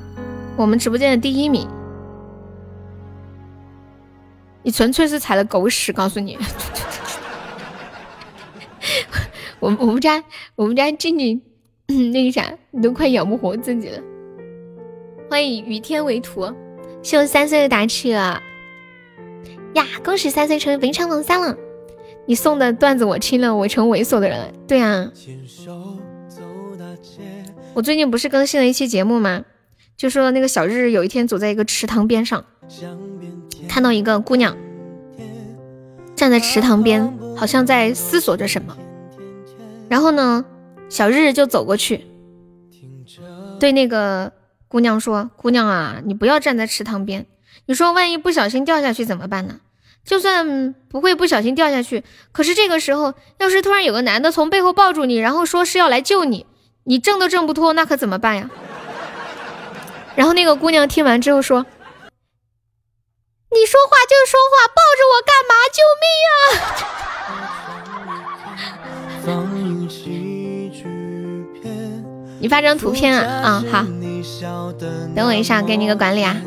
[0.55, 1.67] 我们直播间的第一名。
[4.61, 6.37] 你纯粹是踩了狗屎，告诉你。
[9.59, 10.23] 我我们家
[10.55, 11.41] 我们家静静，
[11.87, 13.99] 那个啥，你都快养不活自己了。
[15.29, 16.53] 欢迎雨天为徒，
[17.01, 18.19] 谢我三岁的打企鹅
[19.73, 19.85] 呀！
[20.03, 21.57] 恭喜三岁成为本场榜三了。
[22.25, 24.51] 你送的段子我听了，我成猥琐的人了。
[24.67, 25.11] 对啊，
[27.73, 29.43] 我最近不是更新了一期节目吗？
[29.95, 32.43] 就说那个小日有一天走在一个池塘边上，
[33.69, 34.57] 看到一个姑娘
[36.15, 38.75] 站在池塘边，好像在思索着什么。
[39.87, 40.45] 然后呢，
[40.89, 42.05] 小日就走过去，
[43.59, 44.31] 对那个。
[44.67, 47.25] 姑娘说：“姑娘啊，你不要站在池塘边。
[47.67, 49.61] 你说万一不小心掉下去怎么办呢？
[50.05, 56.45] 就算不会不小心掉下去，可是这个时候要是突然有个男的从背后抱住你，然后说是要来救你，
[56.83, 58.49] 你挣都挣不脱，那可怎么办呀？”
[60.15, 61.65] 然后那个姑娘听完之后说
[63.51, 65.55] ：“你说话就说话，抱着我干嘛？
[65.73, 66.45] 救命啊！”
[72.39, 73.83] 你发张图片啊，啊好。
[75.15, 76.37] 等我一下，给你个管理啊！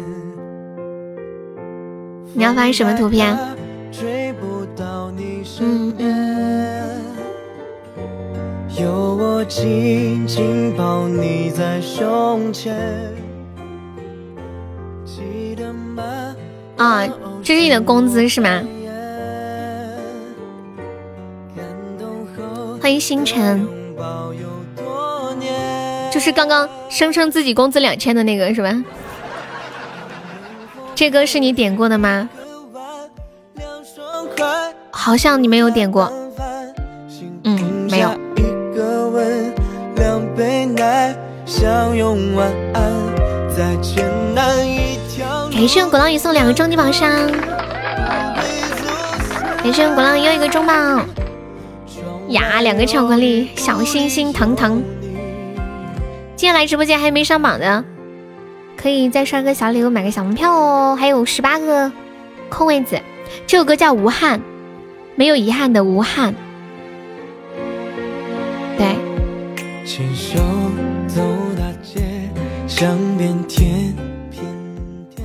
[2.38, 3.36] 你要发什么图片？
[5.60, 6.88] 嗯嗯。
[16.76, 17.08] 啊，
[17.42, 18.62] 这是你的工资是吗？
[22.80, 23.66] 欢迎星辰。
[26.12, 28.84] 就是刚刚声称自己工资两千的那个是吧？
[30.98, 32.28] 这歌是你点过的吗？
[34.90, 36.12] 好像你没有点过。
[37.44, 38.08] 嗯，没有。
[45.52, 47.08] 感谢果浪屿送两个终极宝箱，
[49.62, 50.72] 感谢果浪屿又一个中宝
[52.30, 54.82] 呀，两个巧克力小心心疼疼。
[56.34, 57.84] 今天来直播间还没上榜的，
[58.80, 60.96] 可以再刷个小礼物，买个小门票哦。
[60.98, 61.90] 还有十八个
[62.48, 62.96] 空位子。
[63.44, 64.38] 这首歌叫《无憾》，
[65.16, 66.32] 没有遗憾的无憾。
[68.78, 68.96] 对。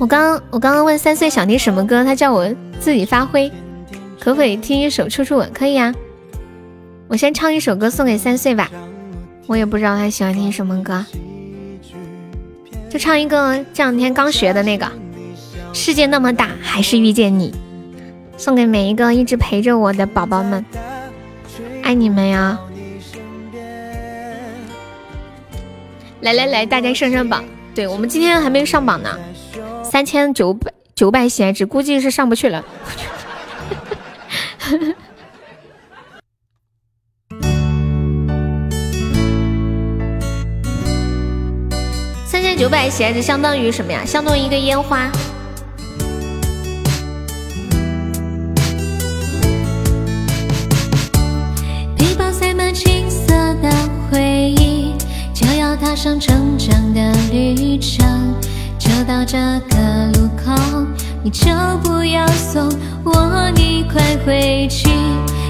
[0.00, 3.48] 我刚我刚刚问三岁想听什么歌，他叫我自己发挥，
[4.18, 5.48] 可不可以听一首《处处吻》？
[5.52, 5.94] 可以啊。
[7.06, 8.68] 我先唱一首歌送给三岁吧。
[9.46, 11.04] 我也不知道他喜欢听什么歌，
[12.94, 14.88] 就唱一个这两天刚学的那个。
[15.72, 17.52] 世界那么大，还是遇见你，
[18.36, 20.64] 送给每一个一直陪着我的宝宝们，
[21.82, 22.56] 爱你们呀！
[26.20, 27.44] 来来来，大家上上榜。
[27.74, 29.18] 对我们今天还没上榜呢，
[29.82, 32.64] 三千九百九百喜爱值，估计是上不去了。
[42.54, 44.04] 千九百鞋子相当于什么呀？
[44.06, 45.10] 相当于一个烟花。
[51.98, 53.68] 背包塞满青涩的
[54.08, 54.94] 回忆，
[55.34, 58.06] 就要踏上成长的旅程。
[58.78, 59.36] 就到这
[59.70, 60.86] 个路口，
[61.24, 61.50] 你就
[61.82, 62.68] 不要送
[63.02, 64.88] 我，你快回去。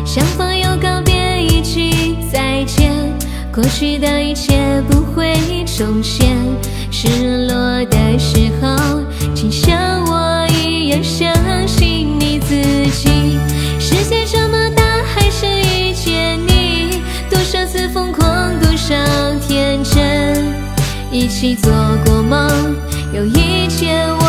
[0.07, 2.95] 相逢又告别，一句再见。
[3.53, 5.37] 过去的一切不会
[5.67, 6.35] 重现。
[7.07, 9.05] 失落的时候，
[9.35, 11.29] 请像我一样相
[11.69, 12.57] 信你自
[12.93, 13.39] 己。
[13.79, 14.83] 世界这么大，
[15.15, 18.95] 还是遇见你，多少次疯狂，多少
[19.47, 20.51] 天真，
[21.13, 21.71] 一起做
[22.07, 22.49] 过梦，
[23.13, 24.24] 有一天我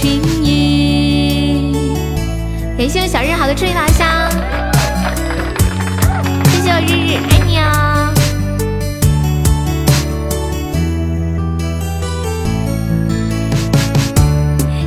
[0.00, 1.74] 情谊。
[2.78, 4.08] 感谢我小日好的祝福宝箱，
[6.46, 7.60] 谢谢我日日爱你哦。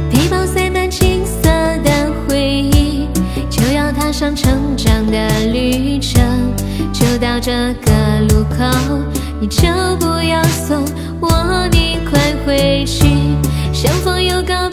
[0.10, 1.44] 背包塞满青涩
[1.84, 3.08] 的回忆，
[3.52, 6.24] 就要踏上成长的旅程。
[6.92, 7.52] 就到这
[7.86, 7.92] 个
[8.30, 8.66] 路口，
[9.40, 9.68] 你就
[10.00, 10.84] 不要送
[11.22, 13.06] 我，你快回去。
[13.72, 14.68] 相逢又告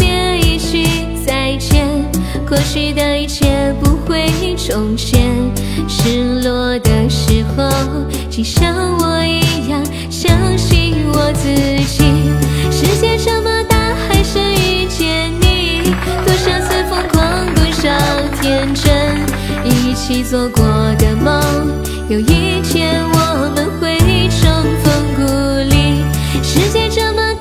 [0.60, 0.86] 别，一句
[1.24, 1.86] 再见，
[2.46, 5.20] 过去的一切不会重现。
[5.88, 7.68] 失落的时候，
[8.30, 11.48] 请像我一样相信我自
[11.86, 12.04] 己。
[12.70, 13.76] 世界这么大，
[14.08, 17.88] 还是遇见你，多少次疯狂，多少
[18.40, 19.24] 天真，
[19.64, 20.62] 一起做过
[20.98, 21.42] 的梦，
[22.08, 24.48] 有一天我们会重
[24.82, 25.20] 逢故
[25.74, 26.04] 里。
[26.42, 27.34] 世界这么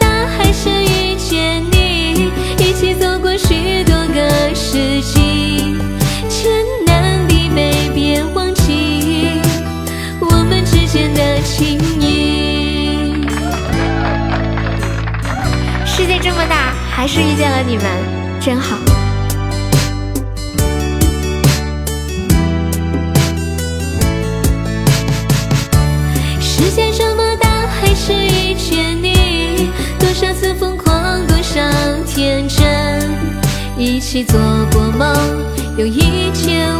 [11.59, 13.27] 情谊。
[15.85, 17.83] 世界这么大，还是遇见了你们，
[18.39, 18.77] 真好。
[26.39, 29.69] 世界这么大，还是遇见你，
[29.99, 31.59] 多少次疯狂，多少
[32.07, 32.65] 天真，
[33.77, 34.39] 一起做
[34.71, 35.13] 过梦，
[35.77, 36.73] 有一天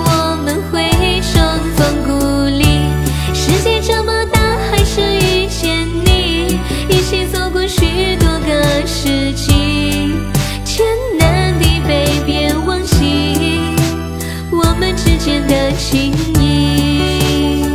[15.50, 17.66] 的情谊。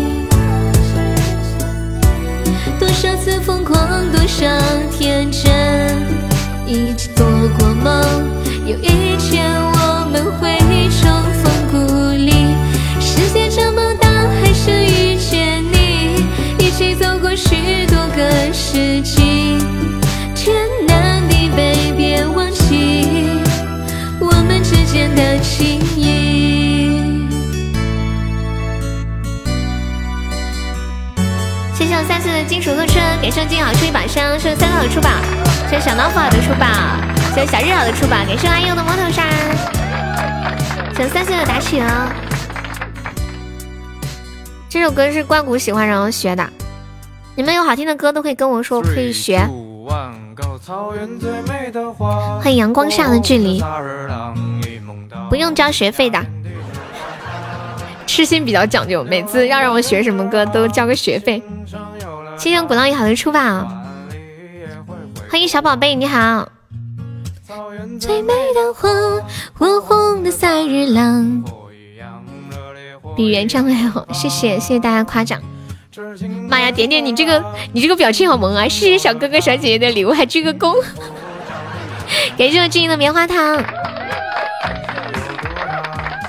[2.79, 3.77] 多少次疯狂，
[4.13, 4.47] 多少
[4.97, 5.51] 天真，
[6.67, 7.27] 一起做
[7.59, 8.03] 过梦，
[8.65, 9.03] 有一
[32.55, 35.10] 金属路车，给上金好出一把香，谢谢三个好的出宝，
[35.68, 36.66] 谢谢小老虎好的出宝，
[37.35, 39.24] 谢谢小日好的出宝，给上阿佑的摩头杀，
[40.94, 41.86] 谢谢三岁的打起哦。
[44.68, 46.48] 这首歌是关谷喜欢然后学的，
[47.35, 49.40] 你们有好听的歌都可以跟我说，我可以学。
[52.40, 53.60] 欢迎阳光下的距离，
[55.28, 56.24] 不用交学费的。
[58.06, 61.43] 痴心比较讲究，每次要让我学什么歌都交个学费。
[62.36, 63.40] 谢谢鼓浪屿好的出宝，
[65.31, 66.48] 欢迎小宝贝，你好。
[68.01, 68.89] 最美的花，
[69.52, 71.44] 火红的赛日郎。
[73.16, 75.40] 比原唱还好，谢谢谢谢大家夸奖。
[76.48, 77.43] 妈呀，点点你这个
[77.73, 78.69] 你这个表情好萌啊！
[78.69, 80.74] 谢谢小哥哥小姐姐的礼物，还鞠个躬。
[82.36, 83.62] 感谢我静音的棉花糖。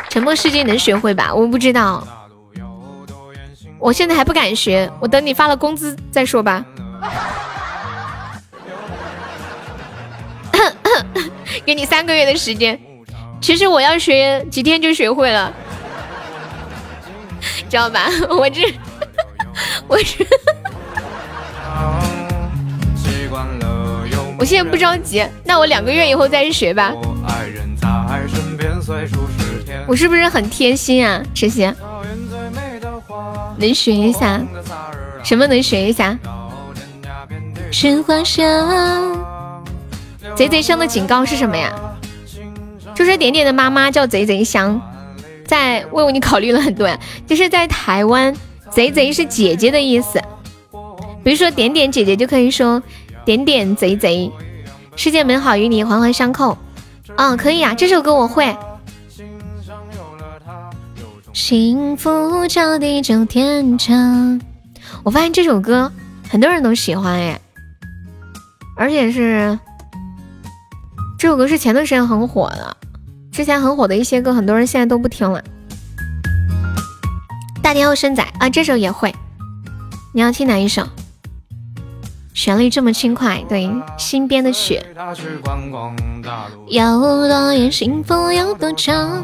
[0.10, 1.34] 沉默世界能学会吧？
[1.34, 2.06] 我不知道，
[3.80, 6.65] 我现在还不敢学，我等你发了工资再说吧。
[11.65, 12.80] 给你三个月的时间，
[13.41, 15.52] 其实我要学几天就学会了，
[17.69, 18.10] 知道吧？
[18.30, 18.73] 我这，
[19.88, 20.26] 我这，
[24.38, 26.93] 我现在不着急，那我两个月以后再学吧。
[29.88, 31.73] 我是不是很贴心啊，痴心？
[33.57, 34.41] 能学一下？
[35.23, 36.18] 什么能学一下？
[37.72, 39.23] 春花香。
[40.36, 41.73] 贼贼香的警告是什么呀？
[42.94, 44.82] 就是点点的妈妈叫贼贼香，
[45.45, 46.98] 在为你考虑了很多呀。
[47.27, 48.34] 就是在台湾，
[48.69, 50.22] 贼贼是姐姐的意思，
[51.23, 52.82] 比如说点点姐姐就可以说
[53.26, 54.32] 点点贼贼，
[54.95, 56.57] 世界美好与你环环相扣。
[57.18, 58.56] 嗯，可以啊，这首歌我会。
[61.36, 64.40] 幸福叫地久天长。
[65.03, 65.91] 我发现这首歌
[66.30, 67.41] 很多人都喜欢哎，
[68.78, 69.60] 而且是
[71.20, 72.78] 这首歌是前段时间很火的，
[73.34, 75.44] 之前很火的一些歌，很多人现在都不听了。
[77.62, 79.14] 大天后生仔啊，这首也会。
[80.14, 80.88] 你要听哪一首？
[82.34, 84.82] 旋律这么轻快，对，新编的曲。
[86.70, 89.22] 有多远，幸福有多长？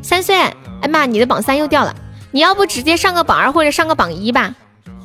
[0.00, 0.36] 三岁，
[0.82, 1.94] 哎妈，你的榜三又掉了。
[2.30, 4.54] 你要不直接上个榜二或者上个榜一吧？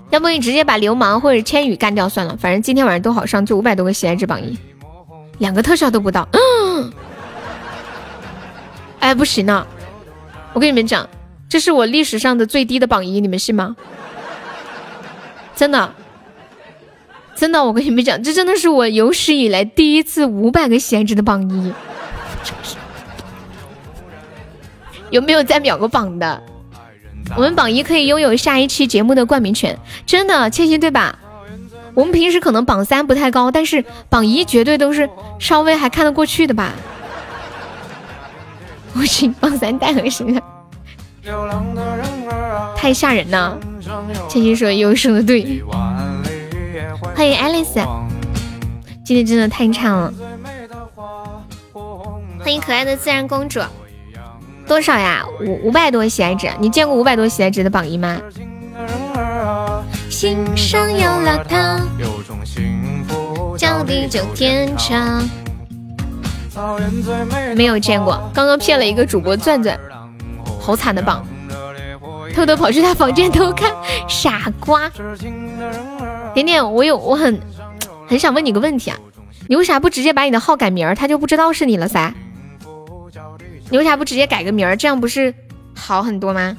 [0.09, 2.35] 要不你直接把流氓或者千羽干掉算了。
[2.37, 4.57] 反正今天晚上都好上，就五百多个喜爱值榜一，
[5.37, 6.27] 两个特效都不到。
[8.99, 9.67] 哎，不行啊！
[10.53, 11.07] 我跟你们讲，
[11.49, 13.75] 这是我历史上的最低的榜一，你们信吗？
[15.55, 15.93] 真的，
[17.35, 21.73] 真的，我跟你们讲，这真的是我有史以来第一次五百个喜爱值的榜一。
[25.09, 26.41] 有没有再秒个榜的？
[27.35, 31.17] 我们榜一可以拥有下一期节目的冠名权，真的，千玺对吧？
[31.93, 35.09] 我们平时可能榜三不太高，但是榜一绝对都是
[35.39, 36.71] 稍微还看得过去的吧？
[38.93, 40.41] 不行，榜三太恶心了，
[42.75, 43.57] 太吓人了。
[44.29, 45.63] 千玺说又说的对，
[47.15, 47.79] 欢迎爱丽丝，
[49.03, 50.13] 今天真的太差了。
[52.39, 53.59] 欢迎可爱的自然公主。
[54.67, 55.25] 多少呀？
[55.39, 58.19] 五五百多喜爱值，你见过五百多喜爱值的榜一吗？
[60.09, 61.79] 心上有了他，
[63.57, 65.27] 叫地久天长。
[67.55, 69.79] 没有见过，刚刚骗了一个主播钻钻，
[70.59, 71.25] 好惨的榜，
[72.33, 73.71] 偷偷跑去他房间偷看，
[74.07, 74.89] 傻瓜。
[76.33, 77.39] 点点，我有我很
[78.07, 78.97] 很想问你个问题啊，
[79.47, 82.13] 你为啥不直接把你的号改名儿，他就不知道是你了噻？
[83.69, 84.75] 你为啥不直接改个名儿？
[84.75, 85.33] 这样不是
[85.75, 86.57] 好很多吗？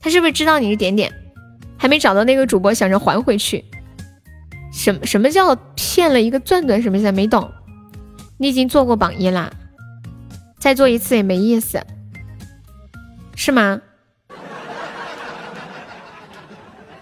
[0.00, 1.12] 他是不是知道你是点点，
[1.76, 3.64] 还没找到那个主播，想着还回去？
[4.72, 6.80] 什什么叫骗了一个钻钻？
[6.80, 7.10] 什么意思？
[7.10, 7.50] 没懂？
[8.36, 9.52] 你已经做过榜一啦，
[10.58, 11.84] 再做一次也没意思，
[13.34, 13.80] 是吗？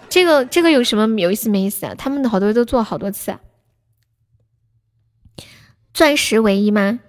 [0.09, 1.93] 这个这个有什么有意思没意思啊？
[1.95, 3.39] 他们好多都做好多次，啊
[5.93, 6.99] 钻石唯一吗？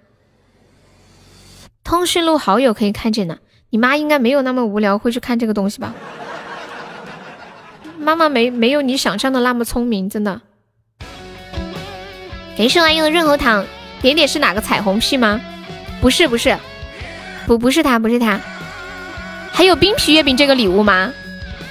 [1.89, 3.39] 通讯录好友可以看见的，
[3.71, 5.91] 你妈应该没有那么无聊会去看这个东西吧？
[7.97, 10.39] 妈妈没没有你想象的那么聪明，真的。
[12.55, 13.65] 感谢阿英的润喉糖，
[14.03, 15.41] 点点是哪个彩虹屁吗？
[15.99, 16.55] 不是不是，
[17.47, 18.39] 不不是他不是他。
[19.51, 21.11] 还有冰皮月饼这个礼物吗？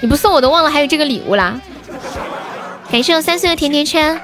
[0.01, 1.61] 你不送我都忘了还有这个礼物啦。
[2.91, 4.21] 感谢我三岁的甜甜圈。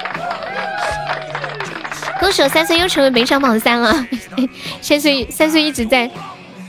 [2.25, 3.95] 歌手三岁又成为本场榜三了，
[4.81, 6.11] 三岁三岁一直在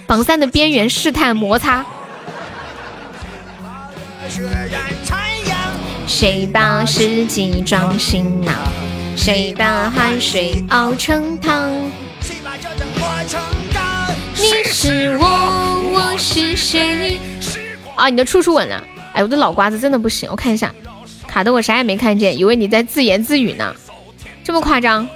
[0.05, 1.85] 榜三的边缘试探摩擦。
[6.05, 8.53] 谁把世纪装行囊？
[9.15, 11.71] 谁把汗水熬成汤？
[14.35, 15.25] 你是我，
[15.93, 17.17] 我是谁？
[17.95, 18.83] 啊，你的处处吻啊！
[19.13, 20.75] 哎，我的老瓜子真的不行，我看一下，
[21.25, 23.73] 卡的我啥也没看见，以为你在自言自语呢，
[24.43, 25.07] 这么夸张？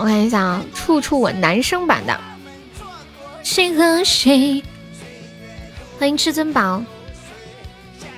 [0.00, 2.18] 我看一下啊，处处吻男生版的，
[3.42, 4.64] 谁和谁？
[5.98, 6.82] 欢迎至尊宝，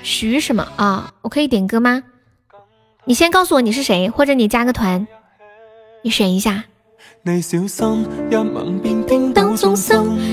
[0.04, 1.12] 徐什么啊？
[1.22, 2.04] 我可以点歌吗？
[3.04, 5.08] 你先告诉我你是谁，或者你加个团，
[6.02, 6.62] 你选一下。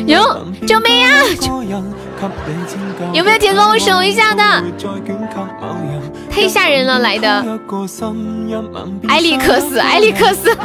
[0.06, 1.24] 有救命啊！
[3.14, 4.64] 有没有铁哥我守一下的？
[6.30, 7.60] 太吓人了，来的。
[9.08, 10.56] 艾利克斯，艾利克斯。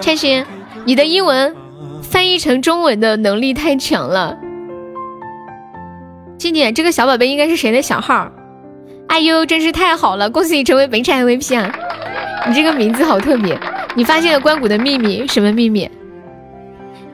[0.00, 0.44] 千寻，
[0.84, 1.54] 你的英文
[2.02, 4.36] 翻译成中文的能力太强了。
[6.38, 8.30] 静静，这个小宝贝应该是谁的小号？
[9.08, 11.72] 哎呦，真是太好了，恭喜你成为本场 MVP 啊！
[12.48, 13.58] 你这个名字好特别。
[13.94, 15.26] 你发现了关谷的秘密？
[15.28, 15.88] 什么秘密？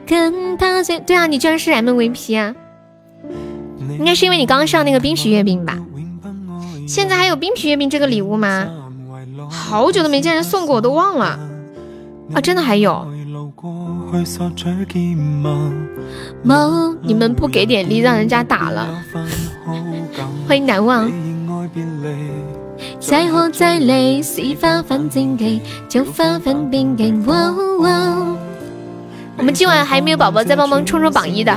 [0.09, 2.55] 跟他最对啊，你居然是 MVP 啊！
[3.99, 5.79] 应该是因为你刚刚上那个冰皮月饼吧？
[6.89, 8.67] 现在还有冰皮月饼这个礼物吗？
[9.51, 11.39] 好久都没见人送过，我都忘了
[12.33, 12.41] 啊！
[12.41, 13.07] 真的还有？
[16.43, 18.89] 猫，你们不给点力，让人家打了。
[20.47, 21.13] 欢迎难忘。
[22.99, 27.23] 再活再累，是发奋进给，就发奋变劲。
[29.39, 31.57] 我们今晚还没有宝宝在帮忙冲冲榜一的，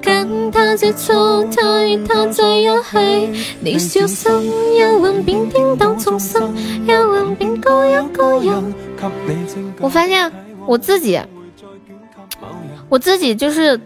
[0.00, 4.32] 跟他接触，他与他在一起，你小心，
[4.78, 6.54] 幽魂便颠倒众生，
[6.86, 8.74] 幽魂便高一个人。
[9.80, 10.30] 我发现
[10.64, 11.20] 我自己，
[12.88, 13.78] 我自己就是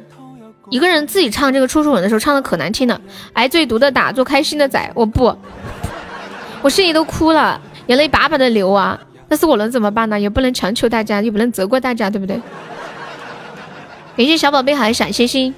[0.68, 3.00] 一个人自己唱这个《处处吻》的时候，唱的可难听了。
[3.32, 5.34] 挨最毒的打，做开心的仔，我不，
[6.60, 9.00] 我心里都哭了，眼泪巴巴的流啊。
[9.28, 10.18] 但是我能怎么办呢？
[10.18, 12.40] 也不能强求大家，又不能责怪大家，对不对？
[14.16, 15.54] 感谢小宝贝好的小心心。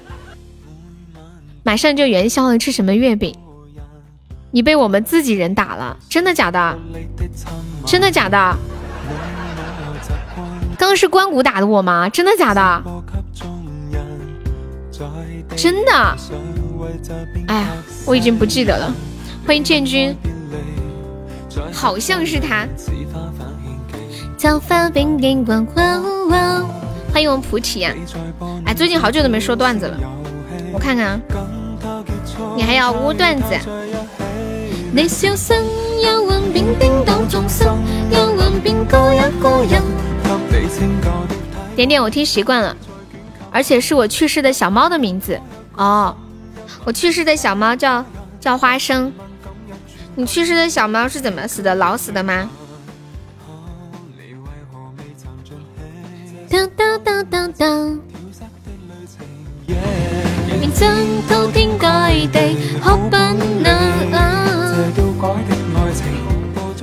[1.63, 3.35] 马上就元宵了，吃什么月饼？
[4.51, 6.79] 你被我们自己人打了，真的假的？
[7.85, 8.57] 真的假的？
[10.77, 12.09] 刚刚是关谷打的我吗？
[12.09, 12.83] 真的假的？
[15.55, 16.17] 真的？
[17.47, 17.67] 哎呀，
[18.05, 18.91] 我已经不记得了。
[19.45, 20.15] 欢迎建军，
[21.71, 22.67] 好像是他。
[24.41, 24.53] 欢
[27.21, 27.93] 迎我们菩提呀！
[28.65, 29.97] 哎，最近好久都没说段子了，
[30.71, 31.21] 我看看。
[32.55, 33.43] 你还要污段子？
[41.75, 42.77] 点点，我听习惯了，
[43.51, 45.37] 而且是我去世的小猫的名字
[45.75, 46.15] 哦。
[46.85, 48.05] 我去世的小猫叫
[48.39, 49.11] 叫花生。
[50.15, 51.75] 你去世的小猫是怎么死的？
[51.75, 52.49] 老死的吗？
[56.49, 57.99] 当当当当当。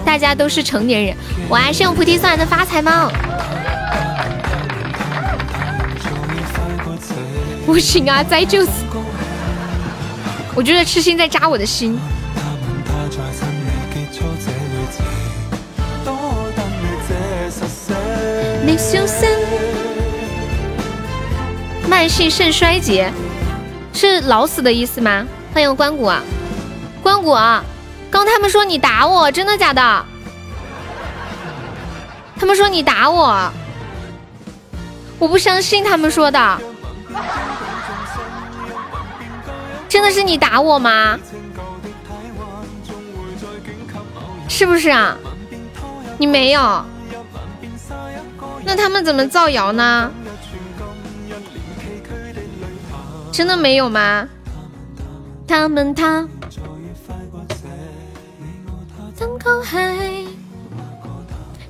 [0.04, 1.16] 大家都是成年人，
[1.48, 3.10] 我还是用菩提送来的发财猫。
[7.66, 8.70] 不行啊，再就是，
[10.54, 11.98] 我觉得痴心在扎我的心。
[21.88, 23.10] 慢性肾衰竭。
[23.94, 25.26] 是老死的意思吗？
[25.54, 26.22] 欢迎关谷啊，
[27.02, 27.64] 关谷啊！
[28.10, 30.04] 刚他们说你打我，真的假的？
[32.38, 33.50] 他们说你打我，
[35.18, 36.60] 我不相信他们说的。
[39.88, 41.18] 真的是你打我吗？
[44.48, 45.16] 是不是啊？
[46.18, 46.84] 你没有？
[48.66, 50.10] 那他们怎么造谣呢？
[53.30, 54.28] 真的没有吗？
[55.46, 56.26] 他们他。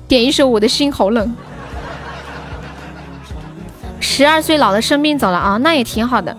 [0.07, 1.27] 点一首《我的心好冷》。
[3.99, 6.35] 十二岁老了生病走了啊，那也挺好的，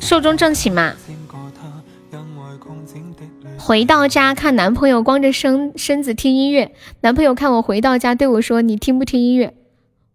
[0.00, 0.92] 寿终正寝嘛。
[3.68, 9.54] 回到家看男朋友光着身身子听音乐，男朋友看我回到家对我说：“你听不听音乐？”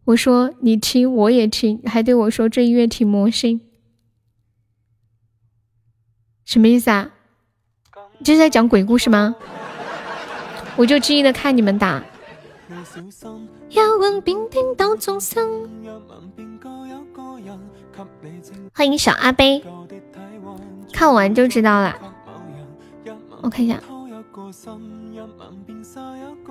[0.06, 3.62] 我说：“你听，我也听。”还对我说：“这音乐挺魔性。”
[6.44, 7.12] 什么意思啊？
[8.24, 9.36] 这是在讲鬼故事吗？
[10.76, 12.04] 我就静静的看你们打。
[18.74, 19.64] 欢迎小阿杯，
[20.92, 22.13] 看完就知道了。
[23.44, 23.78] 我看一下，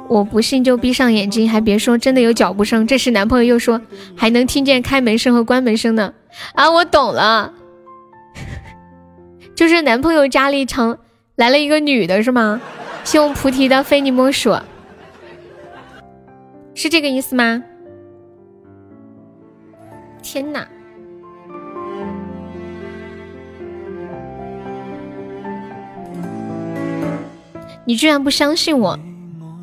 [0.09, 2.87] 我不信就闭上眼睛，还别说，真的有脚步声。
[2.87, 3.81] 这时男朋友又说，
[4.15, 6.13] 还能听见开门声和关门声呢。
[6.53, 7.55] 啊，我懂了。
[9.55, 10.99] 就是男朋友家里常
[11.37, 12.61] 来了一个女的，是吗？
[13.05, 14.55] 谢我菩提的非你莫属，
[16.75, 17.65] 是这个意思吗？
[20.23, 20.69] 天哪！
[27.85, 28.99] 你居然不相信我？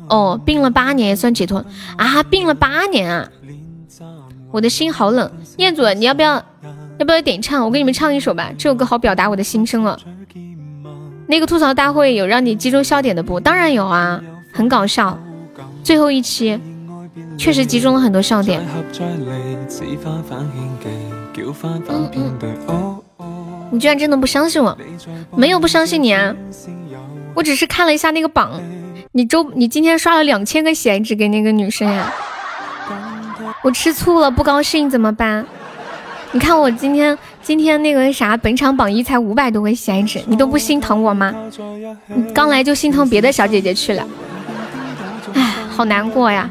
[0.08, 1.64] 哦，病了八年也算解脱
[1.96, 2.22] 啊！
[2.24, 3.28] 病了八年啊！
[4.50, 6.42] 我的心好冷，彦祖，你要不要？
[6.98, 7.64] 要不要点唱？
[7.64, 9.98] 我给你们唱一首吧，这首歌好表达我的心声了。
[11.26, 13.38] 那个吐槽大会有让你集中笑点的不？
[13.38, 14.20] 当然有啊，
[14.52, 15.16] 很搞笑。
[15.82, 16.60] 最后一期
[17.38, 18.60] 确实集中了很多笑点。
[18.98, 19.20] 嗯
[22.16, 23.00] 嗯
[23.70, 24.76] 你居然真的不相信我？
[25.36, 26.34] 没有不相信你啊，
[27.34, 28.60] 我只是看了一下那个榜，
[29.12, 32.12] 你周你今天刷了两千个闲置给那个女生呀，
[33.62, 35.44] 我吃醋了，不高兴怎么办？
[36.32, 41.34] 你看我今天今天那个啥，本场榜一才五百多个闲置，你都不心疼我吗？
[42.06, 44.06] 你刚来就心疼别的小姐姐去了，
[45.34, 46.48] 哎，好难过呀！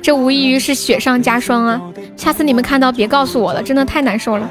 [0.00, 1.80] 这无异于是雪上加霜啊！
[2.16, 4.48] 下次你们看到别告诉我了，真的太难受了。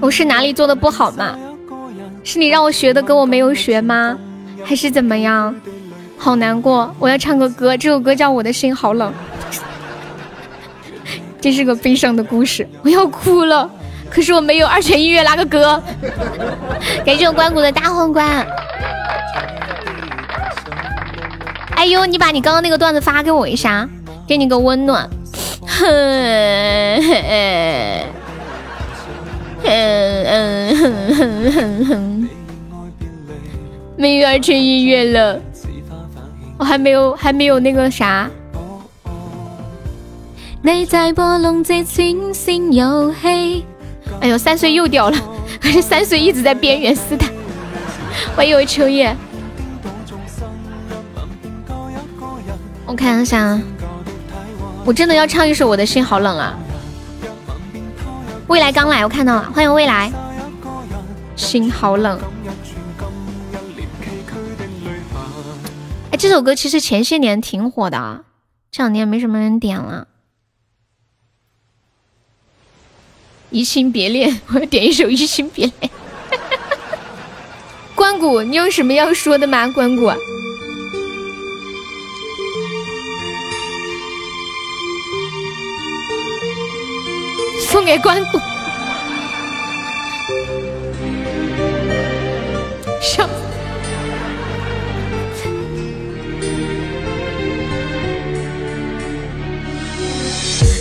[0.00, 1.38] 我是哪里做的不好吗？
[2.22, 4.16] 是你让我学的歌我没有学吗？
[4.64, 5.54] 还是怎么样？
[6.18, 6.94] 好难过！
[6.98, 9.10] 我要唱个歌，这首歌叫《我的心好冷》。
[11.40, 13.70] 这是个悲伤的故事，我要哭了。
[14.10, 15.82] 可是我没有二泉音乐那个歌。
[17.06, 18.46] 感谢我关谷的大皇冠。
[21.76, 23.88] 哎呦，你把你刚刚那个段子发给我一下，
[24.28, 25.08] 给你个温暖。
[29.62, 29.70] 哼，
[30.24, 32.28] 嗯哼哼哼哼，
[33.96, 35.40] 没有二泉音乐了，
[36.58, 38.28] 我还没有还没有那个啥。
[40.62, 43.64] 你在播弄这清醒游戏。
[44.20, 45.16] 哎呦，三岁又掉了，
[45.64, 47.30] 而且三岁一直在边缘试探。
[48.36, 49.16] 我以为秋叶。
[52.84, 53.58] 我看一下，
[54.84, 56.58] 我真的要唱一首《我的心好冷》啊！
[58.50, 60.12] 未来刚来，我看到了，欢迎未来。
[61.36, 62.20] 心好冷。
[66.10, 68.24] 哎，这首歌其实前些年挺火的，
[68.72, 70.08] 这两年没什么人点了。
[73.50, 75.92] 移情别恋，我要点一首《移情别恋》。
[77.94, 79.68] 关谷，你有什么要说的吗？
[79.68, 80.10] 关谷。
[87.80, 88.38] 送给关谷，
[93.00, 93.26] 笑。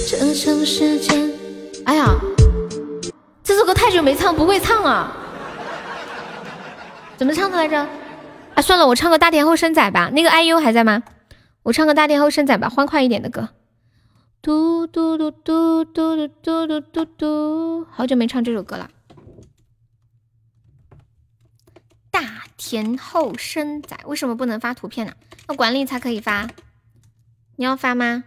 [0.10, 1.32] 这城市间，
[1.86, 2.14] 哎呀，
[3.46, 5.10] 这首歌太久没唱，不会唱啊！
[7.16, 7.78] 怎么唱的来着？
[8.56, 10.10] 啊，算了，我唱个大天后生仔吧。
[10.12, 11.02] 那个 IU 还在吗？
[11.64, 13.48] 我唱个大天后生仔吧，欢快一点的歌。
[14.42, 18.90] 嘟嘟嘟嘟嘟嘟嘟嘟嘟嘟，好久没唱这首歌了。
[22.10, 25.14] 大田后生仔为什么不能发图片呢？
[25.50, 26.48] 要管理才可以发。
[27.58, 28.24] 你要发吗？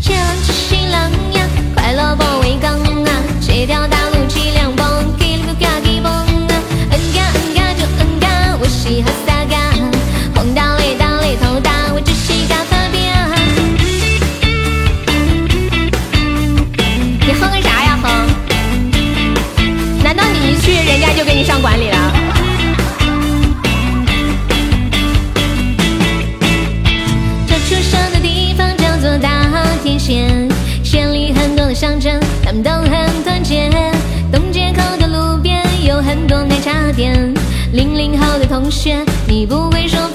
[0.00, 3.10] 新郎呀，快乐保卫岗啊，
[3.46, 3.97] 这条大
[39.26, 40.07] 你不会说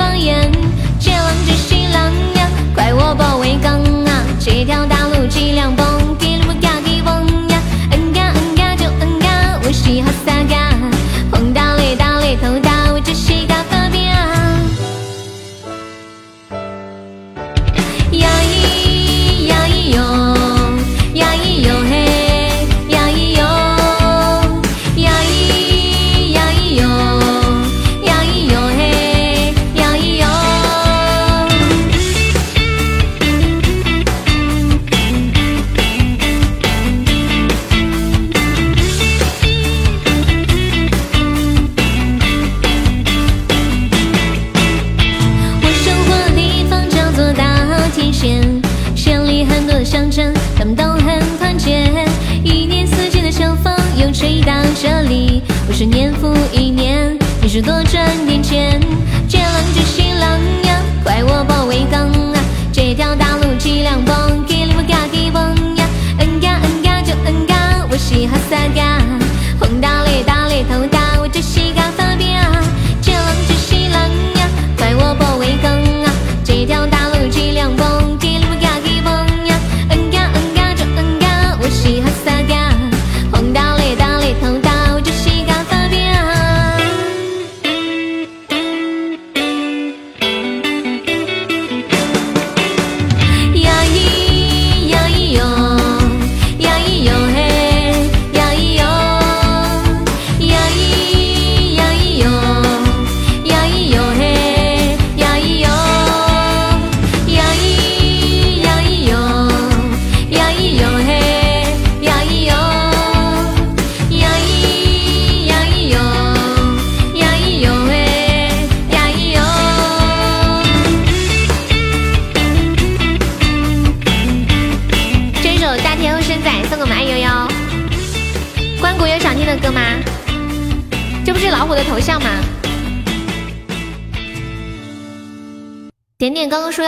[57.54, 58.83] 只多赚点钱。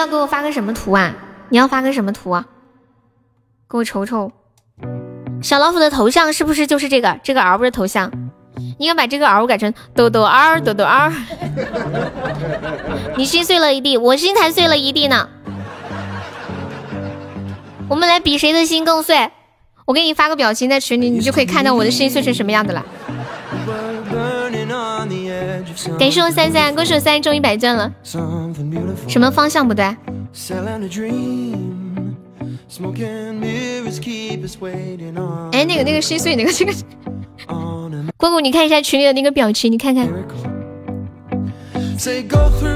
[0.07, 1.14] 给我发个什么图啊？
[1.49, 2.45] 你要发个什么图啊？
[3.69, 4.32] 给我瞅瞅。
[5.41, 7.19] 小老虎的头像是不是就是这个？
[7.23, 8.11] 这个 R 不是头像，
[8.77, 11.14] 应该把这个 R 改成豆豆 R 豆豆 R。
[13.18, 15.30] 你心碎了一地，我心才碎了一地呢。
[17.88, 19.30] 我们来比谁的心更碎。
[19.86, 22.84] 我给你发个表情在群里，你就可以看到我的心碎成什么样子了。
[25.99, 27.91] 感谢我三三，恭喜我三中一百钻了。
[29.07, 29.85] 什么方向不对？
[35.52, 36.73] 哎，那个那个心碎那个这个，
[38.18, 40.07] 姑姑你看一下群里的那个表情，你看看，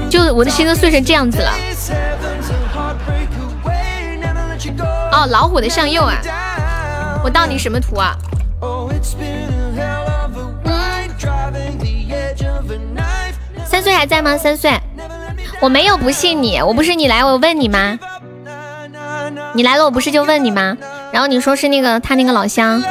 [0.08, 1.52] 就我的心都碎成这样子了。
[5.12, 6.18] 哦，老虎的向右啊，
[7.24, 8.16] 我盗你什么图啊？
[14.00, 14.34] 还在吗？
[14.38, 14.72] 三岁，
[15.60, 17.98] 我没有不信你，我不是你来我问你吗？
[19.52, 20.74] 你来了我不是就问你吗？
[21.12, 22.82] 然后你说是那个他那个老乡。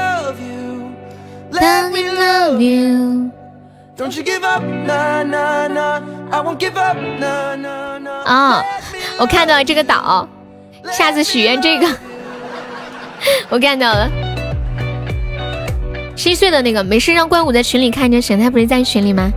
[8.25, 8.63] 啊，
[9.17, 10.29] 我看到了这个岛，
[10.91, 11.87] 下次许愿这个，
[13.49, 14.07] 我看到了。
[16.15, 19.33] 七岁的那个，没事让关谷在群里看着，沈他不是在群里吗？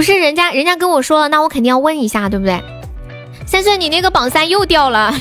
[0.00, 2.58] 不是人家，人家跟我说了，那我肯定要问一下，对不对？
[3.44, 5.12] 三岁，你那个榜三又掉了，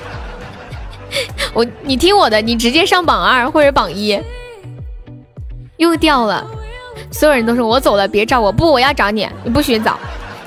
[1.54, 4.20] 我你听我的，你直接上榜二或者榜一，
[5.78, 6.46] 又掉了，
[7.10, 9.92] 所有人都说我走了，别找我，不，我要找你，你不许走，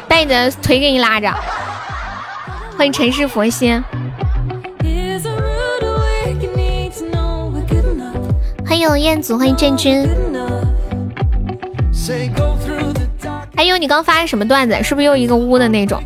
[0.08, 1.34] 带你的腿给你拉着。
[2.78, 3.84] 欢迎尘世佛心。
[8.64, 10.08] 欢迎燕祖，欢迎郑钧。
[13.64, 14.84] 还有你刚发的什么段子？
[14.84, 16.03] 是不是又一个污的那种？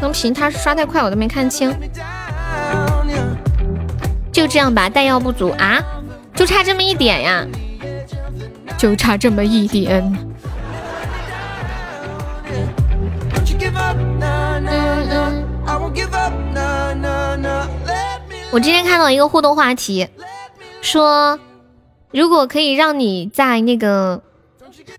[0.00, 1.70] 能屏他刷太快，我都没看清。
[4.32, 5.84] 就这样吧，弹药不足啊，
[6.34, 7.46] 就差这么一点呀，
[8.78, 10.02] 就差这么一点。
[18.50, 20.08] 我今天看到一个互动话题，
[20.80, 21.38] 说。
[22.12, 24.22] 如果可以让你在那个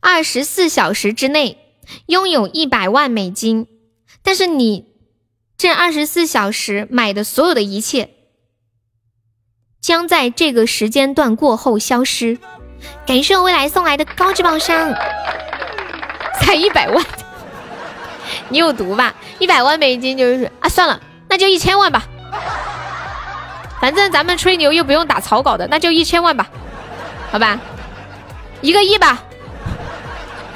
[0.01, 1.57] 二十四小时之内
[2.07, 3.67] 拥有一百万美金，
[4.21, 4.85] 但是你
[5.57, 8.09] 这二十四小时买的所有的一切
[9.81, 12.37] 将在这个时间段过后消失。
[13.07, 14.93] 感谢未来送来的高级宝箱，
[16.39, 17.03] 才一百万，
[18.49, 19.15] 你有毒吧？
[19.39, 22.07] 一百万美金就是啊，算了，那就一千万吧。
[23.81, 26.49] 反正咱们吹牛又不用打草稿的，那就一千万吧。
[27.31, 27.59] 好吧，
[28.61, 29.23] 一个亿吧。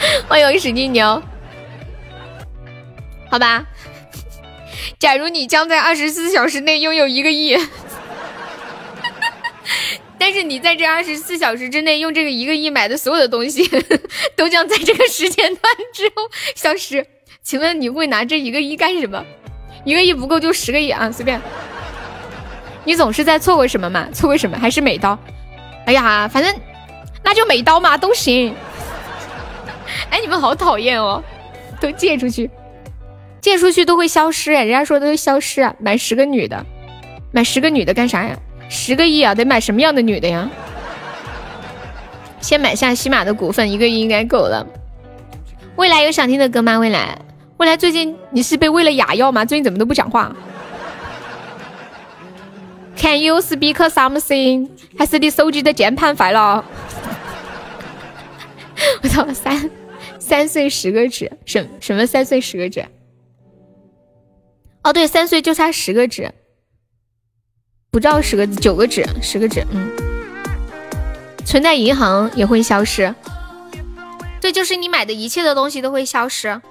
[0.28, 1.22] 欢迎史金牛。
[3.30, 3.66] 好吧，
[5.00, 7.58] 假如你将在二十四小时内拥有一个亿，
[10.18, 13.70] 但是你在这二十四小时之内用这个一个亿买的所有的东西，
[14.36, 17.06] 都将在这个时间段之后消失。
[17.44, 19.24] 请问你会拿这一个亿干什么？
[19.84, 21.42] 一个亿不够就十个亿啊，随便。
[22.84, 24.08] 你总是在错过什么嘛？
[24.14, 24.58] 错过什么？
[24.60, 25.18] 还是美刀？
[25.86, 26.54] 哎呀，反正
[27.24, 28.56] 那就美刀嘛，都行。
[30.10, 31.24] 哎，你们好讨厌哦，
[31.80, 32.50] 都借出去，
[33.40, 35.74] 借出去都会消失哎，人家说都会消失啊。
[35.80, 36.66] 买十个女的，
[37.32, 38.36] 买十个女的干啥呀？
[38.70, 40.50] 十个亿啊，得买什么样的女的呀？
[42.40, 44.66] 先买下西马的股份，一个亿应该够了。
[45.76, 46.80] 未来有想听的歌吗？
[46.80, 47.18] 未来，
[47.58, 49.46] 未来最近你是被喂了哑药吗？
[49.46, 50.36] 最近怎么都不讲话
[52.98, 54.70] ？Can you speak something？
[54.98, 56.64] 还是你手机的键盘坏了？
[59.04, 59.70] 我操，三
[60.22, 62.86] 三岁十个指，什什么三岁十个指？
[64.84, 66.32] 哦，对，三岁就差十个指，
[67.90, 69.90] 不到十个九个指，十个指，嗯，
[71.44, 73.14] 存在银行也会消失。
[74.40, 76.62] 对，就是你买的一切的东西都会消失。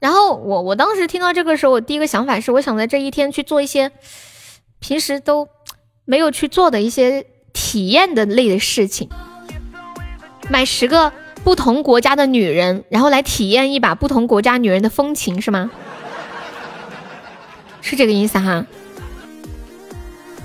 [0.00, 3.90] 然后我我当时听到这个时候，我第一个想法是，我想在这一天去做一些
[4.78, 5.48] 平时都
[6.04, 9.10] 没有去做的一些体验的类的事情，
[10.50, 11.12] 买十个
[11.44, 15.70] 不同国家的女人，然后来体验一把不同国家女人的风情，是吗？
[17.80, 18.66] 是这个意思哈？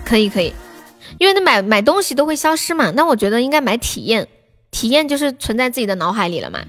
[0.05, 0.53] 可以可以，
[1.17, 4.27] 因为那买买东西都会消失嘛，那我觉得应该买体验，
[4.69, 6.59] 体验就是存在自己的脑海里了嘛。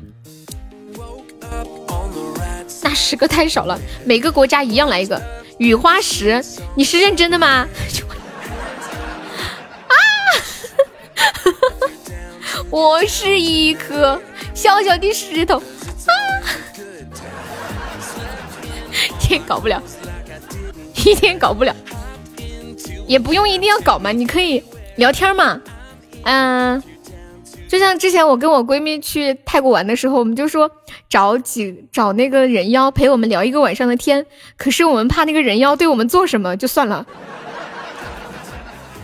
[2.82, 5.20] 那十个太少了，每个国家一样来一个
[5.58, 6.42] 雨花石，
[6.74, 7.68] 你是认真的吗？
[9.88, 9.94] 啊！
[12.70, 14.20] 我是一颗
[14.54, 16.12] 小小的石头啊，
[19.20, 19.82] 一天搞不了，
[21.04, 21.74] 一天搞不了，
[23.06, 24.62] 也不用一定要搞嘛，你可以
[24.96, 25.60] 聊天嘛，
[26.24, 26.82] 嗯。
[27.68, 30.70] 就像之前我跟我闺蜜去泰国玩的时候，我们就说
[31.08, 34.24] 找几找那个人妖陪我们聊一个晚上的天，
[34.56, 37.04] 可是我们怕那个人妖对我们做什么，就算了。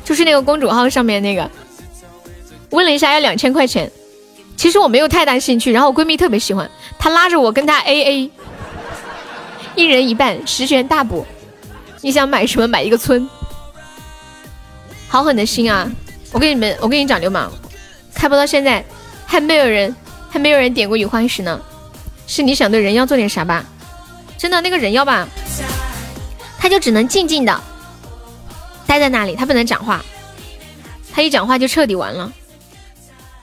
[0.04, 1.50] 就是那个公主号上面那个，
[2.72, 3.90] 问了一下要两千块钱，
[4.56, 6.68] 其实我没有太大兴趣，然后我闺蜜特别喜欢，
[6.98, 8.30] 她拉着我跟她 A A，
[9.76, 11.24] 一人一半，十全大补。
[12.00, 12.66] 你想买什么？
[12.66, 13.28] 买一个村。
[15.08, 15.88] 好狠的心啊！
[16.32, 17.52] 我跟你们，我跟你讲，流氓。
[18.14, 18.84] 开播到现在，
[19.26, 19.94] 还没有人，
[20.30, 21.60] 还没有人点过雨花石呢。
[22.26, 23.64] 是你想对人妖做点啥吧？
[24.38, 25.28] 真的那个人妖吧，
[26.58, 27.60] 他就只能静静的
[28.86, 30.02] 待在那里，他不能讲话。
[31.12, 32.32] 他一讲话就彻底完了。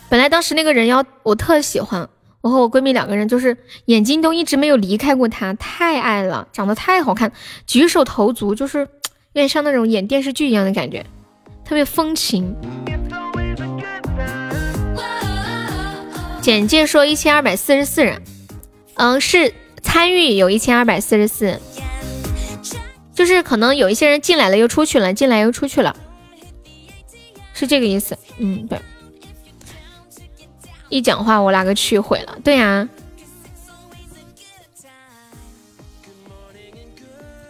[0.09, 2.09] 本来当时那个人妖我特喜欢，
[2.41, 3.55] 我和我闺蜜两个人就是
[3.85, 7.31] 眼睛都一直没有离开过他，太爱了，长得太好看，
[7.67, 8.87] 举手投足就是有
[9.33, 11.05] 点像那种演电视剧一样的感觉，
[11.63, 12.55] 特别风情。
[16.41, 18.19] 简介说一千二百四十四人，
[18.95, 21.59] 嗯，是参与有一千二百四十四，
[23.13, 25.95] 就是可能有一些人进来了又出去了，进来又出去了，
[27.53, 28.17] 是这个意思。
[28.39, 28.79] 嗯，对。
[30.89, 32.37] 一讲话我哪个去毁了？
[32.43, 32.87] 对呀。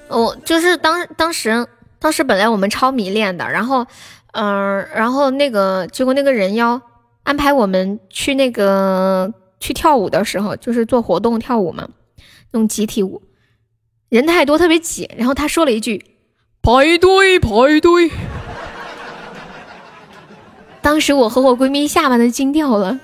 [0.09, 1.67] 我就是当当时
[1.99, 3.85] 当时本来我们超迷恋的，然后
[4.33, 6.81] 嗯，然后那个结果那个人妖。
[7.23, 11.87] 安排我们去那个去跳舞的时候，就是做活动跳舞嘛，
[12.49, 13.21] 那种集体舞，
[14.07, 15.07] 人太多特别挤。
[15.15, 16.03] 然后他说了一句
[16.63, 18.09] ：“排队排队。”
[20.81, 22.99] 当时我和我闺蜜下巴都惊掉了。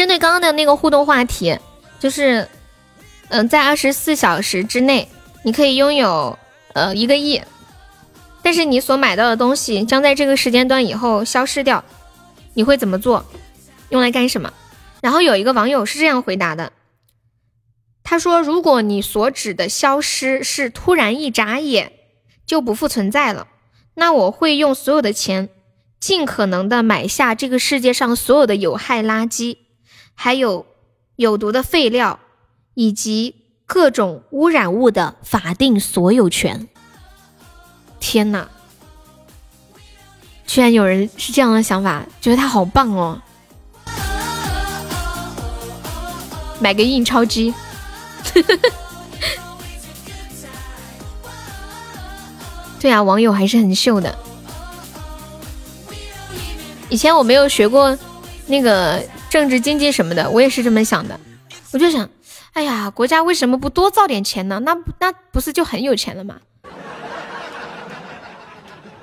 [0.00, 1.58] 针对刚刚的那个互动话题，
[1.98, 2.48] 就是
[3.28, 5.06] 嗯，在二十四小时之内，
[5.44, 6.38] 你可以拥有
[6.72, 7.42] 呃一个亿。
[8.40, 11.84] 但是你所买到的东西将在这个时间段以后消失掉，
[12.54, 13.26] 你会怎么做？
[13.90, 14.50] 用来干什么？
[15.02, 16.72] 然后有一个网友是这样回答的，
[18.02, 21.92] 他说：“如果你所指的消失是突然一眨眼
[22.46, 23.48] 就不复存在了，
[23.96, 25.50] 那我会用所有的钱，
[26.00, 29.58] 尽可能的买下这个世界上所有的有害垃圾，
[30.22, 30.66] 还有
[31.16, 32.20] 有毒的废料
[32.74, 36.68] 以及各种污染物的法定所有权。”
[37.98, 38.46] 天哪！
[40.46, 43.22] 居然有人是这样的想法，觉得他好棒哦！
[46.60, 47.54] 买个印钞机，
[52.78, 54.18] 对啊，网友还是很秀的。
[56.90, 57.98] 以前我没有学过
[58.46, 61.18] 那个政治经济什么的，我也是这么想的。
[61.72, 62.10] 我就想，
[62.52, 64.60] 哎呀，国家为什么不多造点钱呢？
[64.64, 66.40] 那那不是就很有钱了吗？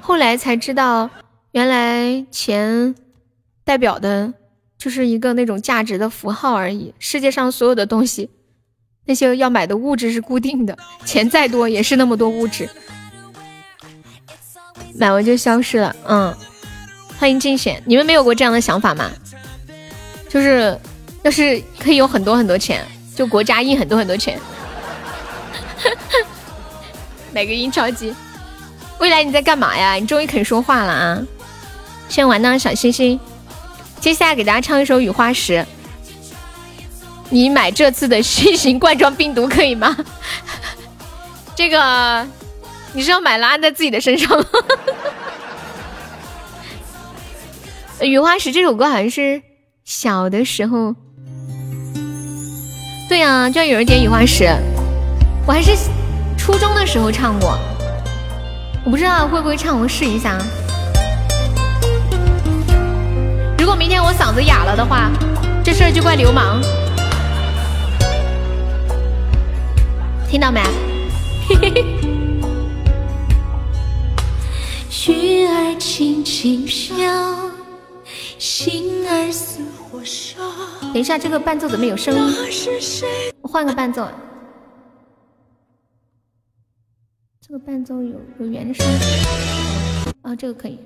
[0.02, 1.10] 后来才知道，
[1.52, 2.94] 原来钱
[3.64, 4.34] 代表的
[4.78, 6.94] 就是一个那种价值的符号而已。
[7.00, 8.30] 世界上所有的东西，
[9.06, 12.70] 那些要买的物质是固定的，钱再多也是那么多物质，
[14.96, 15.96] 买完就消失了。
[16.06, 16.36] 嗯，
[17.18, 19.10] 欢迎竞选，你们没有过这样的想法吗？
[20.30, 20.78] 就是
[21.24, 22.84] 要是可以有很多很多钱，
[23.16, 24.40] 就国家印很多很多钱，
[27.34, 28.14] 买个印钞机。
[29.00, 29.94] 未来你在干嘛呀？
[29.94, 31.22] 你终于肯说话了啊！
[32.10, 33.20] 先玩呢，小星星。
[34.00, 35.54] 接下来给大家唱一首《雨花石》。
[37.30, 39.96] 你买这次的新型冠状病毒可以吗？
[41.56, 42.26] 这个
[42.94, 44.46] 你是要买了安在自己的身上吗？
[48.06, 49.42] 《雨花石》这首歌好像是
[49.88, 50.94] 小的时候。
[53.08, 54.44] 对呀，就要有人点《雨花石》，
[55.48, 55.72] 我还是
[56.38, 57.58] 初中的时候唱过。
[58.84, 60.38] 我不知道会不会唱，我试一下。
[63.58, 65.10] 如果明天我嗓子哑了的话，
[65.64, 66.62] 这事儿就怪流氓。
[70.30, 70.62] 听到没？
[75.08, 77.08] 雨儿轻轻飘，
[78.38, 79.62] 心儿似。
[80.94, 82.22] 等一下，这个伴奏怎么有声音？
[83.42, 84.08] 我换个伴奏。
[87.40, 88.86] 这个伴奏有有原声
[90.22, 90.78] 啊，这个可以。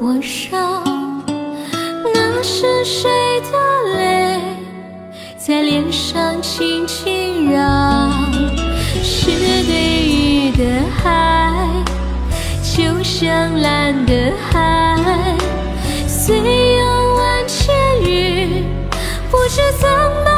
[0.00, 0.82] 火烧，
[2.14, 3.10] 那是谁
[3.52, 3.58] 的
[3.98, 4.40] 泪
[5.36, 7.60] 在脸上轻轻绕？
[9.02, 9.30] 是
[9.66, 10.64] 对雨的
[11.04, 11.52] 爱，
[12.62, 14.96] 就像蓝的海，
[16.08, 16.34] 虽
[16.78, 18.64] 有万千语，
[19.30, 19.86] 不知怎
[20.24, 20.29] 么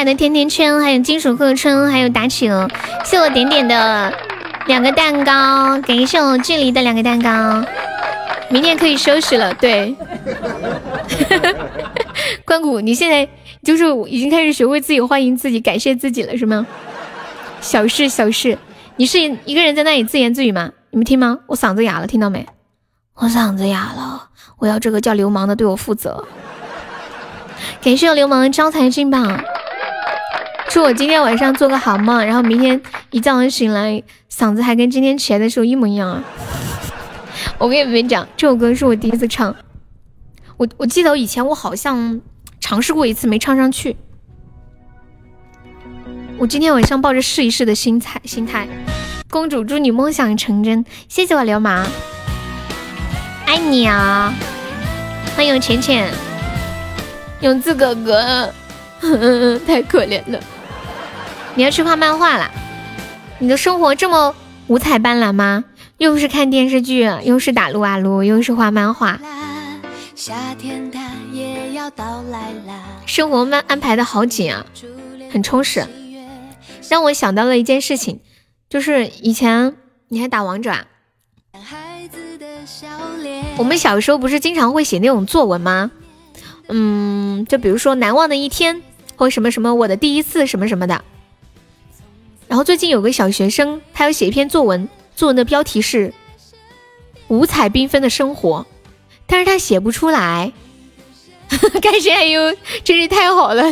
[0.00, 2.66] 爱的甜甜圈，还有金属贺春，还有打企鹅，
[3.04, 4.10] 谢我点点的
[4.66, 7.62] 两个蛋糕，感谢我距离的两个蛋糕。
[8.48, 9.94] 明天可以休息了，对。
[12.46, 13.28] 关谷，你现在
[13.62, 16.66] 就是已经开始学会自己欢迎自己、感谢自己了，是吗？
[17.60, 18.56] 小事小事，
[18.96, 20.70] 你是一个人在那里自言自语吗？
[20.88, 21.40] 你们听吗？
[21.46, 22.46] 我嗓子哑了，听到没？
[23.16, 24.28] 我嗓子哑了，
[24.60, 26.24] 我要这个叫流氓的对我负责。
[27.82, 29.18] 感谢我流氓招财进宝，
[30.70, 34.00] 祝我今天晚上做个好梦，然后明天一觉醒来，
[34.32, 36.22] 嗓子还跟今天起来的时候一模一样啊！
[37.58, 39.52] 我跟你们讲，这首歌是我第一次唱，
[40.56, 42.20] 我我记得以前我好像
[42.60, 43.96] 尝试过一次，没唱上去。
[46.38, 48.68] 我今天晚上抱着试一试的心态心态，
[49.28, 51.84] 公主祝你梦想成真，谢谢我流氓，
[53.44, 54.32] 爱你啊！
[55.34, 56.08] 欢迎浅浅，
[57.40, 58.54] 永志哥哥，
[59.66, 60.40] 太可怜了。
[61.60, 62.50] 你要去画漫画啦？
[63.38, 64.34] 你的生活这么
[64.68, 65.62] 五彩斑斓吗？
[65.98, 69.20] 又是看电视剧，又是打撸啊撸，又是画漫画。
[70.14, 71.92] 夏天它也要
[73.04, 74.64] 生活慢安排的好紧啊，
[75.30, 75.86] 很充实，
[76.88, 78.20] 让我想到了一件事情，
[78.70, 79.76] 就是以前
[80.08, 80.86] 你还打王者啊？
[83.58, 85.90] 我们小时候不是经常会写那种作文吗？
[86.68, 88.80] 嗯，就比如说难忘的一天，
[89.16, 91.04] 或什么什么我的第一次什么什么的。
[92.50, 96.12] 然后最近有个小学生，他要写一篇作文，作文的标题是
[97.28, 98.66] “五彩缤纷的生活”，
[99.24, 100.52] 但是他写不出来。
[101.80, 103.62] 感谢呦，真是太好了，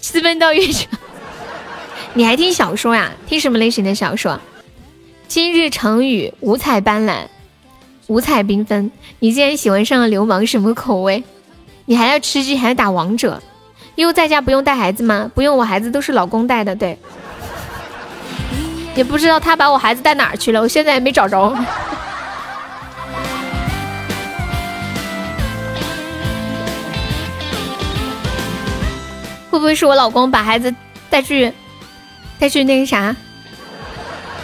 [0.00, 0.88] 私奔到月球。
[2.14, 3.12] 你还听小说呀？
[3.28, 4.40] 听什么类型的小说？
[5.28, 7.28] 今日成语五彩斑斓，
[8.08, 8.90] 五彩缤纷。
[9.20, 11.22] 你竟然喜欢上了流氓什么口味？
[11.84, 13.40] 你还要吃鸡，还要打王者？
[13.94, 15.30] 因为在家不用带孩子吗？
[15.32, 16.74] 不用，我孩子都是老公带的。
[16.74, 16.98] 对，
[18.98, 21.50] 也不知道他把我孩子带哪儿去了，我现在也没找着。
[29.48, 30.74] 会不会是我老公把孩子
[31.08, 31.52] 带去
[32.40, 33.14] 带去那个啥？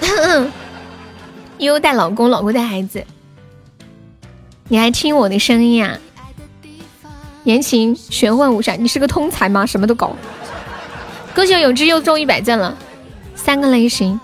[1.59, 3.05] 又带老公，老公带孩子。
[4.69, 5.99] 你还听我的声音啊？
[7.43, 9.67] 言情玄幻武侠，你是个通才吗？
[9.67, 10.15] 什么都搞。
[11.35, 12.77] 歌秀永志又中一百赞了，
[13.35, 14.21] 三个类型，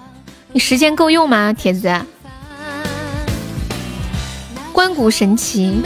[0.53, 1.95] 你时间够用吗，铁子？
[4.73, 5.81] 关谷神奇，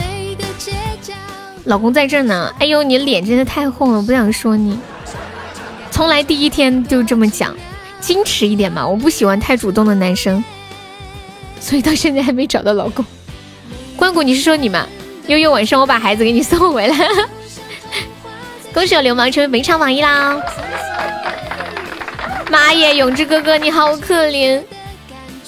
[1.65, 2.51] 老公在这呢。
[2.59, 4.79] 哎呦，你脸真的太红了，我不想说你。
[5.91, 7.55] 从来第一天就这么讲，
[8.01, 10.43] 矜持一点嘛，我不喜欢太主动的男生，
[11.59, 13.05] 所以到现在还没找到老公。
[13.95, 14.87] 关谷，你是说你吗？
[15.27, 16.97] 悠悠晚上我把孩子给你送回来，
[18.73, 20.35] 恭喜我流氓成为本场榜一啦！
[22.55, 24.63] 妈耶，永志哥哥你好可怜，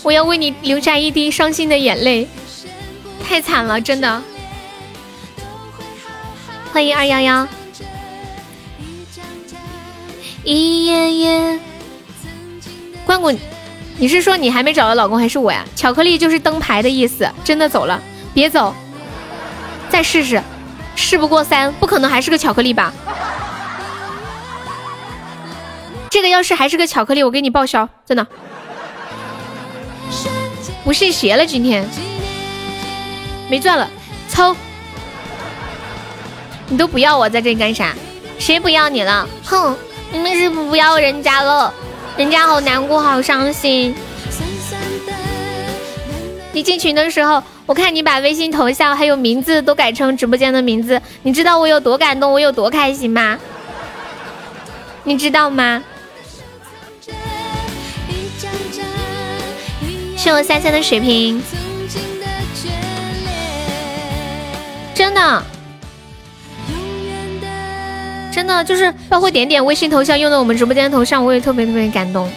[0.03, 2.27] 我要为你流下一滴伤心的眼泪，
[3.25, 4.21] 太惨了，真的。
[6.73, 7.47] 欢迎二幺幺，
[10.43, 11.59] 一页页。
[13.05, 13.33] 关谷，
[13.97, 15.65] 你是说你还没找到老公还是我呀？
[15.77, 18.01] 巧克力就是灯牌的意思，真的走了，
[18.33, 18.75] 别走。
[19.87, 20.43] 再试试，
[20.97, 22.93] 事不过三，不可能还是个巧克力吧？
[26.17, 28.25] 这个要是还是个巧克力，我给你报销，真的。
[30.83, 31.87] 不信邪了，今天
[33.47, 33.87] 没赚了，
[34.27, 34.55] 抽！
[36.69, 37.93] 你都不要我在这里干啥？
[38.39, 39.29] 谁不要你了？
[39.45, 39.77] 哼，
[40.11, 41.71] 你们是不要人家了，
[42.17, 43.93] 人家好难过，好伤心。
[46.51, 47.43] 你进群的时候。
[47.67, 53.37] 我看你把微信头像还有名字都改成直播间的名字，你知道我有多感动，我有多开心吗？
[55.03, 55.83] 你知道吗？
[60.27, 61.41] 谢我三三的水瓶，
[64.93, 65.43] 真的，
[68.29, 72.29] 真的就是包括点点微信头像用的我们直播间头像，我也特别特别感动。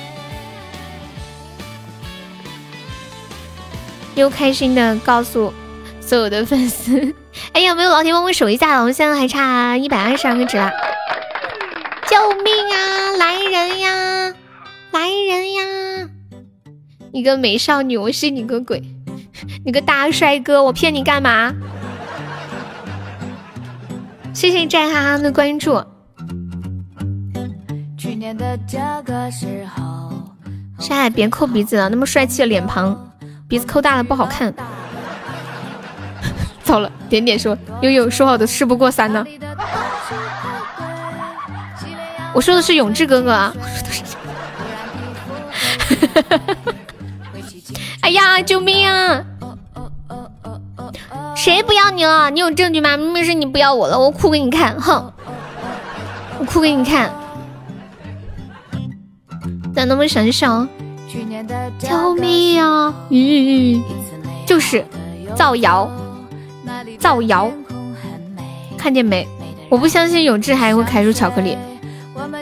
[4.14, 5.52] 又开心的告诉
[6.00, 7.12] 所有的粉丝，
[7.50, 10.70] 哎呀，没有老铁帮我守一下了，我们现在还差一百二十二个值了，
[12.08, 13.16] 救命啊！
[13.18, 14.32] 来人呀！
[14.92, 15.62] 来人呀！
[17.12, 18.82] 你个美少女，我信你个鬼！
[19.64, 21.52] 你个大帅哥，我骗你干嘛？
[24.32, 25.82] 谢谢战哈哈的关注。
[27.98, 30.12] 去年的这个时候，
[30.78, 33.08] 山海别抠鼻子了，那么帅气的脸庞。
[33.48, 34.54] 鼻子抠大了不好看，
[36.62, 36.90] 糟了！
[37.08, 39.26] 点点说悠悠说好的事不过三呢？
[42.32, 43.52] 我说的是永志哥哥啊！
[48.10, 49.24] 呀，救命啊！
[51.36, 52.30] 谁不要你了？
[52.30, 52.96] 你有证据吗？
[52.96, 54.78] 明明是你不要我了，我哭给你看！
[54.80, 55.12] 哼，
[56.38, 57.10] 我哭给你看！
[59.74, 60.68] 咋那么神圣？
[61.78, 62.94] 救命啊！
[63.10, 63.82] 咦，
[64.46, 64.84] 就是
[65.34, 65.90] 造谣，
[66.98, 67.50] 造谣，
[68.76, 69.26] 看见没？
[69.68, 71.56] 我不相信永志还会开出巧克力，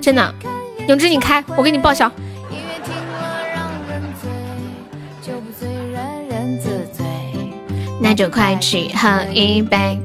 [0.00, 0.34] 真的，
[0.88, 2.10] 永志你开，我给你报销。
[8.01, 10.01] 那就快去喝一杯。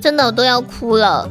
[0.00, 1.28] 真的，我都要哭了。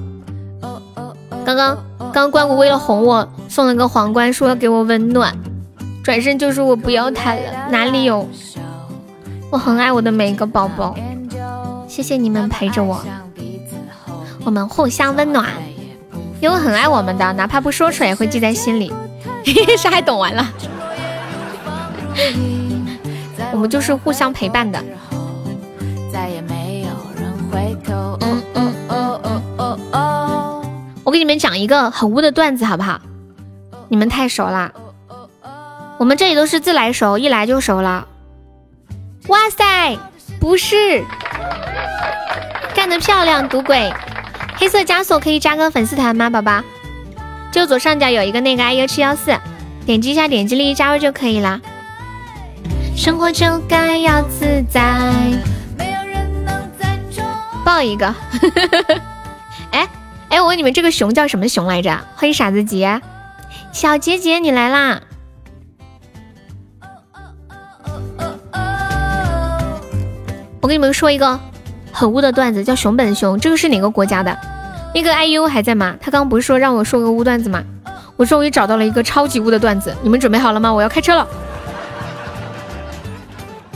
[1.45, 1.77] 刚刚，
[2.13, 3.27] 刚关谷为了哄我。
[3.47, 5.35] 送了个皇冠，说要给我温暖，
[6.03, 7.41] 转身就说我不要他了。
[7.71, 8.29] 哪里有？
[9.49, 10.95] 我很爱我的每一个宝宝，
[11.87, 13.03] 谢谢你们陪着我，
[14.45, 15.47] 我们互相温暖，
[16.39, 18.93] 因为很爱我们的，哪怕不说出来也会记在心里。
[19.75, 20.47] 啥还懂完了？
[23.51, 24.83] 我们就是互相陪伴的。
[26.11, 28.17] 再也没有人回头。
[28.21, 30.65] 嗯嗯哦哦哦哦。
[31.03, 32.99] 我给你们讲一个很污的段子，好不好？
[33.87, 34.71] 你们太熟啦。
[35.97, 38.07] 我们这里都是自来熟，一来就熟了。
[39.27, 39.97] 哇塞，
[40.39, 41.03] 不是，
[42.73, 43.91] 干得漂亮，赌鬼！
[44.55, 46.61] 黑色枷锁可以加个粉丝团吗，宝宝？
[47.51, 49.35] 就左上角有一个那个 i u 七幺四，
[49.85, 51.59] 点击一下点击立即加入就可以了。
[52.99, 54.81] 生活就该要自在。
[57.63, 58.13] 抱一个。
[59.71, 59.87] 哎
[60.27, 61.97] 哎，我问你们，这个熊叫什么熊来着？
[62.17, 63.01] 欢迎傻子杰，
[63.71, 64.99] 小杰杰你来啦！
[70.59, 71.39] 我跟你们说一个
[71.93, 73.39] 很污的段子，叫熊本熊。
[73.39, 74.37] 这个是哪个国家的？
[74.93, 75.95] 那个 IU 还在吗？
[76.01, 77.63] 他刚不是说让我说个污段子吗？
[78.17, 80.73] 我终于找到了一个超级污的段子，你们准备好了吗？
[80.73, 81.25] 我要开车了。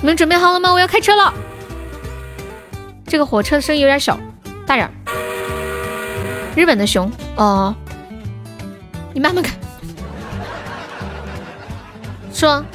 [0.03, 0.73] 你们准备好了吗？
[0.73, 1.33] 我要开车了。
[3.07, 4.19] 这个火车声音有点小，
[4.65, 4.91] 大点儿。
[6.57, 7.73] 日本的熊哦，
[9.14, 9.57] 你慢慢看。
[12.33, 12.65] 说，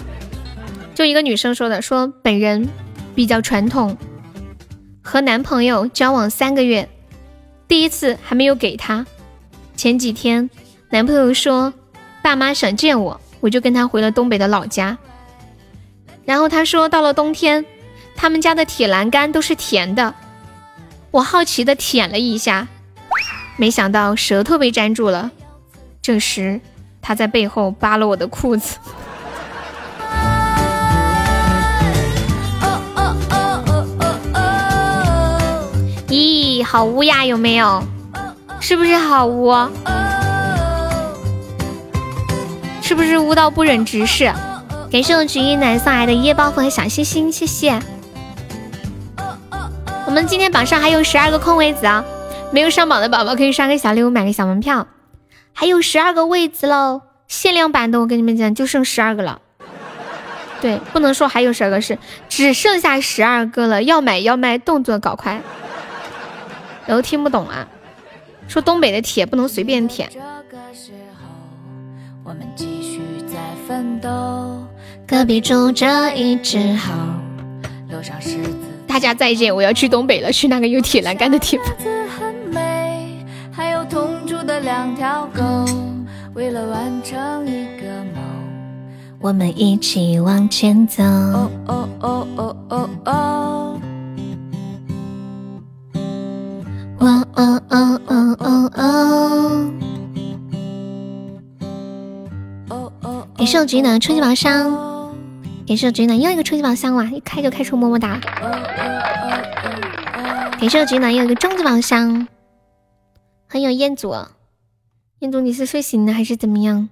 [0.94, 2.66] 就一个女生说的，说本人
[3.14, 3.94] 比较传统，
[5.02, 6.88] 和男朋友交往三个月，
[7.68, 9.04] 第一次还没有给他。
[9.76, 10.48] 前几天
[10.88, 11.74] 男朋友说
[12.22, 14.96] 爸妈想见我，我就跟他回了东北的老家。
[16.28, 17.64] 然后他说，到了冬天，
[18.14, 20.14] 他们家的铁栏杆都是甜的。
[21.10, 22.68] 我好奇的舔了一下，
[23.56, 25.30] 没想到舌头被粘住了。
[26.02, 26.60] 这时
[27.00, 28.76] 他在背后扒了我的裤子。
[36.08, 37.82] 咦，好污呀，有没有？
[38.60, 39.54] 是不是好污？
[42.82, 44.30] 是不是污到不忍直视？
[44.90, 47.78] 感谢我菊一男送来的夜暴风和小心心，谢谢。
[50.06, 52.02] 我们今天榜上还有十二个空位子啊，
[52.50, 54.86] 没有上榜的宝宝可以刷个小礼物，买个小门票，
[55.52, 59.42] 还有十二个位子喽，限量版的，我跟你们讲，就剩十二个了。
[60.62, 61.98] 对，不能说还有十二个，是
[62.30, 65.42] 只剩下十二个了，要买要卖，动作搞快。
[66.86, 67.68] 都听不懂啊，
[68.48, 70.10] 说东北的铁不能随便舔。
[75.08, 76.92] 隔壁住着一只猴，
[77.90, 78.58] 楼上狮子。
[78.86, 81.64] 大家再见，我要去东北了，去那个有铁栏杆的地方。
[83.50, 85.42] 还有同住的两条狗，
[86.34, 88.22] 为了完成一个梦，
[89.18, 91.02] 我们一起往前走。
[91.02, 93.80] 哦哦哦哦哦哦。
[96.98, 99.70] 哦哦哦哦哦哦。
[102.68, 103.26] 哦哦。
[103.38, 104.97] 给手机的初级宝箱。
[105.68, 107.04] 感谢我菊暖又一个初级宝箱哇！
[107.04, 108.18] 一开就开出么么哒。
[110.58, 112.26] 感谢我菊暖又一个终极宝箱。
[113.50, 114.14] 欢迎彦祖，
[115.18, 116.88] 彦祖你是睡醒了还是怎么样？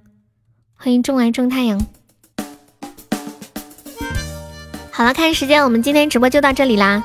[0.75, 1.81] 欢迎种爱种太阳。
[4.91, 7.03] 好了，看时间，我们今天直播就到这里啦，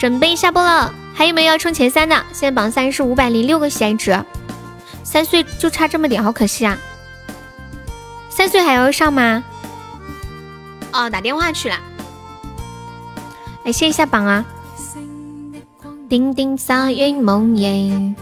[0.00, 0.94] 准备下播了。
[1.12, 2.16] 还有没有要冲前三的？
[2.32, 4.18] 现在榜三是五百零六个喜爱值，
[5.04, 6.78] 三岁就差这么点，好可惜啊！
[8.30, 9.44] 三岁还要上吗？
[10.92, 11.76] 哦，打电话去了。
[13.64, 14.44] 来谢一下榜啊！
[16.08, 18.14] 叮叮沙影梦影，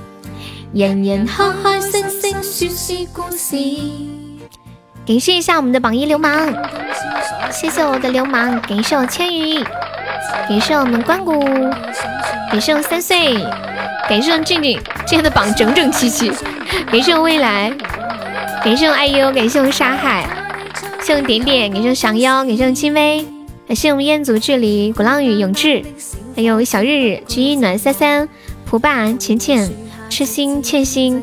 [0.73, 3.57] 人人开开心心说是故事。
[5.07, 6.55] 感谢一下我们的榜一流氓，
[7.51, 9.65] 谢谢我的流氓，感谢我千羽，
[10.49, 11.41] 感谢我们关谷，
[12.51, 13.35] 感谢我三岁，
[14.09, 16.31] 感谢我静静，今天的榜整整齐齐。
[16.93, 17.73] 感谢我未来，
[18.63, 20.40] 感谢我爱优，感谢我沙海。
[21.11, 23.27] 谢我点点，感谢降妖，感谢我轻微，
[23.67, 25.83] 感谢我们彦祖距离鼓浪屿永志，
[26.37, 28.29] 还有小日日菊一暖三三
[28.65, 29.69] 蒲爸浅浅
[30.09, 31.21] 痴心欠心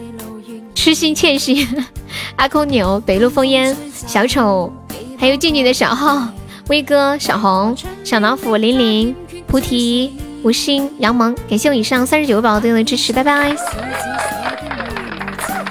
[0.75, 1.65] 痴心欠心
[2.35, 4.69] 阿空牛北路烽烟小丑，
[5.17, 6.27] 还有静静的小号
[6.67, 9.15] 威哥小红小老虎玲玲
[9.47, 10.11] 菩提
[10.43, 13.55] 无心杨萌，感谢我以上三十九个宝宝对我的支持，拜拜，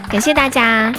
[0.09, 0.91] 感谢大家。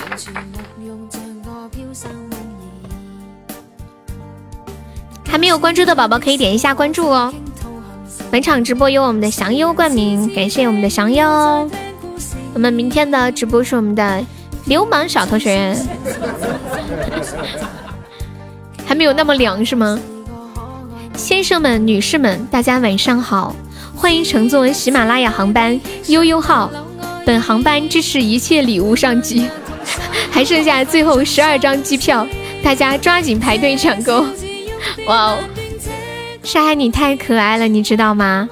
[5.29, 7.33] 还没有关注的宝宝可以点一下关注哦。
[8.31, 11.25] 本场直播由我们的祥优冠名，感谢我们的祥优。
[12.53, 14.23] 我们明天的直播是我们的
[14.65, 15.75] 流氓小同学。
[18.85, 19.99] 还没有那么凉是吗？
[21.15, 23.55] 先生们、女士们，大家晚上好，
[23.95, 26.71] 欢迎乘坐喜马拉雅航班悠悠号。
[27.25, 29.45] 本航班支持一切礼物上机，
[30.31, 32.25] 还剩下最后十二张机票，
[32.63, 34.25] 大家抓紧排队抢购。
[35.07, 35.39] 哇哦，
[36.43, 38.49] 沙海你太可爱了，你知道吗？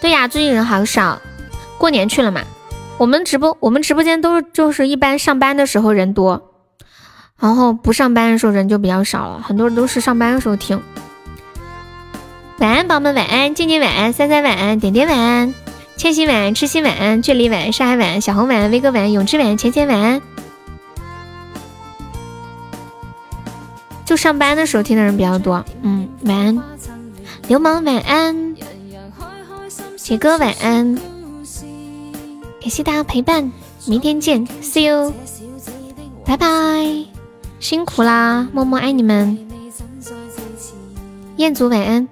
[0.00, 1.20] 对呀，最近人好少，
[1.78, 2.42] 过年去了嘛。
[2.98, 6.52] 我们直播，我们直播间都是就是一般上班的时候人多，
[7.40, 9.42] 然后不上班的时候人就比较少了。
[9.42, 10.82] 很多人都是上班的时候听。
[12.58, 15.54] 晚安，宝宝们晚安，静静晚安，三三晚安，点点晚安，
[15.96, 20.22] 千玺晚安，痴心晚安，距离晚安，上海晚安，小红晚安，威哥晚安，永志晚安，浅浅晚安。
[24.04, 26.62] 就上班的时候听的人比较多，嗯，晚安，
[27.48, 28.54] 流氓晚安，
[29.96, 30.94] 杰哥晚安，
[32.60, 33.50] 感谢大家陪伴，
[33.86, 35.12] 明天见，see you，
[36.24, 36.46] 拜拜，
[37.60, 39.38] 辛苦啦，默默爱你们，
[41.36, 42.06] 彦祖晚安。